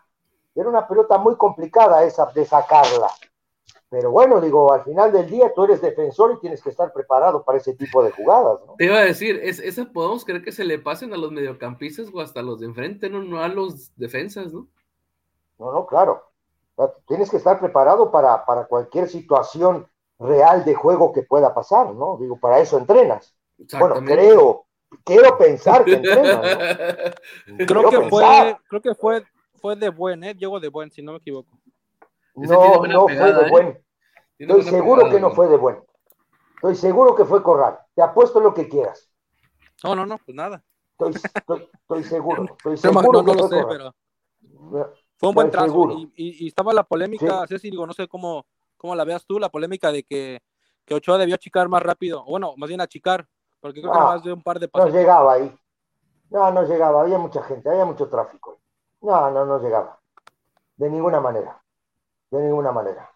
Era 0.56 0.70
una 0.70 0.88
pelota 0.88 1.18
muy 1.18 1.36
complicada 1.38 2.04
esa 2.04 2.26
de 2.34 2.46
sacarla. 2.46 3.10
Pero 3.90 4.12
bueno, 4.12 4.42
digo, 4.42 4.74
al 4.74 4.84
final 4.84 5.12
del 5.14 5.30
día 5.30 5.54
tú 5.54 5.64
eres 5.64 5.82
defensor 5.82 6.34
y 6.34 6.40
tienes 6.42 6.62
que 6.62 6.70
estar 6.70 6.92
preparado 6.94 7.44
para 7.46 7.58
ese 7.60 7.76
tipo 7.76 8.04
de 8.04 8.12
jugadas, 8.12 8.60
¿no? 8.66 8.76
te 8.78 8.86
iba 8.86 8.98
a 8.98 9.06
decir, 9.06 9.40
es, 9.44 9.60
esas 9.60 9.88
podemos 9.88 10.26
creer 10.26 10.44
que 10.44 10.52
se 10.52 10.66
le 10.66 10.80
pasen 10.80 11.14
a 11.14 11.18
los 11.18 11.32
mediocampistas 11.32 12.10
o 12.14 12.22
hasta 12.22 12.42
los 12.42 12.60
de 12.60 12.68
enfrente, 12.68 13.10
no, 13.10 13.24
no 13.24 13.42
a 13.42 13.48
los 13.48 13.96
defensas, 13.96 14.54
¿no? 14.54 14.68
No, 15.60 15.72
no, 15.72 15.86
claro. 15.88 16.27
Tienes 17.08 17.30
que 17.30 17.38
estar 17.38 17.60
preparado 17.60 18.12
para, 18.12 18.46
para 18.46 18.66
cualquier 18.66 19.10
situación 19.10 19.88
real 20.20 20.64
de 20.64 20.76
juego 20.76 21.12
que 21.12 21.24
pueda 21.24 21.54
pasar, 21.54 21.94
¿no? 21.94 22.18
Digo, 22.18 22.40
para 22.40 22.60
eso 22.60 22.78
entrenas. 22.78 23.36
Bueno, 23.80 23.96
creo, 24.06 24.66
quiero 25.04 25.38
pensar 25.38 25.84
que 25.84 25.94
entrenas, 25.94 26.36
¿no? 27.48 27.58
Creo 27.66 27.90
que 27.90 28.10
fue, 28.10 28.58
creo 28.68 28.82
que 28.82 28.96
fue, 28.96 29.24
fue 29.56 29.76
de 29.76 29.90
buen, 29.90 30.24
¿eh? 30.24 30.34
Diego 30.36 30.60
de 30.60 30.70
buen, 30.70 30.92
si 30.92 31.02
no 31.02 31.14
me 31.14 31.18
equivoco. 31.18 31.58
No, 32.36 32.84
no 32.86 33.08
fue 33.08 33.34
de 33.34 33.48
¿eh? 33.48 33.50
buen. 33.50 33.84
Estoy 34.38 34.62
seguro 34.62 35.04
pegada, 35.04 35.16
que 35.16 35.22
no 35.22 35.32
fue 35.32 35.48
de 35.48 35.58
buen. 35.58 35.84
Estoy 36.56 36.76
seguro 36.76 37.16
que 37.16 37.26
fue 37.26 37.42
Corral. 37.42 37.80
Te 37.96 38.04
apuesto 38.04 38.40
lo 38.40 38.54
que 38.54 38.70
quieras. 38.70 39.10
No, 39.84 39.96
no, 39.96 40.06
no, 40.06 40.20
pues 40.20 40.36
nada. 40.36 40.64
Estoy, 40.92 41.16
estoy, 41.34 41.70
estoy 41.74 42.04
seguro. 42.04 42.46
Estoy 42.46 42.78
No, 42.84 42.92
no, 42.92 43.02
seguro 43.02 43.24
no 43.24 43.32
que 43.32 43.38
lo 43.42 43.48
fue 43.48 43.58
sé, 43.58 43.64
Corral. 43.64 43.94
pero 44.72 44.98
fue 45.18 45.30
un 45.30 45.36
buen 45.36 45.52
trazo. 45.52 45.90
Y, 45.92 46.12
y- 46.16 46.46
y 46.46 46.48
estaba 46.48 46.74
la 46.74 46.84
polémica, 46.84 47.46
Ceci, 47.48 47.70
digo, 47.72 47.86
no 47.88 47.94
sé 47.94 48.08
cómo, 48.08 48.46
cómo 48.78 48.96
la 48.96 49.04
veas 49.06 49.26
tú, 49.26 49.40
la 49.40 49.50
polémica 49.50 49.92
de 49.92 50.04
que, 50.04 50.40
que 50.86 50.94
Ochoa 50.96 51.18
debió 51.18 51.36
achicar 51.36 51.70
más 51.70 51.84
rápido, 51.84 52.24
bueno, 52.26 52.54
más 52.58 52.70
bien 52.70 52.82
achicar, 52.82 53.28
porque 53.60 53.82
creo 53.82 53.92
que 53.92 54.00
Ah, 54.00 54.06
más 54.06 54.24
de 54.24 54.34
un 54.34 54.42
par 54.44 54.60
de 54.60 54.68
No 54.76 54.86
pasos. 54.86 54.94
llegaba 54.94 55.34
ahí. 55.34 55.56
No, 56.32 56.52
no 56.52 56.64
llegaba. 56.66 57.02
Había 57.02 57.20
mucha 57.20 57.44
gente, 57.44 57.70
había 57.70 57.86
mucho 57.86 58.10
tráfico. 58.10 58.60
No, 59.02 59.32
no, 59.32 59.46
no 59.46 59.60
llegaba. 59.62 60.00
De 60.78 60.90
ninguna 60.90 61.22
manera. 61.22 61.62
De 62.32 62.42
ninguna 62.42 62.72
manera. 62.74 63.12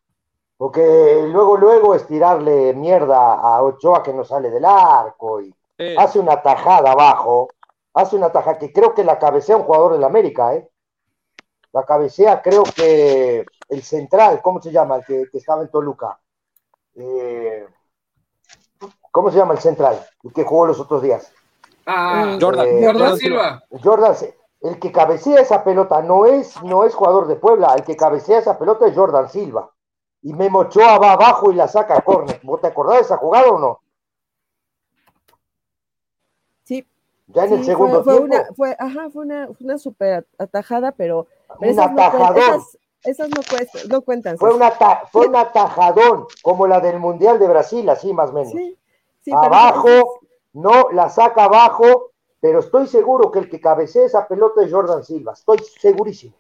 Porque 0.58 1.26
luego, 1.30 1.58
luego 1.58 1.96
estirarle 1.96 2.74
mierda 2.76 3.36
a 3.36 3.64
Ochoa 3.64 4.04
que 4.04 4.14
no 4.14 4.26
sale 4.26 4.52
del 4.52 4.66
arco 4.66 5.42
y 5.42 5.56
Sí, 5.78 5.86
hace 5.96 6.20
una 6.20 6.42
tajada 6.44 6.94
abajo, 6.94 7.50
hace 7.96 8.18
una 8.18 8.32
tajada 8.32 8.60
que 8.60 8.74
creo 8.74 8.96
que 8.96 9.06
la 9.06 9.20
cabecea 9.20 9.58
un 9.58 9.64
jugador 9.66 9.94
del 9.94 10.06
América, 10.06 10.56
¿eh? 10.56 10.70
La 11.74 11.84
cabecea, 11.86 12.42
creo 12.42 12.64
que 12.64 13.46
el 13.70 13.84
central, 13.84 14.42
¿cómo 14.42 14.62
se 14.62 14.72
llama? 14.72 14.98
El 14.98 15.06
que, 15.06 15.26
que 15.32 15.38
estaba 15.38 15.62
en 15.64 15.70
Toluca. 15.72 16.20
Eh, 16.96 17.68
¿Cómo 19.12 19.30
se 19.32 19.38
llama 19.38 19.54
el 19.54 19.60
central? 19.60 20.00
El 20.24 20.34
que 20.34 20.44
jugó 20.44 20.66
los 20.68 20.80
otros 20.80 21.02
días. 21.02 21.32
Ah, 21.86 22.38
Jordan, 22.40 22.68
Eh, 22.68 22.82
Jordan 22.82 23.18
Silva. 23.18 23.62
Jordan, 23.84 24.16
el 24.62 24.80
que 24.80 24.92
cabecea 24.92 25.42
esa 25.42 25.64
pelota 25.64 26.02
no 26.02 26.26
es, 26.26 26.62
no 26.64 26.84
es 26.86 26.94
jugador 26.96 27.28
de 27.28 27.36
Puebla, 27.36 27.74
el 27.76 27.84
que 27.84 27.96
cabecea 27.98 28.40
esa 28.40 28.58
pelota 28.60 28.88
es 28.88 28.96
Jordan 28.96 29.30
Silva. 29.30 29.72
Y 30.24 30.34
Memo 30.34 30.60
Ochoa 30.60 31.00
va 31.00 31.14
abajo 31.14 31.52
y 31.52 31.56
la 31.56 31.68
saca 31.68 31.98
a 31.98 32.02
córner. 32.02 32.40
¿Vos 32.44 32.62
te 32.62 32.68
acordás 32.68 32.98
de 32.98 33.02
esa 33.04 33.18
jugada 33.18 33.50
o 33.52 33.60
no? 33.60 33.80
Sí, 36.64 36.86
Ya 37.26 37.46
en 37.46 37.54
sí, 37.54 37.54
el 37.54 37.64
segundo 37.64 38.04
fue, 38.04 38.04
fue 38.04 38.20
tiempo. 38.20 38.20
una, 38.20 38.46
fue, 38.56 38.76
ajá, 38.80 39.10
fue 39.10 39.26
una, 39.26 39.48
fue 39.48 39.66
una 39.66 39.78
super 39.78 40.28
atajada, 40.38 40.92
pero, 40.92 41.28
pero 41.60 41.72
Un 41.72 41.80
esas, 41.80 41.94
no 41.94 42.38
esas, 42.38 42.78
esas 43.04 43.30
no, 43.30 43.42
no 43.90 44.02
cuentan. 44.02 44.38
Fue, 44.38 44.54
una 44.54 44.72
fue 45.12 45.28
un 45.28 45.36
atajadón, 45.36 46.26
como 46.42 46.68
la 46.68 46.80
del 46.80 47.00
Mundial 47.00 47.40
de 47.40 47.48
Brasil, 47.48 47.90
así 47.90 48.14
más 48.14 48.30
o 48.30 48.34
menos. 48.34 48.54
abajo, 49.34 50.20
no, 50.54 50.92
la 50.92 51.10
saca 51.10 51.46
abajo, 51.46 52.12
pero 52.40 52.60
estoy 52.60 52.88
seguro 52.88 53.32
que 53.32 53.40
el 53.40 53.50
que 53.50 53.60
cabecea 53.60 54.06
esa 54.06 54.28
pelota 54.28 54.64
es 54.64 54.72
Jordan 54.72 55.04
Silva, 55.04 55.34
estoy 55.34 55.60
segurísimo. 55.80 56.36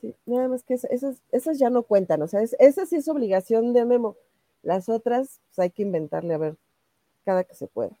Sí, 0.00 0.14
nada 0.26 0.48
más 0.48 0.62
que 0.64 0.74
esas, 0.74 1.22
esas 1.30 1.58
ya 1.58 1.70
no 1.70 1.82
cuentan, 1.82 2.22
o 2.22 2.28
sea, 2.28 2.40
esa 2.42 2.86
sí 2.86 2.96
es 2.96 3.08
obligación 3.08 3.72
de 3.72 3.84
Memo. 3.84 4.16
Las 4.62 4.88
otras, 4.88 5.40
pues 5.48 5.58
hay 5.58 5.70
que 5.70 5.82
inventarle 5.82 6.34
a 6.34 6.38
ver 6.38 6.56
cada 7.24 7.44
que 7.44 7.54
se 7.54 7.66
pueda. 7.66 7.96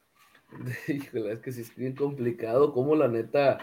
Híjole, 0.88 1.32
es 1.32 1.40
que 1.40 1.52
sí 1.52 1.62
es 1.62 1.74
bien 1.74 1.94
complicado, 1.94 2.72
como 2.72 2.94
la 2.94 3.08
neta, 3.08 3.58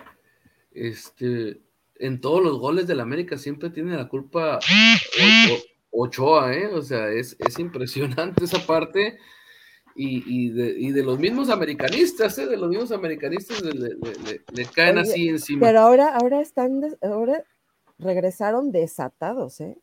este, 0.72 1.62
en 2.02 2.20
todos 2.20 2.44
los 2.44 2.60
goles 2.60 2.88
del 2.88 3.00
América 3.00 3.38
siempre 3.38 3.70
tiene 3.70 3.96
la 3.96 4.10
culpa 4.10 4.60
Ochoa, 5.92 6.54
¿eh? 6.54 6.68
O 6.74 6.82
sea, 6.82 7.10
es, 7.10 7.36
es 7.40 7.60
impresionante 7.60 8.46
esa 8.46 8.66
parte. 8.66 9.18
Y, 9.94 10.50
de, 10.92 11.04
los 11.04 11.20
mismos 11.20 11.50
americanistas, 11.50 12.38
¿eh? 12.38 12.48
de 12.48 12.58
los 12.58 12.70
mismos 12.70 12.92
americanistas 12.92 13.62
le, 13.62 14.66
caen 14.74 14.98
así 14.98 15.28
encima. 15.28 15.68
Pero 15.68 15.82
ahora, 15.82 16.16
ahora 16.16 16.40
están, 16.40 16.98
ahora 17.04 17.44
regresaron 18.00 18.72
desatados, 18.72 19.60
¿eh? 19.60 19.78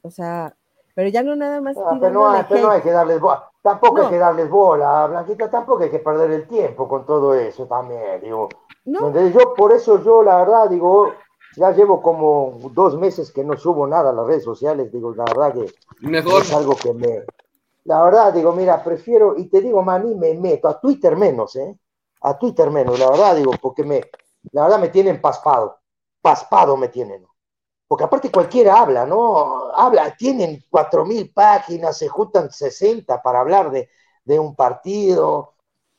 O 0.00 0.10
sea, 0.10 0.56
pero 0.94 1.10
ya 1.10 1.22
no 1.22 1.36
nada 1.36 1.60
más. 1.60 1.76
Ah, 1.76 1.98
pero, 2.00 2.12
no, 2.12 2.70
hay 2.70 2.82
que 2.82 2.90
darles 2.90 3.20
bola, 3.20 3.50
tampoco 3.60 4.02
hay 4.02 4.08
que 4.08 4.18
darles 4.18 4.48
bola, 4.48 5.06
Blanquita, 5.08 5.50
tampoco 5.50 5.82
hay 5.82 5.90
que 5.90 5.98
perder 5.98 6.30
el 6.30 6.48
tiempo 6.48 6.88
con 6.88 7.04
todo 7.04 7.34
eso 7.34 7.66
también, 7.66 8.20
digo. 8.22 8.48
yo, 8.84 9.54
por 9.54 9.72
eso 9.72 10.02
yo, 10.02 10.22
la 10.22 10.38
verdad, 10.38 10.70
digo, 10.70 11.12
ya 11.58 11.72
llevo 11.72 12.00
como 12.00 12.70
dos 12.72 12.96
meses 12.96 13.32
que 13.32 13.44
no 13.44 13.56
subo 13.56 13.86
nada 13.86 14.10
a 14.10 14.12
las 14.12 14.26
redes 14.26 14.44
sociales, 14.44 14.92
digo, 14.92 15.14
la 15.14 15.24
verdad 15.24 15.54
que 15.54 15.74
Mejor. 16.00 16.42
es 16.42 16.52
algo 16.52 16.76
que 16.76 16.92
me, 16.94 17.24
la 17.84 18.02
verdad, 18.02 18.32
digo, 18.32 18.52
mira, 18.52 18.82
prefiero, 18.84 19.36
y 19.36 19.46
te 19.48 19.60
digo, 19.60 19.82
mani, 19.82 20.14
me 20.14 20.34
meto 20.34 20.68
a 20.68 20.78
Twitter 20.78 21.16
menos, 21.16 21.56
¿eh? 21.56 21.78
A 22.20 22.38
Twitter 22.38 22.70
menos, 22.70 22.98
la 22.98 23.10
verdad, 23.10 23.36
digo, 23.36 23.52
porque 23.60 23.82
me, 23.82 24.02
la 24.52 24.64
verdad 24.64 24.78
me 24.78 24.88
tienen 24.88 25.20
paspado, 25.20 25.78
paspado 26.20 26.76
me 26.76 26.88
tienen. 26.88 27.26
Porque 27.86 28.04
aparte 28.04 28.30
cualquiera 28.30 28.78
habla, 28.78 29.06
¿no? 29.06 29.70
Habla, 29.74 30.14
tienen 30.16 30.62
cuatro 30.68 31.06
mil 31.06 31.32
páginas, 31.32 31.96
se 31.96 32.08
juntan 32.08 32.50
60 32.50 33.22
para 33.22 33.40
hablar 33.40 33.70
de, 33.70 33.88
de 34.24 34.38
un 34.38 34.54
partido, 34.54 35.54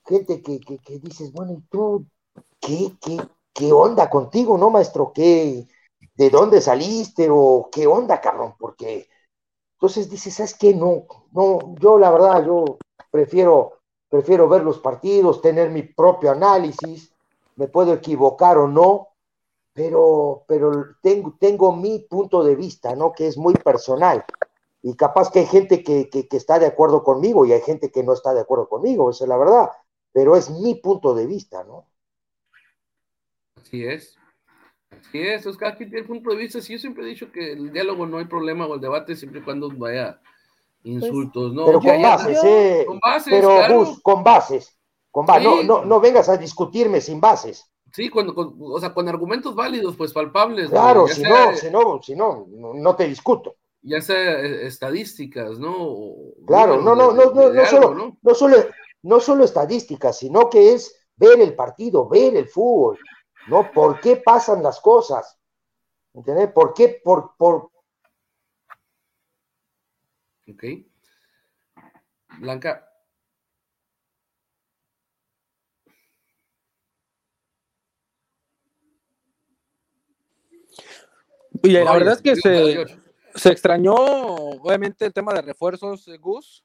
gente 0.06 0.44
que, 0.44 0.60
que, 0.60 0.78
que, 0.78 1.00
dices, 1.00 1.34
bueno, 1.34 1.54
¿y 1.54 1.62
tú 1.62 2.06
qué, 2.60 2.92
qué, 3.02 3.18
qué 3.60 3.74
onda 3.74 4.10
contigo, 4.10 4.58
no, 4.58 4.70
maestro? 4.70 5.12
¿Qué, 5.14 5.68
¿De 6.16 6.30
dónde 6.30 6.62
saliste? 6.62 7.28
¿O 7.30 7.70
qué 7.70 7.86
onda, 7.88 8.22
cabrón? 8.22 8.56
Porque 8.58 9.10
entonces 9.74 10.10
dices, 10.10 10.36
¿sabes 10.36 10.54
qué? 10.54 10.74
No, 10.74 11.04
no, 11.34 11.76
yo 11.78 12.00
la 12.00 12.10
verdad, 12.10 12.46
yo 12.46 12.78
prefiero, 13.12 13.74
prefiero 14.08 14.48
ver 14.48 14.64
los 14.64 14.80
partidos, 14.80 15.42
tener 15.42 15.72
mi 15.72 15.84
propio 15.84 16.32
análisis, 16.32 17.14
me 17.58 17.68
puedo 17.68 17.94
equivocar 17.94 18.58
o 18.58 18.68
no, 18.70 19.10
pero, 19.74 20.46
pero 20.48 20.96
tengo, 21.02 21.36
tengo 21.38 21.76
mi 21.76 22.00
punto 22.00 22.44
de 22.46 22.56
vista, 22.56 22.96
¿no? 22.96 23.12
Que 23.12 23.28
es 23.28 23.38
muy 23.38 23.54
personal. 23.56 24.24
Y 24.82 24.96
capaz 24.96 25.30
que 25.30 25.40
hay 25.40 25.48
gente 25.48 25.84
que, 25.84 26.10
que, 26.10 26.30
que 26.30 26.38
está 26.38 26.60
de 26.60 26.68
acuerdo 26.68 27.04
conmigo 27.04 27.46
y 27.46 27.52
hay 27.52 27.62
gente 27.62 27.92
que 27.92 28.04
no 28.04 28.14
está 28.14 28.34
de 28.34 28.40
acuerdo 28.40 28.70
conmigo, 28.70 29.10
esa 29.10 29.26
es 29.26 29.30
la 29.30 29.38
verdad, 29.38 29.70
pero 30.14 30.38
es 30.38 30.50
mi 30.50 30.76
punto 30.76 31.14
de 31.14 31.26
vista, 31.28 31.66
¿no? 31.66 31.89
Así 33.62 33.86
es. 33.86 34.18
Sí, 35.12 35.20
eso 35.20 35.50
es 35.50 35.58
cada 35.58 35.76
quien 35.76 35.90
tiene 35.90 36.02
el 36.02 36.08
punto 36.08 36.32
de 36.32 36.38
vista. 36.38 36.62
Sí, 36.62 36.74
yo 36.74 36.80
siempre 36.80 37.04
he 37.04 37.08
dicho 37.08 37.32
que 37.32 37.54
el 37.54 37.72
diálogo 37.72 38.06
no 38.06 38.18
hay 38.18 38.26
problema 38.26 38.66
o 38.66 38.76
el 38.76 38.82
debate 38.82 39.16
siempre 39.16 39.40
y 39.40 39.44
cuando 39.44 39.70
vaya 39.70 40.20
insultos, 40.84 41.54
¿no? 41.54 41.66
Pero 41.66 41.80
con 41.80 42.02
bases, 42.02 42.40
eh. 42.44 42.84
Con 42.88 43.00
bases, 43.00 43.34
pero 43.34 43.96
con 44.02 44.24
bases. 44.24 44.78
Con 45.12 45.26
bases. 45.26 45.44
No, 45.44 45.64
no, 45.64 45.86
no 45.86 46.00
vengas 46.00 46.30
a 46.30 46.38
discutirme 46.38 47.02
sin 47.02 47.20
bases. 47.20 47.70
Sí, 47.92 48.10
cuando, 48.10 48.34
o 48.36 48.80
sea, 48.80 48.94
con 48.94 49.08
argumentos 49.10 49.56
válidos, 49.56 49.96
pues 49.96 50.14
palpables. 50.14 50.70
Claro, 50.70 51.08
si, 51.08 51.24
no, 51.24 51.56
si, 51.56 51.72
no, 51.72 52.02
si 52.02 52.16
no, 52.16 52.46
no 52.48 52.96
te 52.96 53.08
discuto. 53.08 53.56
Ya 53.82 54.02
sea 54.02 54.40
eh, 54.42 54.68
estadísticas, 54.68 55.58
¿no? 55.58 56.14
claro, 56.46 56.82
no, 56.82 56.96
no, 56.96 57.14
no, 57.14 57.32
no, 57.32 57.54
no, 57.54 57.66
solo, 57.66 58.18
¿no? 58.22 58.36
solo, 58.36 58.58
no 59.04 59.20
solo 59.20 59.46
estadísticas, 59.46 60.20
sino 60.20 60.50
que 60.50 60.74
es 60.74 61.08
ver 61.16 61.40
el 61.40 61.56
partido, 61.56 62.08
ver 62.08 62.36
el 62.36 62.48
fútbol, 62.48 63.00
¿no? 63.48 63.72
¿Por 63.72 64.00
qué 64.00 64.18
pasan 64.18 64.62
las 64.64 64.80
cosas? 64.80 65.38
¿Entendés? 66.14 66.52
¿Por 66.52 66.74
qué? 66.74 67.02
Por, 67.04 67.36
por... 67.38 67.72
Ok. 70.48 70.64
Blanca. 72.40 72.86
Y 81.62 81.72
la 81.72 81.94
verdad 81.94 82.14
es 82.14 82.22
que 82.22 82.36
se, 82.36 82.86
se, 83.36 83.50
extrañó, 83.52 83.94
obviamente, 83.94 85.06
el 85.06 85.14
tema 85.14 85.34
de 85.34 85.42
refuerzos, 85.42 86.08
eh, 86.08 86.18
Gus, 86.18 86.64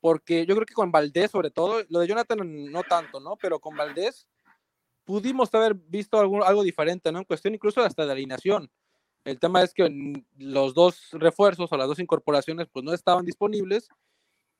porque 0.00 0.44
yo 0.44 0.54
creo 0.54 0.66
que 0.66 0.74
con 0.74 0.92
Valdés, 0.92 1.30
sobre 1.30 1.50
todo, 1.50 1.82
lo 1.88 2.00
de 2.00 2.06
Jonathan 2.06 2.38
no 2.70 2.82
tanto, 2.82 3.18
¿no? 3.18 3.36
Pero 3.36 3.60
con 3.60 3.76
Valdés 3.76 4.26
pudimos 5.06 5.54
haber 5.54 5.74
visto 5.74 6.18
algo, 6.18 6.44
algo 6.44 6.62
diferente, 6.62 7.10
¿no? 7.10 7.20
En 7.20 7.24
cuestión 7.24 7.54
incluso 7.54 7.80
hasta 7.80 8.04
de 8.04 8.12
alineación. 8.12 8.70
El 9.24 9.40
tema 9.40 9.62
es 9.62 9.72
que 9.72 10.22
los 10.36 10.74
dos 10.74 11.08
refuerzos 11.12 11.72
o 11.72 11.76
las 11.76 11.88
dos 11.88 11.98
incorporaciones 11.98 12.68
pues 12.70 12.84
no 12.84 12.92
estaban 12.92 13.24
disponibles 13.24 13.88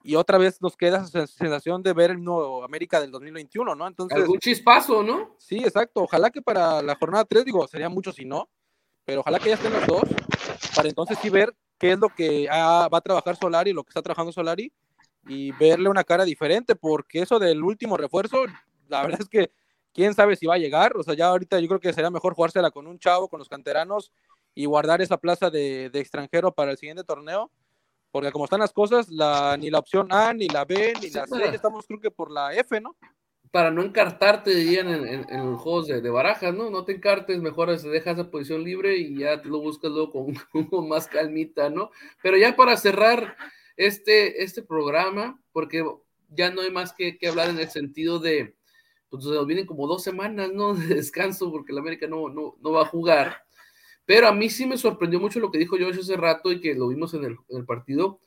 y 0.03 0.15
otra 0.15 0.39
vez 0.39 0.63
nos 0.63 0.77
queda 0.77 1.05
esa 1.05 1.27
sensación 1.27 1.83
de 1.83 1.93
ver 1.93 2.13
el 2.13 2.23
nuevo 2.23 2.65
América 2.65 3.01
del 3.01 3.11
2021, 3.11 3.75
¿no? 3.75 3.87
Entonces, 3.87 4.19
Algún 4.19 4.39
chispazo, 4.39 5.03
¿no? 5.03 5.35
Sí, 5.39 5.59
exacto. 5.59 6.03
Ojalá 6.03 6.31
que 6.31 6.43
para 6.43 6.81
la 6.81 6.95
jornada 6.95 7.25
3, 7.25 7.45
digo, 7.45 7.67
sería 7.67 7.89
mucho 7.89 8.13
si 8.13 8.25
no, 8.25 8.49
pero 9.05 9.21
ojalá 9.21 9.39
que 9.39 9.49
ya 9.49 9.55
estén 9.55 9.73
los 9.73 9.87
dos 9.87 10.05
para 10.75 10.89
entonces 10.89 11.19
sí 11.21 11.29
ver 11.29 11.55
qué 11.79 11.93
es 11.93 11.99
lo 11.99 12.09
que 12.09 12.47
va 12.49 12.87
a 12.87 13.01
trabajar 13.01 13.37
Solari, 13.37 13.73
lo 13.73 13.83
que 13.83 13.91
está 13.91 14.03
trabajando 14.03 14.33
Solari 14.33 14.73
y 15.27 15.51
verle 15.53 15.89
una 15.89 16.05
cara 16.05 16.25
diferente, 16.25 16.77
porque 16.77 17.23
eso 17.23 17.39
del 17.39 17.63
último 17.63 17.97
refuerzo, 17.97 18.45
la 18.89 19.03
verdad 19.19 19.21
es 19.21 19.29
que 19.29 19.51
quién 19.97 20.13
sabe 20.13 20.37
si 20.37 20.47
va 20.47 20.55
a 20.55 20.59
llegar. 20.59 20.95
O 20.97 21.03
sea, 21.03 21.15
ya 21.15 21.29
ahorita 21.29 21.59
yo 21.59 21.67
creo 21.69 21.81
que 21.81 21.93
sería 21.93 22.11
mejor 22.11 22.35
jugársela 22.35 22.71
con 22.71 22.87
un 22.87 22.99
chavo, 22.99 23.29
con 23.29 23.39
los 23.39 23.49
canteranos 23.49 24.13
y 24.55 24.67
guardar 24.67 25.01
esa 25.01 25.17
plaza 25.17 25.51
de, 25.51 25.87
extranjero 25.87 26.53
para 26.53 26.71
el 26.71 26.77
siguiente 26.77 27.03
torneo. 27.03 27.51
Porque 28.13 28.31
como 28.31 28.45
están 28.45 28.61
las 28.61 28.73
cosas, 28.73 29.09
la, 29.09 29.57
ni 29.59 29.71
la 29.71 29.79
opción 29.79 30.09
A, 30.11 30.33
ni 30.33 30.49
la 30.49 30.65
B, 30.65 30.93
ni 31.03 31.11
la 31.11 31.27
C, 31.27 31.55
estamos 31.55 31.87
creo 31.87 32.01
que 32.01 32.11
por 32.11 32.31
la 32.31 32.55
F, 32.55 32.81
¿no? 32.81 32.97
Para 33.51 33.71
no 33.71 33.83
encartarte, 33.83 34.55
dirían 34.55 34.89
en, 34.89 35.27
en, 35.29 35.51
los 35.51 35.61
juegos 35.61 35.87
de, 35.87 36.11
barajas, 36.11 36.55
¿no? 36.55 36.71
No 36.71 36.85
te 36.85 36.93
encartes, 36.93 37.41
mejor 37.41 37.77
se 37.79 37.89
deja 37.89 38.11
esa 38.11 38.31
posición 38.31 38.65
libre 38.65 38.97
y 38.97 39.19
ya 39.19 39.37
lo 39.37 39.61
buscas 39.61 39.91
luego 39.91 40.13
con, 40.13 40.35
con, 40.71 40.89
más 40.89 41.09
calmita, 41.09 41.71
¿no? 41.71 41.91
Pero 42.23 42.37
ya 42.37 42.55
para 42.55 42.77
cerrar 42.77 43.37
este, 43.77 44.43
este 44.43 44.63
programa, 44.63 45.41
porque 45.53 45.85
ya 46.31 46.51
no 46.51 46.63
hay 46.63 46.71
más 46.71 46.93
que, 46.93 47.19
que 47.19 47.29
hablar 47.29 47.51
en 47.51 47.59
el 47.59 47.71
sentido 47.71 48.19
de, 48.19 48.56
pues 49.17 49.27
nos 49.27 49.47
vienen 49.47 49.67
como 49.67 49.87
dos 49.87 50.03
semanas, 50.03 50.53
¿no? 50.53 50.75
De 50.75 50.95
descanso 50.95 51.51
porque 51.51 51.73
el 51.73 51.79
América 51.79 52.07
no, 52.07 52.29
no, 52.29 52.57
no 52.61 52.73
va 52.73 52.83
a 52.83 52.87
jugar. 52.87 53.43
Pero 54.05 54.29
a 54.29 54.33
mí 54.33 54.49
sí 54.49 54.67
me 54.67 54.79
sorprendió 54.79 55.19
mucho 55.19 55.41
lo 55.41 55.51
que 55.51 55.59
dijo 55.59 55.77
yo 55.77 55.89
hace 55.89 56.17
rato 56.17 56.53
y 56.53 56.61
que 56.61 56.75
lo 56.75 56.89
vimos 56.89 57.13
en 57.15 57.25
el, 57.25 57.37
en 57.49 57.59
el 57.59 57.65
partido, 57.67 58.21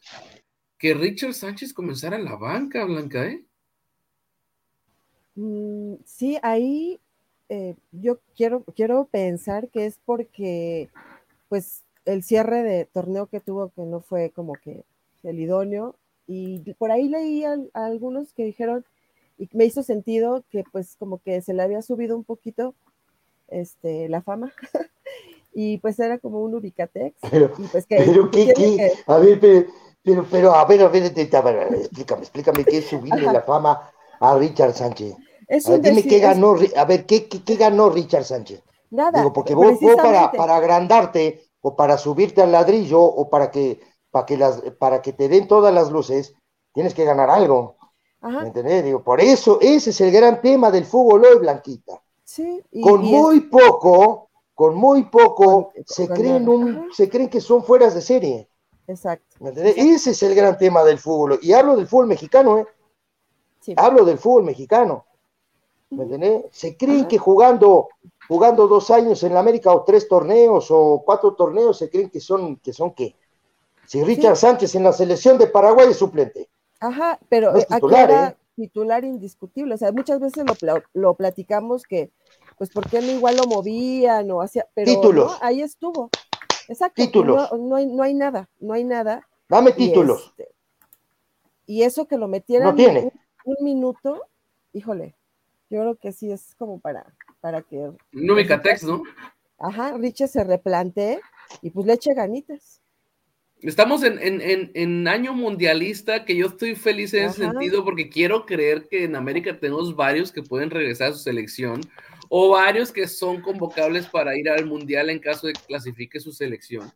que 0.77 0.93
Richard 0.93 1.33
Sánchez 1.33 1.73
comenzara 1.73 2.17
en 2.17 2.25
la 2.25 2.35
banca, 2.35 2.83
Blanca, 2.83 3.25
¿eh? 3.25 3.45
Mm, 5.35 5.95
sí, 6.03 6.37
ahí 6.43 6.99
eh, 7.47 7.75
yo 7.91 8.19
quiero, 8.35 8.63
quiero 8.75 9.05
pensar 9.05 9.69
que 9.69 9.85
es 9.85 9.99
porque, 10.03 10.89
pues, 11.47 11.83
el 12.03 12.23
cierre 12.23 12.61
de 12.63 12.85
torneo 12.85 13.27
que 13.27 13.39
tuvo 13.39 13.69
que 13.69 13.83
no 13.83 14.01
fue 14.01 14.31
como 14.31 14.53
que 14.53 14.83
el 15.23 15.39
idóneo, 15.39 15.95
y 16.27 16.59
por 16.75 16.91
ahí 16.91 17.07
leí 17.07 17.43
a 17.43 17.57
algunos 17.73 18.33
que 18.33 18.43
dijeron 18.43 18.85
y 19.39 19.49
me 19.53 19.65
hizo 19.65 19.81
sentido 19.81 20.43
que 20.49 20.63
pues 20.69 20.97
como 20.99 21.19
que 21.19 21.41
se 21.41 21.53
le 21.53 21.63
había 21.63 21.81
subido 21.81 22.15
un 22.17 22.25
poquito 22.25 22.75
este, 23.47 24.09
la 24.09 24.21
fama 24.21 24.53
y 25.53 25.77
pues 25.77 25.97
era 25.99 26.19
como 26.19 26.41
un 26.41 26.53
ubicatex. 26.53 27.17
Pero, 27.31 27.51
y 27.57 27.63
pues 27.63 27.87
que, 27.87 27.95
pero 27.95 28.29
¿qué, 28.29 28.53
qué? 28.53 28.91
A 29.07 29.17
ver, 29.17 29.39
pero, 30.03 30.25
pero, 30.29 30.53
a 30.53 30.65
ver, 30.65 30.83
a 30.83 30.89
ver, 30.89 31.05
explícame, 31.05 32.21
explícame 32.21 32.65
qué 32.65 32.79
es 32.79 32.85
subirle 32.89 33.31
la 33.31 33.41
fama 33.41 33.89
a 34.19 34.37
Richard 34.37 34.73
Sánchez. 34.73 35.15
a 35.65 35.69
ver, 35.71 35.81
dime 35.81 36.03
qué 36.03 36.19
ganó, 36.19 36.55
a 36.75 36.85
ver, 36.85 37.05
¿qué, 37.05 37.27
qué, 37.27 37.55
ganó 37.55 37.89
Richard 37.89 38.25
Sánchez? 38.25 38.61
Nada. 38.91 39.19
Digo, 39.19 39.31
porque 39.31 39.55
vos, 39.55 39.77
para, 39.95 40.31
para 40.33 40.57
agrandarte 40.57 41.45
o 41.61 41.77
para 41.77 41.97
subirte 41.97 42.41
al 42.41 42.51
ladrillo 42.51 43.01
o 43.01 43.29
para 43.29 43.51
que, 43.51 43.79
para 44.11 44.25
que, 44.25 44.35
las, 44.35 44.61
para 44.79 45.01
que 45.01 45.13
te 45.13 45.29
den 45.29 45.47
todas 45.47 45.73
las 45.73 45.91
luces, 45.91 46.35
tienes 46.73 46.93
que 46.93 47.05
ganar 47.05 47.29
algo. 47.29 47.78
¿Me 48.21 48.47
entendés? 48.47 48.83
Digo, 48.83 49.01
por 49.01 49.21
eso, 49.21 49.59
ese 49.61 49.91
es 49.91 50.01
el 50.01 50.11
gran 50.11 50.41
tema 50.41 50.71
del 50.71 50.85
fútbol 50.85 51.25
hoy, 51.25 51.39
Blanquita. 51.39 52.01
Sí. 52.23 52.61
con 52.83 53.01
muy 53.01 53.39
poco, 53.41 54.29
con 54.53 54.75
muy 54.75 55.05
poco, 55.05 55.71
se, 55.85 56.07
creen 56.07 56.47
un, 56.47 56.89
se 56.93 57.09
creen 57.09 57.27
que 57.27 57.41
son 57.41 57.63
fueras 57.63 57.95
de 57.95 58.01
serie. 58.01 58.47
Exacto. 58.85 59.37
Ese 59.55 60.11
es 60.11 60.23
el 60.23 60.35
gran 60.35 60.57
tema 60.57 60.83
del 60.83 60.99
fútbol. 60.99 61.39
Y 61.41 61.53
hablo 61.53 61.75
del 61.75 61.87
fútbol 61.87 62.07
mexicano, 62.07 62.59
¿eh? 62.59 62.65
Hablo 63.77 64.05
del 64.05 64.17
fútbol 64.17 64.43
mexicano. 64.43 65.05
¿Me 65.89 66.03
entendés? 66.03 66.45
Se 66.51 66.77
creen 66.77 67.07
que 67.07 67.17
jugando, 67.17 67.89
jugando 68.27 68.67
dos 68.67 68.91
años 68.91 69.23
en 69.23 69.33
la 69.33 69.39
América 69.39 69.73
o 69.73 69.83
tres 69.83 70.07
torneos 70.07 70.67
o 70.69 71.01
cuatro 71.03 71.33
torneos, 71.33 71.77
se 71.77 71.89
creen 71.89 72.09
que 72.09 72.19
son, 72.19 72.57
que 72.57 72.73
son 72.73 72.93
qué. 72.93 73.15
Si 73.87 74.03
Richard 74.03 74.35
Sánchez 74.35 74.75
en 74.75 74.83
la 74.83 74.93
selección 74.93 75.37
de 75.39 75.47
Paraguay 75.47 75.89
es 75.89 75.97
suplente. 75.97 76.49
Ajá, 76.79 77.19
pero 77.29 77.55
es 77.55 77.67
titular, 77.67 78.09
era 78.09 78.27
¿eh? 78.29 78.37
titular 78.55 79.03
indiscutible. 79.03 79.73
O 79.73 79.77
sea, 79.77 79.91
muchas 79.91 80.19
veces 80.19 80.45
lo, 80.61 80.83
lo 80.93 81.13
platicamos 81.15 81.83
que, 81.83 82.11
pues, 82.57 82.69
¿por 82.69 82.89
qué 82.89 83.01
no 83.01 83.11
igual 83.11 83.37
lo 83.37 83.43
movían 83.45 84.29
o 84.31 84.41
hacía? 84.41 84.67
Pero 84.73 84.91
Títulos. 84.91 85.37
ahí 85.41 85.61
estuvo. 85.61 86.09
Exacto. 86.67 87.01
Títulos. 87.01 87.51
No, 87.59 87.75
hay, 87.75 87.87
no 87.87 88.03
hay 88.03 88.13
nada, 88.13 88.49
no 88.59 88.73
hay 88.73 88.83
nada. 88.83 89.27
Dame 89.49 89.71
títulos. 89.71 90.33
Este, 90.37 90.53
y, 91.65 91.83
eso 91.83 92.07
que 92.07 92.17
lo 92.17 92.27
metieran 92.27 92.75
tiene. 92.75 93.11
Un, 93.43 93.55
minuto, 93.61 94.27
híjole, 94.73 95.15
yo 95.69 95.81
creo 95.81 95.95
que 95.95 96.11
sí 96.11 96.31
es 96.31 96.55
como 96.55 96.79
para, 96.79 97.15
para 97.41 97.63
que. 97.63 97.91
No 98.11 98.35
Catex, 98.47 98.83
¿no? 98.83 99.01
Ajá, 99.57 99.97
Richard 99.97 100.29
se 100.29 100.43
replantee 100.43 101.19
y 101.61 101.71
pues 101.71 101.87
le 101.87 101.93
eche 101.93 102.13
ganitas. 102.13 102.81
Estamos 103.61 104.03
en, 104.03 104.19
en, 104.19 104.71
en, 104.73 105.07
año 105.07 105.33
mundialista, 105.33 106.23
que 106.23 106.35
yo 106.35 106.47
estoy 106.47 106.75
feliz 106.75 107.13
en 107.13 107.25
ese 107.25 107.43
sentido 107.43 107.83
porque 107.83 108.09
quiero 108.09 108.45
creer 108.45 108.87
que 108.87 109.03
en 109.03 109.17
América 109.17 109.59
tenemos 109.59 109.95
varios 109.95 110.31
que 110.31 110.41
pueden 110.41 110.69
regresar 110.69 111.09
a 111.09 111.13
su 111.13 111.19
selección 111.19 111.81
o 112.29 112.49
varios 112.51 112.93
que 112.93 113.05
son 113.05 113.41
convocables 113.41 114.07
para 114.07 114.37
ir 114.37 114.49
al 114.49 114.65
mundial 114.65 115.09
en 115.09 115.19
caso 115.19 115.47
de 115.47 115.53
que 115.53 115.61
clasifique 115.67 116.21
su 116.21 116.31
selección. 116.31 116.89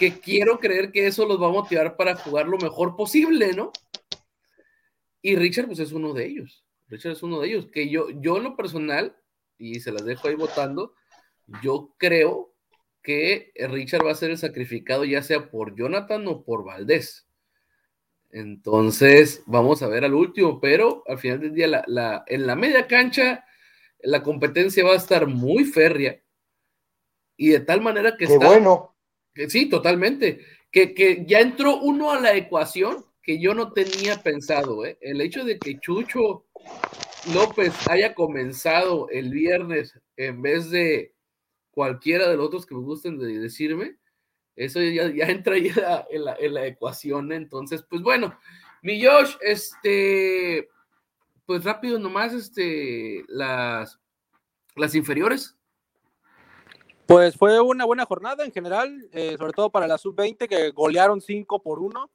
Que 0.00 0.18
quiero 0.18 0.58
creer 0.58 0.90
que 0.90 1.06
eso 1.06 1.26
los 1.26 1.40
va 1.40 1.46
a 1.46 1.52
motivar 1.52 1.96
para 1.96 2.16
jugar 2.16 2.48
lo 2.48 2.58
mejor 2.58 2.96
posible, 2.96 3.52
¿no? 3.52 3.70
Y 5.22 5.36
Richard, 5.36 5.66
pues 5.66 5.78
es 5.78 5.92
uno 5.92 6.12
de 6.12 6.26
ellos. 6.26 6.64
Richard 6.88 7.12
es 7.12 7.22
uno 7.22 7.40
de 7.40 7.48
ellos. 7.48 7.68
Que 7.70 7.88
yo, 7.88 8.10
yo 8.10 8.38
en 8.38 8.44
lo 8.44 8.56
personal, 8.56 9.16
y 9.58 9.78
se 9.78 9.92
las 9.92 10.04
dejo 10.04 10.26
ahí 10.26 10.34
votando, 10.34 10.94
yo 11.62 11.94
creo 11.98 12.47
que 13.08 13.52
Richard 13.70 14.04
va 14.04 14.10
a 14.10 14.14
ser 14.14 14.32
el 14.32 14.36
sacrificado 14.36 15.02
ya 15.02 15.22
sea 15.22 15.50
por 15.50 15.74
Jonathan 15.74 16.26
o 16.26 16.44
por 16.44 16.62
Valdés. 16.62 17.26
Entonces, 18.30 19.42
vamos 19.46 19.82
a 19.82 19.88
ver 19.88 20.04
al 20.04 20.12
último, 20.12 20.60
pero 20.60 21.04
al 21.06 21.16
final 21.16 21.40
del 21.40 21.54
día, 21.54 21.84
la, 21.86 22.24
en 22.26 22.46
la 22.46 22.54
media 22.54 22.86
cancha, 22.86 23.46
la 24.00 24.22
competencia 24.22 24.84
va 24.84 24.92
a 24.92 24.98
estar 24.98 25.26
muy 25.26 25.64
férrea 25.64 26.20
y 27.34 27.48
de 27.48 27.60
tal 27.60 27.80
manera 27.80 28.14
que 28.14 28.26
Qué 28.26 28.36
bueno. 28.36 28.94
Que, 29.32 29.48
sí, 29.48 29.70
totalmente. 29.70 30.44
Que, 30.70 30.92
que, 30.92 31.24
ya 31.26 31.40
entró 31.40 31.80
uno 31.80 32.10
a 32.10 32.20
la 32.20 32.34
ecuación 32.34 33.06
que 33.22 33.40
yo 33.40 33.54
no 33.54 33.72
tenía 33.72 34.22
pensado. 34.22 34.84
¿eh? 34.84 34.98
El 35.00 35.22
hecho 35.22 35.46
de 35.46 35.58
que 35.58 35.80
Chucho 35.80 36.44
López 37.32 37.72
haya 37.88 38.14
comenzado 38.14 39.08
el 39.08 39.30
viernes 39.30 39.98
en 40.18 40.42
vez 40.42 40.68
de 40.68 41.14
cualquiera 41.78 42.28
de 42.28 42.36
los 42.36 42.46
otros 42.48 42.66
que 42.66 42.74
me 42.74 42.80
gusten 42.80 43.20
de 43.20 43.38
decirme, 43.38 43.98
eso 44.56 44.80
ya, 44.80 45.04
entra 45.28 45.56
ya 45.58 46.04
en, 46.10 46.54
la, 46.54 46.66
ecuación. 46.66 47.30
Entonces, 47.30 47.84
pues 47.88 48.02
bueno, 48.02 48.36
mi 48.82 49.00
Josh, 49.00 49.36
este, 49.40 50.68
pues 51.46 51.62
rápido 51.62 52.00
nomás, 52.00 52.32
este, 52.32 53.24
las, 53.28 54.00
las 54.74 54.96
inferiores. 54.96 55.56
Pues 57.06 57.36
fue 57.36 57.60
una 57.60 57.84
buena 57.84 58.06
jornada 58.06 58.44
en 58.44 58.50
general, 58.50 59.08
eh, 59.12 59.36
sobre 59.38 59.52
todo 59.52 59.70
para 59.70 59.86
la 59.86 59.98
sub-20 59.98 60.48
que 60.48 60.70
golearon 60.72 61.20
5 61.20 61.62
por 61.62 61.78
1. 61.78 62.10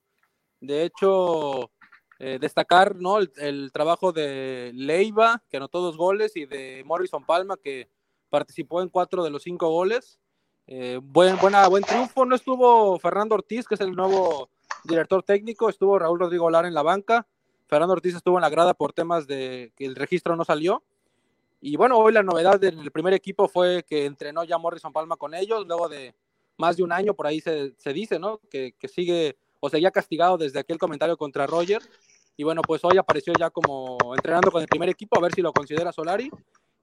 De 0.59 0.83
hecho, 0.83 1.71
eh, 2.19 2.37
destacar 2.37 2.97
¿no? 2.97 3.19
El, 3.19 3.71
trabajo 3.71 4.11
de 4.11 4.71
Leiva, 4.73 5.41
que 5.49 5.55
anotó 5.55 5.79
dos 5.79 5.95
goles, 5.95 6.35
y 6.35 6.47
de 6.47 6.83
Morrison 6.85 7.25
Palma, 7.25 7.55
que 7.55 7.87
participó 8.33 8.81
en 8.81 8.89
cuatro 8.89 9.23
de 9.23 9.29
los 9.29 9.43
cinco 9.43 9.69
goles. 9.69 10.19
Eh, 10.65 10.99
buen, 11.03 11.37
buen 11.37 11.83
triunfo. 11.83 12.25
No 12.25 12.33
estuvo 12.33 12.97
Fernando 12.97 13.35
Ortiz, 13.35 13.67
que 13.67 13.75
es 13.75 13.81
el 13.81 13.91
nuevo 13.91 14.49
director 14.83 15.21
técnico, 15.21 15.69
estuvo 15.69 15.99
Raúl 15.99 16.17
Rodrigo 16.17 16.49
Lara 16.49 16.67
en 16.67 16.73
la 16.73 16.81
banca. 16.81 17.27
Fernando 17.67 17.93
Ortiz 17.93 18.15
estuvo 18.15 18.39
en 18.39 18.41
la 18.41 18.49
grada 18.49 18.73
por 18.73 18.91
temas 18.91 19.27
de 19.27 19.71
que 19.75 19.85
el 19.85 19.95
registro 19.95 20.35
no 20.35 20.45
salió. 20.45 20.81
Y 21.61 21.75
bueno, 21.75 21.99
hoy 21.99 22.11
la 22.11 22.23
novedad 22.23 22.59
del 22.59 22.89
primer 22.89 23.13
equipo 23.13 23.47
fue 23.47 23.83
que 23.87 24.07
entrenó 24.07 24.43
ya 24.43 24.57
Morrison 24.57 24.91
Palma 24.91 25.15
con 25.15 25.35
ellos, 25.35 25.67
luego 25.67 25.87
de 25.87 26.15
más 26.57 26.75
de 26.75 26.81
un 26.81 26.91
año, 26.91 27.13
por 27.13 27.27
ahí 27.27 27.39
se, 27.39 27.75
se 27.77 27.93
dice, 27.93 28.17
¿no? 28.17 28.39
Que, 28.49 28.73
que, 28.79 28.87
sigue 28.87 29.37
o 29.59 29.69
seguía 29.69 29.91
castigado 29.91 30.39
desde 30.39 30.59
aquel 30.59 30.79
comentario 30.79 31.17
contra 31.17 31.45
Roger. 31.45 31.83
Y 32.35 32.43
bueno, 32.43 32.63
pues 32.63 32.83
hoy 32.83 32.97
apareció 32.97 33.31
ya 33.37 33.51
como 33.51 33.99
entrenando 34.15 34.49
con 34.49 34.63
el 34.63 34.67
primer 34.67 34.89
equipo, 34.89 35.19
a 35.19 35.21
ver 35.21 35.35
si 35.35 35.43
lo 35.43 35.53
considera 35.53 35.91
Solari. 35.91 36.31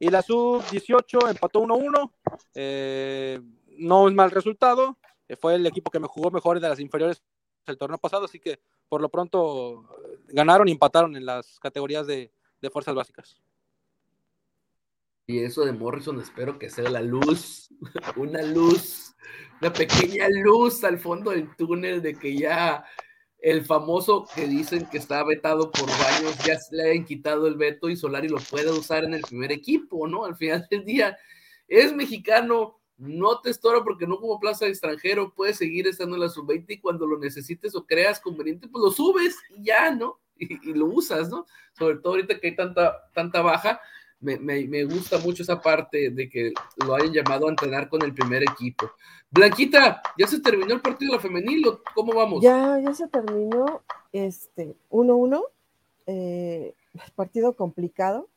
Y 0.01 0.09
la 0.09 0.23
sub-18 0.23 1.31
empató 1.31 1.61
1-1. 1.61 2.11
Eh, 2.55 3.39
no 3.79 4.09
es 4.09 4.15
mal 4.15 4.31
resultado. 4.31 4.97
Eh, 5.29 5.37
fue 5.37 5.55
el 5.55 5.67
equipo 5.67 5.91
que 5.91 6.01
me 6.01 6.09
jugó 6.09 6.31
mejor 6.31 6.59
de 6.59 6.69
las 6.69 6.81
inferiores 6.81 7.23
el 7.67 7.77
torneo 7.77 7.99
pasado, 7.99 8.25
así 8.25 8.41
que 8.41 8.59
por 8.89 9.01
lo 9.01 9.11
pronto 9.11 9.85
ganaron 10.29 10.67
y 10.67 10.73
empataron 10.73 11.15
en 11.15 11.27
las 11.27 11.61
categorías 11.61 12.07
de, 12.07 12.33
de 12.61 12.71
fuerzas 12.71 12.95
básicas. 12.95 13.39
Y 15.27 15.39
eso 15.45 15.65
de 15.65 15.73
Morrison 15.73 16.19
espero 16.19 16.59
que 16.59 16.71
sea 16.71 16.91
la 16.91 17.03
luz, 17.03 17.69
una 18.17 18.43
luz, 18.43 19.15
una 19.61 19.73
pequeña 19.73 20.27
luz 20.29 20.83
al 20.83 20.99
fondo 20.99 21.31
del 21.31 21.55
túnel 21.57 22.03
de 22.03 22.15
que 22.15 22.37
ya 22.37 22.85
el 23.43 23.65
famoso 23.65 24.27
que 24.35 24.47
dicen 24.47 24.87
que 24.87 24.99
está 24.99 25.25
vetado 25.25 25.71
por 25.71 25.89
Baños, 25.89 26.37
ya 26.45 26.59
le 26.73 26.93
han 26.93 27.05
quitado 27.05 27.47
el 27.47 27.55
veto 27.55 27.89
y 27.89 27.97
Solari 27.97 28.29
lo 28.29 28.39
puede 28.39 28.71
usar 28.71 29.05
en 29.05 29.15
el 29.15 29.23
primer 29.23 29.51
equipo, 29.51 30.07
¿no? 30.07 30.25
Al 30.25 30.37
final 30.37 30.67
del 30.71 30.85
día, 30.85 31.17
es 31.67 31.95
mexicano, 31.95 32.81
no 32.99 33.41
te 33.41 33.51
estora 33.51 33.83
porque 33.83 34.07
no 34.07 34.19
como 34.19 34.39
plaza 34.39 34.67
de 34.67 34.73
extranjero, 34.73 35.33
puedes 35.35 35.57
seguir 35.57 35.87
estando 35.87 36.17
en 36.17 36.23
la 36.23 36.29
sub-20 36.29 36.67
y 36.69 36.81
cuando 36.81 37.07
lo 37.07 37.19
necesites 37.19 37.75
o 37.75 37.87
creas 37.87 38.21
conveniente, 38.21 38.69
pues 38.69 38.83
lo 38.83 38.91
subes 38.91 39.37
y 39.57 39.65
ya, 39.65 39.91
¿no? 39.91 40.21
Y, 40.37 40.73
lo 40.73 40.87
usas, 40.87 41.29
¿no? 41.29 41.47
Sobre 41.79 41.97
todo 41.97 42.15
ahorita 42.15 42.41
que 42.41 42.49
hay 42.49 42.57
tanta, 42.57 43.11
tanta 43.15 43.43
baja, 43.43 43.81
me, 44.21 44.39
me, 44.39 44.85
gusta 44.85 45.19
mucho 45.19 45.43
esa 45.43 45.61
parte 45.61 46.11
de 46.11 46.29
que 46.29 46.53
lo 46.85 46.95
hayan 46.95 47.13
llamado 47.13 47.47
a 47.47 47.51
entrenar 47.51 47.89
con 47.89 48.03
el 48.03 48.15
primer 48.15 48.43
equipo. 48.43 48.91
Blanquita, 49.31 50.03
¿ya 50.19 50.27
se 50.27 50.41
terminó 50.41 50.75
el 50.75 50.81
partido 50.81 51.13
de 51.13 51.17
la 51.17 51.23
femenil 51.23 51.65
cómo 51.95 52.15
vamos? 52.15 52.43
Ya, 52.43 52.79
ya 52.79 52.93
se 52.93 53.09
terminó, 53.09 53.83
este, 54.13 54.77
1-1, 54.91 55.43
eh, 56.07 56.75
partido 57.17 57.55
complicado, 57.55 58.29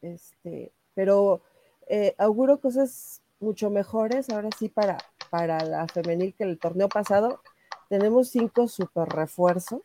este, 0.00 0.72
pero 0.94 1.42
eh, 1.88 2.14
auguro 2.18 2.60
cosas 2.60 3.20
mucho 3.40 3.70
mejores 3.70 4.30
ahora 4.30 4.48
sí 4.58 4.68
para, 4.68 4.98
para 5.30 5.62
la 5.64 5.86
femenil 5.88 6.34
que 6.34 6.44
el 6.44 6.58
torneo 6.58 6.88
pasado. 6.88 7.42
Tenemos 7.88 8.28
cinco 8.28 8.68
super 8.68 9.08
refuerzos 9.08 9.82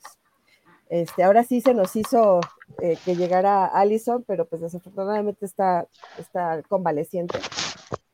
este, 0.89 1.23
ahora 1.23 1.43
sí 1.43 1.61
se 1.61 1.73
nos 1.73 1.95
hizo 1.95 2.41
eh, 2.81 2.97
que 3.03 3.15
llegara 3.15 3.65
Allison, 3.65 4.23
pero 4.27 4.45
pues 4.45 4.61
desafortunadamente 4.61 5.45
está, 5.45 5.87
está 6.17 6.61
convaleciente. 6.63 7.39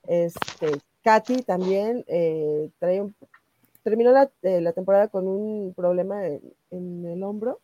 Este, 0.08 0.80
Katy 1.04 1.44
también 1.44 2.04
eh, 2.08 2.70
terminó 3.84 4.12
eh, 4.42 4.62
la, 4.62 4.74
temporada 4.74 5.08
con 5.08 5.28
un 5.28 5.74
problema 5.76 6.26
en, 6.26 7.06
el 7.06 7.24
hombro, 7.24 7.60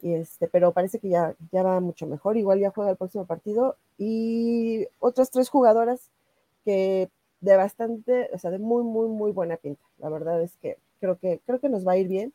y 0.00 0.14
este, 0.14 0.48
pero 0.48 0.72
parece 0.72 0.98
que 0.98 1.08
ya, 1.08 1.34
ya 1.52 1.62
va 1.62 1.80
mucho 1.80 2.06
mejor, 2.06 2.36
igual 2.36 2.60
ya 2.60 2.70
juega 2.70 2.90
el 2.90 2.96
próximo 2.96 3.26
partido, 3.26 3.76
y 3.98 4.86
otras 5.00 5.30
tres 5.30 5.48
jugadoras 5.48 6.10
que 6.64 7.08
de 7.40 7.56
bastante, 7.56 8.30
o 8.32 8.38
sea, 8.38 8.50
de 8.50 8.58
muy, 8.58 8.82
muy, 8.82 9.08
muy 9.08 9.32
buena 9.32 9.56
pinta. 9.56 9.82
La 9.98 10.08
verdad 10.08 10.42
es 10.42 10.56
que 10.56 10.78
creo 11.00 11.18
que, 11.18 11.40
creo 11.46 11.60
que 11.60 11.68
nos 11.68 11.86
va 11.86 11.92
a 11.92 11.96
ir 11.96 12.08
bien. 12.08 12.32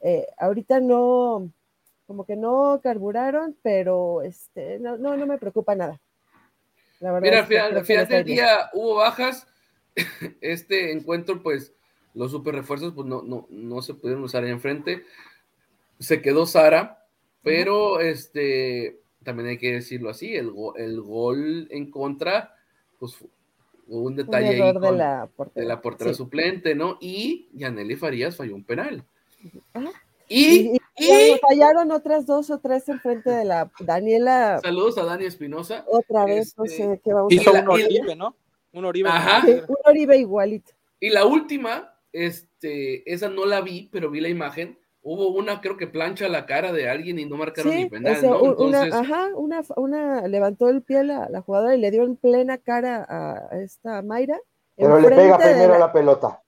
Eh, 0.00 0.26
ahorita 0.38 0.80
no, 0.80 1.50
como 2.06 2.24
que 2.24 2.36
no 2.36 2.80
carburaron, 2.82 3.56
pero 3.62 4.22
este, 4.22 4.78
no, 4.78 4.96
no, 4.96 5.26
me 5.26 5.38
preocupa 5.38 5.74
nada. 5.74 6.00
La 7.00 7.12
verdad 7.12 7.46
Mira, 7.48 7.66
al 7.66 7.84
final, 7.84 8.08
del 8.08 8.24
día 8.24 8.70
hubo 8.72 8.96
bajas. 8.96 9.46
Este 10.40 10.92
encuentro, 10.92 11.42
pues, 11.42 11.74
los 12.14 12.30
super 12.30 12.54
refuerzos, 12.54 12.94
pues 12.94 13.06
no, 13.06 13.22
no, 13.22 13.46
no 13.50 13.82
se 13.82 13.94
pudieron 13.94 14.22
usar 14.22 14.44
ahí 14.44 14.50
enfrente. 14.50 15.04
Se 15.98 16.22
quedó 16.22 16.46
Sara, 16.46 17.06
pero 17.42 18.00
este, 18.00 19.00
también 19.22 19.48
hay 19.48 19.58
que 19.58 19.72
decirlo 19.72 20.10
así, 20.10 20.34
el, 20.34 20.52
el 20.76 21.00
gol 21.00 21.68
en 21.70 21.90
contra, 21.90 22.54
pues 22.98 23.16
hubo 23.86 24.06
un 24.06 24.16
detalle 24.16 24.48
ahí 24.48 24.56
de, 24.56 24.92
la 24.92 25.28
portera, 25.34 25.62
de 25.62 25.68
la 25.68 25.82
portera 25.82 26.14
suplente, 26.14 26.74
¿no? 26.74 26.96
Y 27.00 27.48
Yaneli 27.52 27.96
Farías 27.96 28.36
falló 28.36 28.54
un 28.54 28.64
penal. 28.64 29.04
Y, 30.28 30.78
fallaron 31.40 31.90
otras 31.90 32.24
dos 32.26 32.50
o 32.50 32.58
tres 32.58 32.88
enfrente 32.88 33.30
de 33.30 33.44
la 33.44 33.70
Daniela. 33.80 34.60
Saludos 34.62 34.96
a 34.98 35.04
Dani 35.04 35.24
Espinosa. 35.24 35.84
Otra 35.88 36.24
vez, 36.24 36.56
no 36.56 36.64
este, 36.64 36.76
sé 36.76 37.00
qué 37.02 37.12
vamos 37.12 37.32
a 37.36 37.50
hacer. 37.50 38.16
¿no? 38.16 38.36
Un 38.72 38.84
Oribe. 38.84 39.08
Ajá. 39.08 39.42
Sí, 39.44 39.52
un 39.66 39.76
Oribe 39.84 40.18
igualito. 40.18 40.72
Y 41.00 41.10
la 41.10 41.26
última, 41.26 41.94
este, 42.12 43.10
esa 43.12 43.28
no 43.28 43.44
la 43.46 43.60
vi, 43.60 43.88
pero 43.90 44.10
vi 44.10 44.20
la 44.20 44.28
imagen. 44.28 44.78
Hubo 45.02 45.28
una, 45.30 45.62
creo 45.62 45.78
que 45.78 45.86
plancha 45.86 46.28
la 46.28 46.44
cara 46.44 46.72
de 46.72 46.88
alguien 46.88 47.18
y 47.18 47.24
no 47.24 47.36
marcaron 47.36 47.74
ni 47.74 47.88
penal, 47.88 48.16
o 48.16 48.20
sea, 48.20 48.30
¿no? 48.30 48.42
un- 48.42 48.50
Entonces, 48.50 48.92
una, 48.94 49.00
ajá, 49.00 49.28
una, 49.34 49.62
una, 49.76 50.28
levantó 50.28 50.68
el 50.68 50.82
pie 50.82 51.02
la, 51.04 51.28
la 51.30 51.40
jugadora 51.40 51.74
y 51.74 51.80
le 51.80 51.90
dio 51.90 52.04
en 52.04 52.16
plena 52.16 52.58
cara 52.58 53.06
a, 53.08 53.58
esta 53.62 54.02
Mayra. 54.02 54.38
Pero 54.76 55.00
le 55.00 55.08
pega 55.08 55.38
primero 55.38 55.72
la- 55.72 55.78
la 55.78 55.92
pelota. 55.92 56.42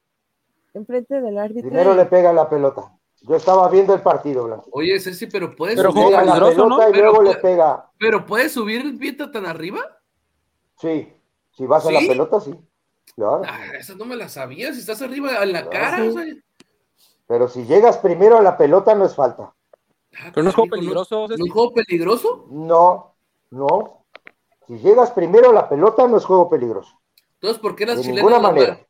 Enfrente 0.75 1.21
del 1.21 1.39
árbitro. 1.39 1.69
Primero 1.69 1.95
le 1.95 2.07
pega 2.07 2.33
la 2.33 2.49
pelota. 2.49 2.93
Yo 3.23 3.37
estaba 3.37 3.69
viendo 3.69 3.95
el 3.95 4.01
partido, 4.01 4.45
Blanco. 4.45 4.69
oye, 4.73 4.99
Ceci, 4.99 5.27
pero 5.27 5.55
puedes 5.55 5.77
Pero 5.77 5.93
subir, 5.93 6.11
la 6.11 6.19
peligroso, 6.21 6.57
¿no? 6.69 6.77
pelota 6.79 6.89
y 6.89 6.93
Pero 6.93 7.11
luego 7.13 7.23
le 7.23 7.37
pega. 7.37 7.91
pero 7.99 8.27
puedes 8.27 8.53
subir 8.53 8.81
el 8.81 8.99
pie 8.99 9.13
tan 9.13 9.47
arriba. 9.47 9.81
Sí, 10.79 11.13
si 11.53 11.67
vas 11.67 11.87
a 11.87 11.93
la 11.93 12.01
pelota, 12.01 12.41
sí. 12.41 12.53
Claro. 13.15 13.43
Ah, 13.47 13.61
esa 13.79 13.95
no 13.95 14.07
me 14.07 14.17
la 14.17 14.29
sabía. 14.29 14.73
Si 14.73 14.81
estás 14.81 15.03
arriba 15.03 15.43
en 15.43 15.53
la 15.53 15.61
Ah, 15.61 15.69
cara, 15.71 15.97
sí. 15.99 16.09
o 16.09 16.13
sea, 16.13 16.25
Pero 17.27 17.47
si 17.49 17.65
llegas 17.65 17.99
primero 17.99 18.39
a 18.39 18.43
la 18.43 18.57
pelota, 18.57 18.95
no 18.95 19.05
es 19.05 19.15
falta. 19.15 19.55
ah, 20.17 20.31
Pero 20.35 20.43
no 20.43 20.49
es 20.49 20.55
juego 20.57 20.71
peligroso, 20.71 21.21
¿No, 21.21 21.29
Ceci. 21.29 21.39
¿no 21.39 21.47
es 21.47 21.53
juego 21.53 21.75
peligroso? 21.75 22.47
No, 22.51 23.15
no. 23.51 24.05
Si 24.67 24.79
llegas 24.79 25.11
primero 25.13 25.51
a 25.51 25.53
la 25.53 25.69
pelota, 25.69 26.09
no 26.09 26.17
es 26.17 26.25
juego 26.25 26.49
peligroso. 26.51 26.99
Entonces, 27.35 27.61
¿por 27.61 27.77
qué 27.77 27.87
las 27.87 27.99
De 27.99 28.03
chilenas? 28.03 28.25
ninguna 28.25 28.41
manera. 28.41 28.81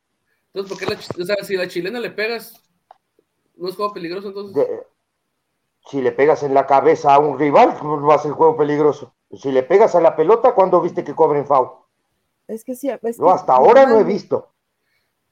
Entonces, 0.53 0.69
¿por 0.69 0.77
qué 0.79 0.93
la, 0.93 1.23
o 1.23 1.25
sea, 1.25 1.35
si 1.43 1.55
la 1.55 1.67
chilena 1.67 1.99
le 1.99 2.11
pegas, 2.11 2.53
no 3.55 3.69
es 3.69 3.75
juego 3.75 3.93
peligroso 3.93 4.27
entonces? 4.27 4.55
De- 4.55 4.83
si 5.89 6.01
le 6.01 6.11
pegas 6.13 6.43
en 6.43 6.53
la 6.53 6.65
cabeza 6.65 7.13
a 7.13 7.19
un 7.19 7.37
rival, 7.37 7.77
no 7.83 8.05
va 8.05 8.15
a 8.15 8.19
ser 8.19 8.31
juego 8.31 8.55
peligroso. 8.55 9.13
Si 9.33 9.51
le 9.51 9.63
pegas 9.63 9.95
a 9.95 10.01
la 10.01 10.15
pelota, 10.15 10.53
¿cuándo 10.53 10.79
viste 10.79 11.03
que 11.03 11.13
cobren 11.15 11.45
foul? 11.45 11.69
Es 12.47 12.63
que 12.63 12.75
sí, 12.75 12.89
es 12.89 12.99
que 13.17 13.29
hasta 13.29 13.53
ahora 13.53 13.85
no 13.85 13.99
he 13.99 14.03
visto. 14.03 14.53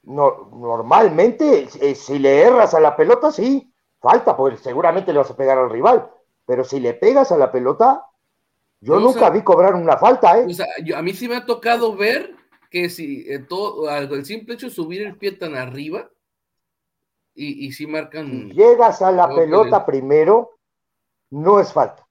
No, 0.02 0.50
normalmente, 0.52 1.68
eh, 1.80 1.94
si 1.94 2.18
le 2.18 2.42
erras 2.42 2.74
a 2.74 2.80
la 2.80 2.96
pelota, 2.96 3.30
sí, 3.30 3.72
falta, 4.00 4.36
porque 4.36 4.56
seguramente 4.58 5.12
le 5.12 5.20
vas 5.20 5.30
a 5.30 5.36
pegar 5.36 5.56
al 5.58 5.70
rival. 5.70 6.10
Pero 6.44 6.64
si 6.64 6.80
le 6.80 6.94
pegas 6.94 7.30
a 7.32 7.36
la 7.38 7.52
pelota, 7.52 8.04
yo 8.80 8.94
No, 8.94 8.98
o 8.98 9.02
nunca 9.04 9.20
sea- 9.20 9.30
vi 9.30 9.42
cobrar 9.42 9.74
una 9.74 9.96
falta, 9.96 10.38
¿eh? 10.40 10.46
O 10.46 10.52
sea, 10.52 10.66
yo- 10.84 10.96
a 10.96 11.02
mí 11.02 11.14
sí 11.14 11.28
me 11.28 11.36
ha 11.36 11.46
tocado 11.46 11.96
ver 11.96 12.34
que 12.72 12.88
si 12.88 13.30
eh, 13.30 13.40
todo, 13.40 13.88
el 13.90 14.24
simple 14.24 14.54
hecho 14.54 14.66
de 14.68 14.72
subir 14.74 15.02
el 15.02 15.18
pie 15.18 15.32
tan 15.32 15.54
arriba 15.54 16.10
y, 17.34 17.66
y 17.66 17.72
sí 17.72 17.86
marcan. 17.86 18.26
Si 18.26 18.52
llegas 18.54 19.02
a 19.02 19.12
la 19.12 19.28
pelota 19.28 19.84
primero, 19.84 20.52
no 21.30 21.60
es 21.60 21.70
falta. 21.70 22.06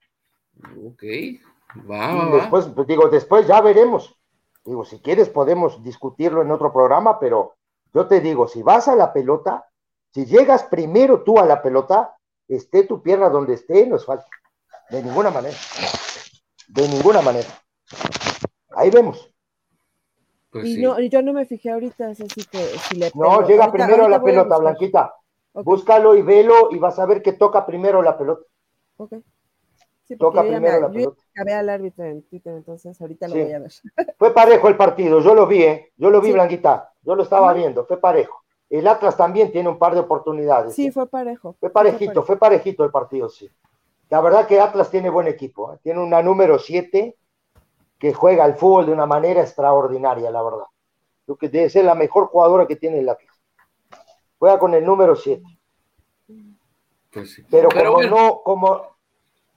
Ok, 0.85 1.01
va, 1.89 2.13
Y 2.13 2.29
va. 2.29 2.35
después, 2.37 2.67
pues, 2.75 2.87
digo, 2.87 3.09
después 3.09 3.47
ya 3.47 3.59
veremos. 3.59 4.15
Digo, 4.63 4.85
si 4.85 4.99
quieres 4.99 5.29
podemos 5.29 5.83
discutirlo 5.83 6.43
en 6.43 6.51
otro 6.51 6.71
programa, 6.71 7.19
pero 7.19 7.55
yo 7.91 8.05
te 8.05 8.21
digo, 8.21 8.47
si 8.47 8.61
vas 8.61 8.87
a 8.87 8.95
la 8.95 9.11
pelota, 9.11 9.65
si 10.13 10.25
llegas 10.27 10.63
primero 10.65 11.23
tú 11.23 11.39
a 11.39 11.45
la 11.47 11.63
pelota, 11.63 12.15
esté 12.47 12.83
tu 12.83 13.01
pierna 13.01 13.29
donde 13.29 13.55
esté, 13.55 13.87
no 13.87 13.95
es 13.95 14.05
falta. 14.05 14.27
De 14.91 15.01
ninguna 15.01 15.31
manera. 15.31 15.57
De 16.67 16.87
ninguna 16.87 17.21
manera. 17.23 17.49
Ahí 18.75 18.91
vemos. 18.91 19.30
Pues 20.51 20.65
Y 20.65 20.75
sí. 20.75 20.81
no, 20.81 20.99
yo 20.99 21.21
no 21.21 21.33
me 21.33 21.45
fijé 21.45 21.71
ahorita, 21.71 22.11
es 22.11 22.21
así 22.21 22.43
que 22.45 22.57
si 22.57 22.95
le 22.97 23.11
No, 23.15 23.47
llega 23.47 23.65
Ahorita- 23.65 23.71
primero 23.71 24.07
la 24.09 24.21
pelota. 24.21 24.57
Blanquita. 24.57 25.13
Ok, 25.53 25.63
Búscalo 25.65 26.15
y 26.15 26.21
velo 26.21 26.69
y 26.71 26.77
vas 26.77 26.97
a 26.99 27.05
ver 27.05 27.21
que 27.21 27.33
toca 27.33 27.65
primero 27.65 28.01
la 28.01 28.17
pelota. 28.17 28.43
ok. 28.97 29.13
Sí, 30.03 30.17
porque 30.17 30.35
Toca 30.37 30.41
primero 30.41 30.61
me- 30.73 30.79
la 30.81 30.87
yo 30.87 30.93
pelota. 30.93 31.21
acabé 31.33 31.53
al 31.53 31.69
árbitro 31.69 32.03
en 32.03 32.21
Twitter, 32.23 32.53
entonces 32.53 32.99
ahorita 32.99 33.29
lo 33.29 33.33
Sí. 33.35 33.43
voy 33.43 33.53
a 33.53 33.59
ver. 33.59 33.71
Fue 34.17 34.33
parejo 34.33 34.67
el 34.67 34.75
partido, 34.75 35.21
yo 35.21 35.33
lo 35.33 35.47
vi, 35.47 35.63
¿eh? 35.63 35.91
Yo 35.95 36.09
lo 36.09 36.19
vi, 36.19 36.27
Sí. 36.27 36.33
Blanquita. 36.33 36.91
Yo 37.03 37.15
lo 37.15 37.23
estaba 37.23 37.47
Ajá. 37.49 37.57
viendo, 37.57 37.85
fue 37.85 37.97
parejo. 37.99 38.43
El 38.69 38.87
Atlas 38.87 39.15
también 39.15 39.51
tiene 39.53 39.69
un 39.69 39.77
par 39.79 39.93
de 39.93 40.01
oportunidades. 40.01 40.73
Sí, 40.75 40.87
¿eh? 40.87 40.91
fue 40.91 41.07
parejo. 41.07 41.55
Fue 41.59 41.69
parejito, 41.69 42.23
fue 42.23 42.37
parejito 42.37 42.83
el 42.83 42.91
partido, 42.91 43.29
sí. 43.29 43.49
La 44.09 44.19
verdad 44.19 44.45
que 44.47 44.59
Atlas 44.59 44.91
tiene 44.91 45.09
buen 45.09 45.27
equipo. 45.27 45.73
¿eh? 45.73 45.77
Tiene 45.81 46.01
una 46.01 46.21
número 46.21 46.59
7 46.59 47.15
que 48.01 48.13
juega 48.15 48.43
al 48.43 48.55
fútbol 48.55 48.87
de 48.87 48.93
una 48.93 49.05
manera 49.05 49.41
extraordinaria, 49.41 50.31
la 50.31 50.41
verdad. 50.41 50.65
Creo 51.23 51.37
que 51.37 51.49
debe 51.49 51.69
ser 51.69 51.85
la 51.85 51.93
mejor 51.93 52.29
jugadora 52.29 52.65
que 52.65 52.75
tiene 52.75 52.97
el 52.97 53.07
Atlas. 53.07 53.39
Juega 54.39 54.57
con 54.57 54.73
el 54.73 54.83
número 54.83 55.15
7. 55.15 55.43
Pues 57.13 57.31
sí. 57.31 57.45
Pero, 57.51 57.69
Pero 57.69 57.91
como 57.91 57.93
bueno. 57.93 58.09
no, 58.09 58.41
como, 58.41 58.81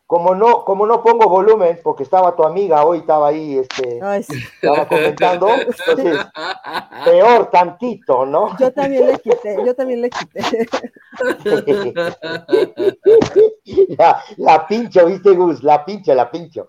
como 0.06 0.34
no, 0.34 0.62
como 0.66 0.86
no 0.86 1.02
pongo 1.02 1.26
volumen, 1.26 1.80
porque 1.82 2.02
estaba 2.02 2.36
tu 2.36 2.44
amiga 2.44 2.84
hoy, 2.84 2.98
estaba 2.98 3.28
ahí, 3.28 3.56
este, 3.56 3.98
Ay, 4.02 4.22
sí. 4.22 4.38
estaba 4.60 4.86
comentando, 4.86 5.48
entonces, 5.48 6.18
peor 7.06 7.50
tantito, 7.50 8.26
¿no? 8.26 8.54
Yo 8.58 8.70
también 8.74 9.06
le 9.06 9.18
quité, 9.20 9.56
yo 9.64 9.74
también 9.74 10.02
le 10.02 10.10
quité. 10.10 10.42
la, 13.98 14.22
la 14.36 14.66
pincho, 14.66 15.06
¿viste, 15.06 15.30
Gus? 15.30 15.62
La 15.62 15.84
pincho, 15.84 16.14
la 16.14 16.30
pincho. 16.30 16.68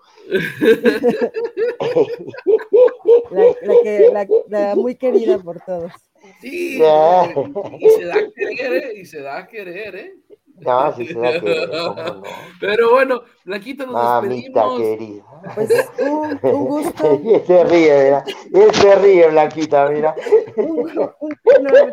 La, 3.30 3.44
la 3.62 3.74
que, 3.82 4.10
la, 4.12 4.26
la 4.48 4.74
muy 4.74 4.96
querida 4.96 5.38
por 5.38 5.60
todos. 5.60 5.92
Sí, 6.40 6.76
y 6.76 7.90
se 7.90 8.04
da 8.04 8.14
a 8.16 8.30
querer, 8.34 8.84
¿eh? 8.84 8.92
Y 8.96 9.04
se 9.06 9.20
da 9.20 9.38
a 9.38 9.46
querer, 9.46 9.94
¿eh? 9.96 10.14
No, 10.60 10.92
sí 10.96 11.06
se 11.06 11.14
da 11.14 11.40
que, 11.40 11.66
no. 11.66 12.22
Pero 12.60 12.90
bueno, 12.92 13.22
Blanquita, 13.44 13.84
nos 13.84 13.94
Mamita 13.94 14.64
despedimos. 14.64 14.80
querida. 14.80 15.24
Pues 15.54 15.90
un, 16.00 16.38
un 16.42 16.64
gusto, 16.66 17.20
Y 17.24 17.34
él 17.34 17.42
se 17.46 17.64
ríe, 17.64 18.04
mira. 18.04 18.24
Él 18.52 18.74
se 18.74 18.94
ríe, 18.96 19.28
Blanquita, 19.28 19.88
mira. 19.90 20.14
un, 20.56 20.88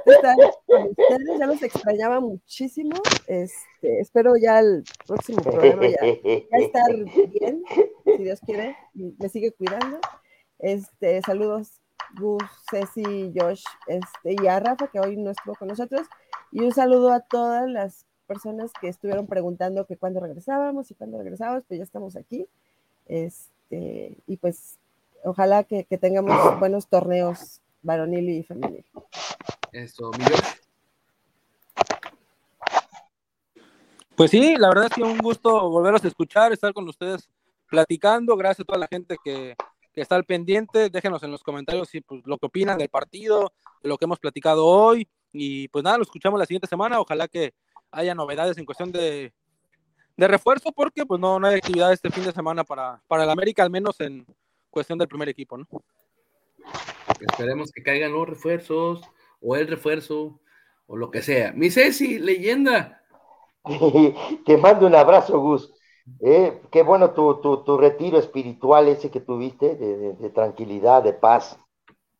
estar 0.05 0.35
con 0.65 0.83
ustedes. 0.83 1.39
Ya 1.39 1.45
los 1.45 1.61
extrañaba 1.63 2.19
muchísimo. 2.19 2.95
Este, 3.27 3.99
espero 3.99 4.33
ya 4.41 4.59
el 4.59 4.83
próximo 5.05 5.41
programa 5.41 5.87
ya, 5.87 5.97
ya 6.01 6.57
estar 6.57 6.93
bien, 7.29 7.63
si 8.05 8.23
Dios 8.23 8.39
quiere, 8.45 8.77
me 8.93 9.29
sigue 9.29 9.51
cuidando. 9.51 9.99
Este, 10.59 11.21
saludos 11.21 11.81
Gus, 12.15 12.43
Ceci, 12.69 13.33
Josh, 13.35 13.63
este, 13.87 14.35
y 14.41 14.47
a 14.47 14.59
Rafa, 14.59 14.87
que 14.87 14.99
hoy 14.99 15.17
no 15.17 15.31
estuvo 15.31 15.55
con 15.55 15.67
nosotros, 15.67 16.07
y 16.51 16.61
un 16.63 16.71
saludo 16.71 17.11
a 17.11 17.21
todas 17.21 17.67
las 17.69 18.05
personas 18.33 18.71
que 18.79 18.87
estuvieron 18.87 19.27
preguntando 19.27 19.85
que 19.85 19.97
cuándo 19.97 20.19
regresábamos 20.19 20.89
y 20.89 20.95
cuándo 20.95 21.17
regresábamos, 21.17 21.63
pues 21.67 21.77
ya 21.77 21.83
estamos 21.83 22.15
aquí. 22.15 22.47
Este, 23.05 24.17
y 24.27 24.37
pues 24.37 24.77
ojalá 25.23 25.63
que, 25.63 25.83
que 25.85 25.97
tengamos 25.97 26.33
buenos 26.59 26.87
torneos 26.87 27.61
varonil 27.81 28.29
y 28.29 28.43
femenil. 28.43 28.85
Eso, 29.71 30.11
Miguel. 30.17 30.39
Pues 34.15 34.29
sí, 34.29 34.55
la 34.57 34.69
verdad 34.69 34.85
es 34.85 34.93
que 34.93 35.03
un 35.03 35.17
gusto 35.17 35.69
volverlos 35.69 36.03
a 36.05 36.07
escuchar, 36.07 36.53
estar 36.53 36.73
con 36.73 36.87
ustedes 36.87 37.29
platicando. 37.67 38.35
Gracias 38.37 38.61
a 38.61 38.65
toda 38.65 38.77
la 38.77 38.87
gente 38.87 39.17
que, 39.23 39.55
que 39.91 40.01
está 40.01 40.15
al 40.15 40.25
pendiente. 40.25 40.89
Déjenos 40.89 41.23
en 41.23 41.31
los 41.31 41.41
comentarios 41.41 41.89
si, 41.89 42.01
pues, 42.01 42.21
lo 42.25 42.37
que 42.37 42.45
opinan 42.45 42.77
del 42.77 42.89
partido, 42.89 43.51
de 43.81 43.89
lo 43.89 43.97
que 43.97 44.05
hemos 44.05 44.19
platicado 44.19 44.65
hoy. 44.65 45.07
Y 45.31 45.67
pues 45.69 45.83
nada, 45.83 45.97
lo 45.97 46.03
escuchamos 46.03 46.39
la 46.39 46.45
siguiente 46.45 46.67
semana. 46.67 46.99
Ojalá 46.99 47.27
que 47.27 47.53
haya 47.93 48.13
novedades 48.15 48.57
en 48.57 48.65
cuestión 48.65 48.91
de, 48.91 49.31
de 50.17 50.27
refuerzo, 50.27 50.71
porque 50.71 51.05
pues 51.05 51.19
no, 51.21 51.39
no 51.39 51.47
hay 51.47 51.55
actividad 51.55 51.93
este 51.93 52.09
fin 52.09 52.23
de 52.25 52.31
semana 52.31 52.63
para, 52.63 53.01
para 53.07 53.23
el 53.23 53.29
América, 53.29 53.63
al 53.63 53.69
menos 53.69 53.99
en 54.01 54.25
cuestión 54.69 54.97
del 54.99 55.07
primer 55.07 55.29
equipo, 55.29 55.57
¿no? 55.57 55.67
Esperemos 57.19 57.71
que 57.71 57.83
caigan 57.83 58.11
los 58.13 58.27
refuerzos, 58.27 59.01
o 59.41 59.55
el 59.55 59.67
refuerzo, 59.67 60.39
o 60.87 60.97
lo 60.97 61.11
que 61.11 61.21
sea. 61.21 61.51
Mi 61.53 61.69
Ceci, 61.69 62.19
leyenda. 62.19 63.01
Te 64.45 64.57
mando 64.57 64.87
un 64.87 64.95
abrazo, 64.95 65.39
Gus. 65.39 65.73
Eh, 66.19 66.61
qué 66.71 66.83
bueno 66.83 67.11
tu, 67.11 67.39
tu, 67.41 67.63
tu 67.63 67.77
retiro 67.77 68.17
espiritual 68.17 68.87
ese 68.89 69.09
que 69.09 69.21
tuviste, 69.21 69.75
de, 69.75 69.97
de- 69.97 70.13
de 70.13 70.29
tranquilidad, 70.29 71.01
de 71.01 71.13
paz, 71.13 71.57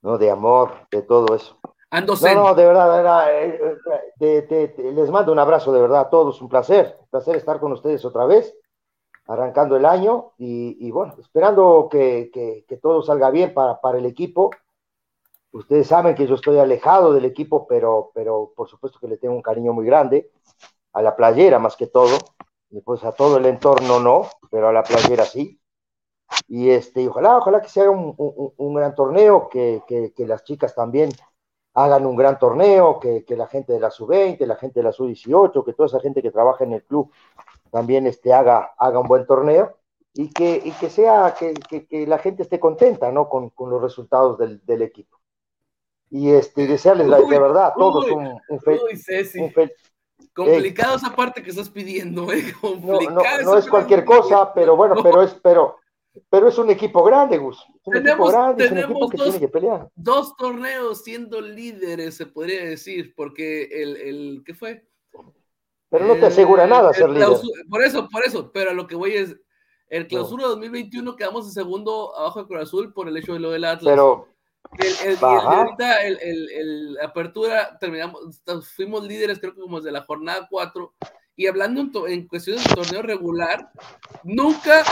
¿no? 0.02 0.18
De 0.18 0.30
amor, 0.32 0.88
de 0.90 1.02
todo 1.02 1.36
eso. 1.36 1.58
Ando 1.94 2.16
No, 2.16 2.34
no, 2.36 2.56
de 2.56 2.66
verdad, 2.66 2.89
de 2.91 2.98
verdad, 2.98 3.44
eh, 3.44 3.60
eh, 3.62 3.78
te- 4.18 4.41
te- 4.44 4.68
te- 4.70 4.91
les 4.91 5.10
mando 5.12 5.32
un 5.32 5.38
abrazo 5.39 5.72
de 5.72 5.80
verdad 5.82 6.02
a 6.02 6.10
todos, 6.10 6.41
un 6.41 6.50
placer, 6.50 6.98
un 7.00 7.08
placer 7.08 7.36
estar 7.36 7.60
con 7.60 7.72
ustedes 7.72 8.04
otra 8.04 8.26
vez, 8.26 8.56
arrancando 9.28 9.76
el 9.78 9.86
año 9.86 10.34
y, 10.38 10.78
y 10.88 10.91
bueno, 10.91 11.16
esperando 11.20 11.88
que, 11.91 12.32
que- 12.34 12.66
que 12.68 12.78
todo 12.78 13.04
salga 13.04 13.30
bien 13.32 13.54
para, 13.54 13.80
para 13.82 14.00
el 14.00 14.06
equipo. 14.08 14.52
Ustedes 15.52 15.88
saben 15.88 16.16
que 16.16 16.26
yo 16.28 16.36
estoy 16.36 16.58
alejado 16.58 17.14
del 17.14 17.26
equipo, 17.26 17.68
pero, 17.68 18.12
pero 18.16 18.52
por 18.56 18.68
supuesto 18.68 19.00
que 19.00 19.08
le 19.08 19.18
tengo 19.18 19.36
un 19.36 19.41
cariño 19.44 19.72
muy 19.74 19.86
grande, 19.86 20.32
a 20.94 21.02
la 21.04 21.16
playera 21.16 21.60
más 21.60 21.76
que 21.76 21.88
todo, 21.88 22.18
y 22.72 22.82
pues 22.82 23.04
a 23.04 23.12
todo 23.14 23.38
el 23.38 23.46
entorno 23.46 24.00
no, 24.00 24.28
pero 24.52 24.70
a 24.70 24.74
la 24.74 24.84
playera 24.84 25.26
sí. 25.26 25.60
Y 26.48 26.72
este, 26.72 27.02
y 27.04 27.08
ojalá, 27.08 27.38
ojalá 27.38 27.62
que 27.62 27.70
se 27.70 27.82
haga 27.82 27.91
un, 27.91 28.14
un- 28.18 28.54
un 28.58 28.74
gran 28.76 28.96
torneo, 28.96 29.50
que- 29.50 29.84
que 29.88 30.28
las 30.28 30.44
chicas 30.44 30.76
también 30.76 31.12
hagan 31.76 32.06
un 32.06 32.16
gran 32.16 32.38
torneo, 32.40 33.00
que, 33.00 33.24
que 33.26 33.36
la 33.36 33.48
gente 33.48 33.74
de 33.74 33.80
la 33.80 33.90
sub-20, 33.92 34.46
la 34.46 34.56
gente 34.56 34.80
de 34.80 34.84
la 34.84 34.92
sub-18, 34.92 35.64
que 35.66 35.74
toda 35.74 35.88
esa 35.88 36.00
gente 36.00 36.22
que 36.22 36.32
trabaja 36.32 36.64
en 36.64 36.74
el 36.74 36.84
club 36.84 37.12
también 37.72 38.06
este, 38.08 38.32
haga, 38.34 38.74
haga 38.78 39.00
un 39.00 39.08
buen 39.08 39.26
torneo 39.26 39.78
y 40.14 40.30
que, 40.30 40.62
y 40.64 40.72
que 40.72 40.90
sea, 40.92 41.34
que, 41.38 41.54
que- 41.56 41.88
que 41.88 42.06
la 42.06 42.20
gente 42.20 42.44
esté 42.44 42.60
contenta, 42.60 43.12
¿no? 43.12 43.28
Con, 43.28 43.50
con 43.50 43.70
los 43.72 43.82
resultados 43.82 44.38
del, 44.38 44.64
del 44.66 44.84
equipo. 44.84 45.18
y 46.12 46.30
este, 46.32 46.68
desearles 46.68 47.08
la, 47.08 47.20
de 47.20 47.40
verdad 47.40 47.66
a 47.68 47.74
todos 47.74 48.06
un, 48.12 48.28
un, 48.50 48.60
Complicado 50.36 50.96
esa 50.96 51.16
parte 51.16 51.44
que 51.44 51.50
estás 51.52 51.70
pidiendo, 51.70 52.32
¿eh? 52.32 52.54
No, 52.62 53.00
no, 53.44 53.58
es 53.58 53.68
cualquier 53.68 54.04
cosa, 54.06 54.54
pero 54.54 54.76
bueno, 54.76 54.96
pero 55.02 55.22
es, 55.24 55.34
pero, 55.44 55.78
pero 56.30 56.49
es 56.49 56.57
un 56.57 56.70
equipo 56.70 57.03
grande, 57.03 57.38
Gus. 57.38 57.64
un 57.84 57.93
tenemos, 57.93 58.28
equipo 58.28 58.28
grande, 58.28 58.66
es 58.66 58.72
un 58.72 58.78
equipo 58.78 59.09
que 59.09 59.18
dos, 59.18 59.26
tiene 59.26 59.39
que 59.39 59.47
pelear. 59.47 59.89
Dos 59.95 60.36
torneos 60.36 61.03
siendo 61.03 61.41
líderes, 61.41 62.16
se 62.16 62.26
podría 62.26 62.64
decir, 62.66 63.14
porque 63.16 63.64
el, 63.64 63.97
el 63.97 64.43
¿qué 64.45 64.53
fue? 64.53 64.88
Pero 65.89 66.05
no 66.05 66.16
te 66.16 66.26
asegura 66.26 66.66
nada 66.66 66.93
ser 66.93 67.09
líder. 67.09 67.30
Por 67.70 67.84
eso, 67.84 68.07
por 68.09 68.24
eso, 68.26 68.51
pero 68.51 68.72
a 68.72 68.74
lo 68.74 68.88
que 68.88 68.95
voy 68.95 69.14
es, 69.14 69.36
el 69.89 70.07
clausura 70.07 70.47
2021 70.47 71.16
quedamos 71.16 71.45
en 71.45 71.51
segundo 71.51 72.18
abajo 72.18 72.41
de 72.41 72.47
Cruz 72.47 72.61
Azul 72.61 72.93
por 72.93 73.07
el 73.07 73.18
hecho 73.18 73.34
de 73.34 73.39
lo 73.39 73.51
del 73.51 73.66
Atlas. 73.66 73.93
Pero 73.93 74.28
el, 74.80 75.18
ahorita 75.22 76.03
el, 76.03 76.18
el, 76.20 76.97
apertura 77.01 77.78
terminamos, 77.80 78.41
fuimos 78.76 79.03
líderes 79.05 79.39
creo 79.39 79.53
que 79.53 79.61
como 79.61 79.78
desde 79.78 79.91
la 79.91 80.05
jornada 80.05 80.47
4 80.49 80.93
y 81.36 81.47
hablando 81.47 82.07
en, 82.07 82.28
cuestiones 82.28 82.64
de 82.68 82.76
torneo 82.76 83.01
regular, 83.01 83.72
nunca 84.24 84.84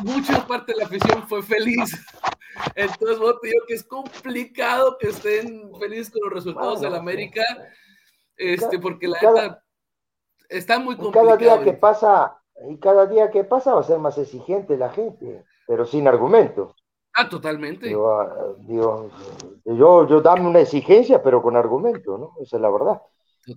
mucha 0.00 0.46
parte 0.46 0.72
de 0.72 0.78
la 0.78 0.84
afición 0.86 1.26
fue 1.28 1.42
feliz. 1.42 1.98
Entonces, 2.74 3.18
vos 3.18 3.40
te 3.40 3.48
digo 3.48 3.64
que 3.66 3.74
es 3.74 3.84
complicado 3.84 4.96
que 4.98 5.08
estén 5.08 5.70
felices 5.78 6.10
con 6.10 6.22
los 6.24 6.32
resultados 6.32 6.80
del 6.80 6.94
América, 6.94 7.42
este, 8.36 8.78
porque 8.78 9.08
la 9.08 9.18
verdad 9.20 9.62
está 10.48 10.78
muy 10.78 10.96
complicado. 10.96 11.26
Cada 11.26 11.36
día 11.36 11.64
que 11.64 11.72
pasa, 11.72 12.38
y 12.68 12.78
cada 12.78 13.06
día 13.06 13.30
que 13.30 13.44
pasa 13.44 13.74
va 13.74 13.80
a 13.80 13.84
ser 13.84 13.98
más 13.98 14.18
exigente 14.18 14.76
la 14.76 14.90
gente, 14.90 15.44
pero 15.66 15.84
sin 15.84 16.06
argumentos. 16.06 16.74
Ah, 17.14 17.28
totalmente. 17.28 17.94
Ah, 17.94 18.54
digo, 18.58 19.10
yo, 19.64 20.06
yo 20.06 20.20
dame 20.20 20.48
una 20.48 20.60
exigencia, 20.60 21.22
pero 21.22 21.40
con 21.42 21.56
argumento, 21.56 22.18
¿no? 22.18 22.32
Esa 22.42 22.56
es 22.56 22.62
la 22.62 22.70
verdad. 22.70 23.00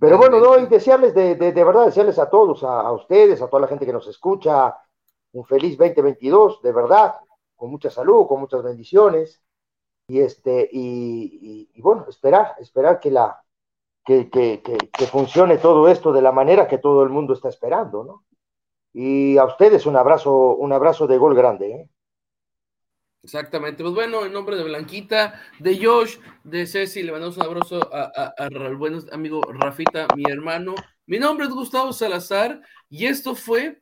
Pero 0.00 0.18
bueno, 0.18 0.38
no, 0.38 0.58
y 0.58 0.66
desearles, 0.66 1.14
de, 1.14 1.34
de, 1.34 1.52
de 1.52 1.64
verdad, 1.64 1.86
desearles 1.86 2.18
a 2.18 2.28
todos, 2.28 2.62
a, 2.62 2.92
ustedes, 2.92 3.40
a 3.40 3.48
toda 3.48 3.62
la 3.62 3.68
gente 3.68 3.86
que 3.86 3.92
nos 3.92 4.06
escucha, 4.06 4.76
un 5.32 5.44
feliz 5.44 5.76
2022, 5.76 6.62
de 6.62 6.72
verdad, 6.72 7.14
con 7.56 7.70
mucha 7.70 7.90
salud, 7.90 8.26
con 8.26 8.40
muchas 8.40 8.62
bendiciones. 8.62 9.42
Y 10.06 10.20
este, 10.20 10.68
y, 10.72 11.80
bueno, 11.80 12.06
esperar, 12.08 12.54
esperar 12.60 12.98
que 12.98 13.10
la, 13.10 13.42
que, 14.04 14.30
que, 14.30 14.62
que, 14.62 15.06
funcione 15.06 15.58
todo 15.58 15.86
esto 15.88 16.12
de 16.12 16.22
la 16.22 16.32
manera 16.32 16.66
que 16.66 16.78
todo 16.78 17.02
el 17.02 17.10
mundo 17.10 17.34
está 17.34 17.50
esperando, 17.50 18.04
¿no? 18.04 18.24
Y 18.94 19.36
a 19.36 19.44
ustedes 19.44 19.84
un 19.84 19.96
abrazo, 19.96 20.56
un 20.56 20.72
abrazo 20.72 21.06
de 21.06 21.18
gol 21.18 21.34
grande, 21.34 21.70
¿eh? 21.72 21.88
Exactamente. 23.22 23.82
Pues 23.82 23.94
bueno, 23.94 24.24
en 24.24 24.32
nombre 24.32 24.56
de 24.56 24.64
Blanquita, 24.64 25.40
de 25.58 25.84
Josh, 25.84 26.18
de 26.44 26.66
Ceci, 26.66 27.02
le 27.02 27.12
mandamos 27.12 27.36
un 27.36 27.42
abrazo 27.42 27.80
al 27.92 28.76
buen 28.76 28.98
amigo 29.12 29.42
Rafita, 29.42 30.06
mi 30.16 30.24
hermano. 30.30 30.74
Mi 31.04 31.18
nombre 31.18 31.46
es 31.46 31.52
Gustavo 31.52 31.92
Salazar 31.92 32.62
y 32.88 33.06
esto 33.06 33.34
fue 33.34 33.78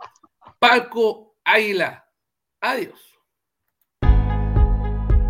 Paco 0.59 1.36
Águila. 1.47 2.05
Adiós. 2.61 3.06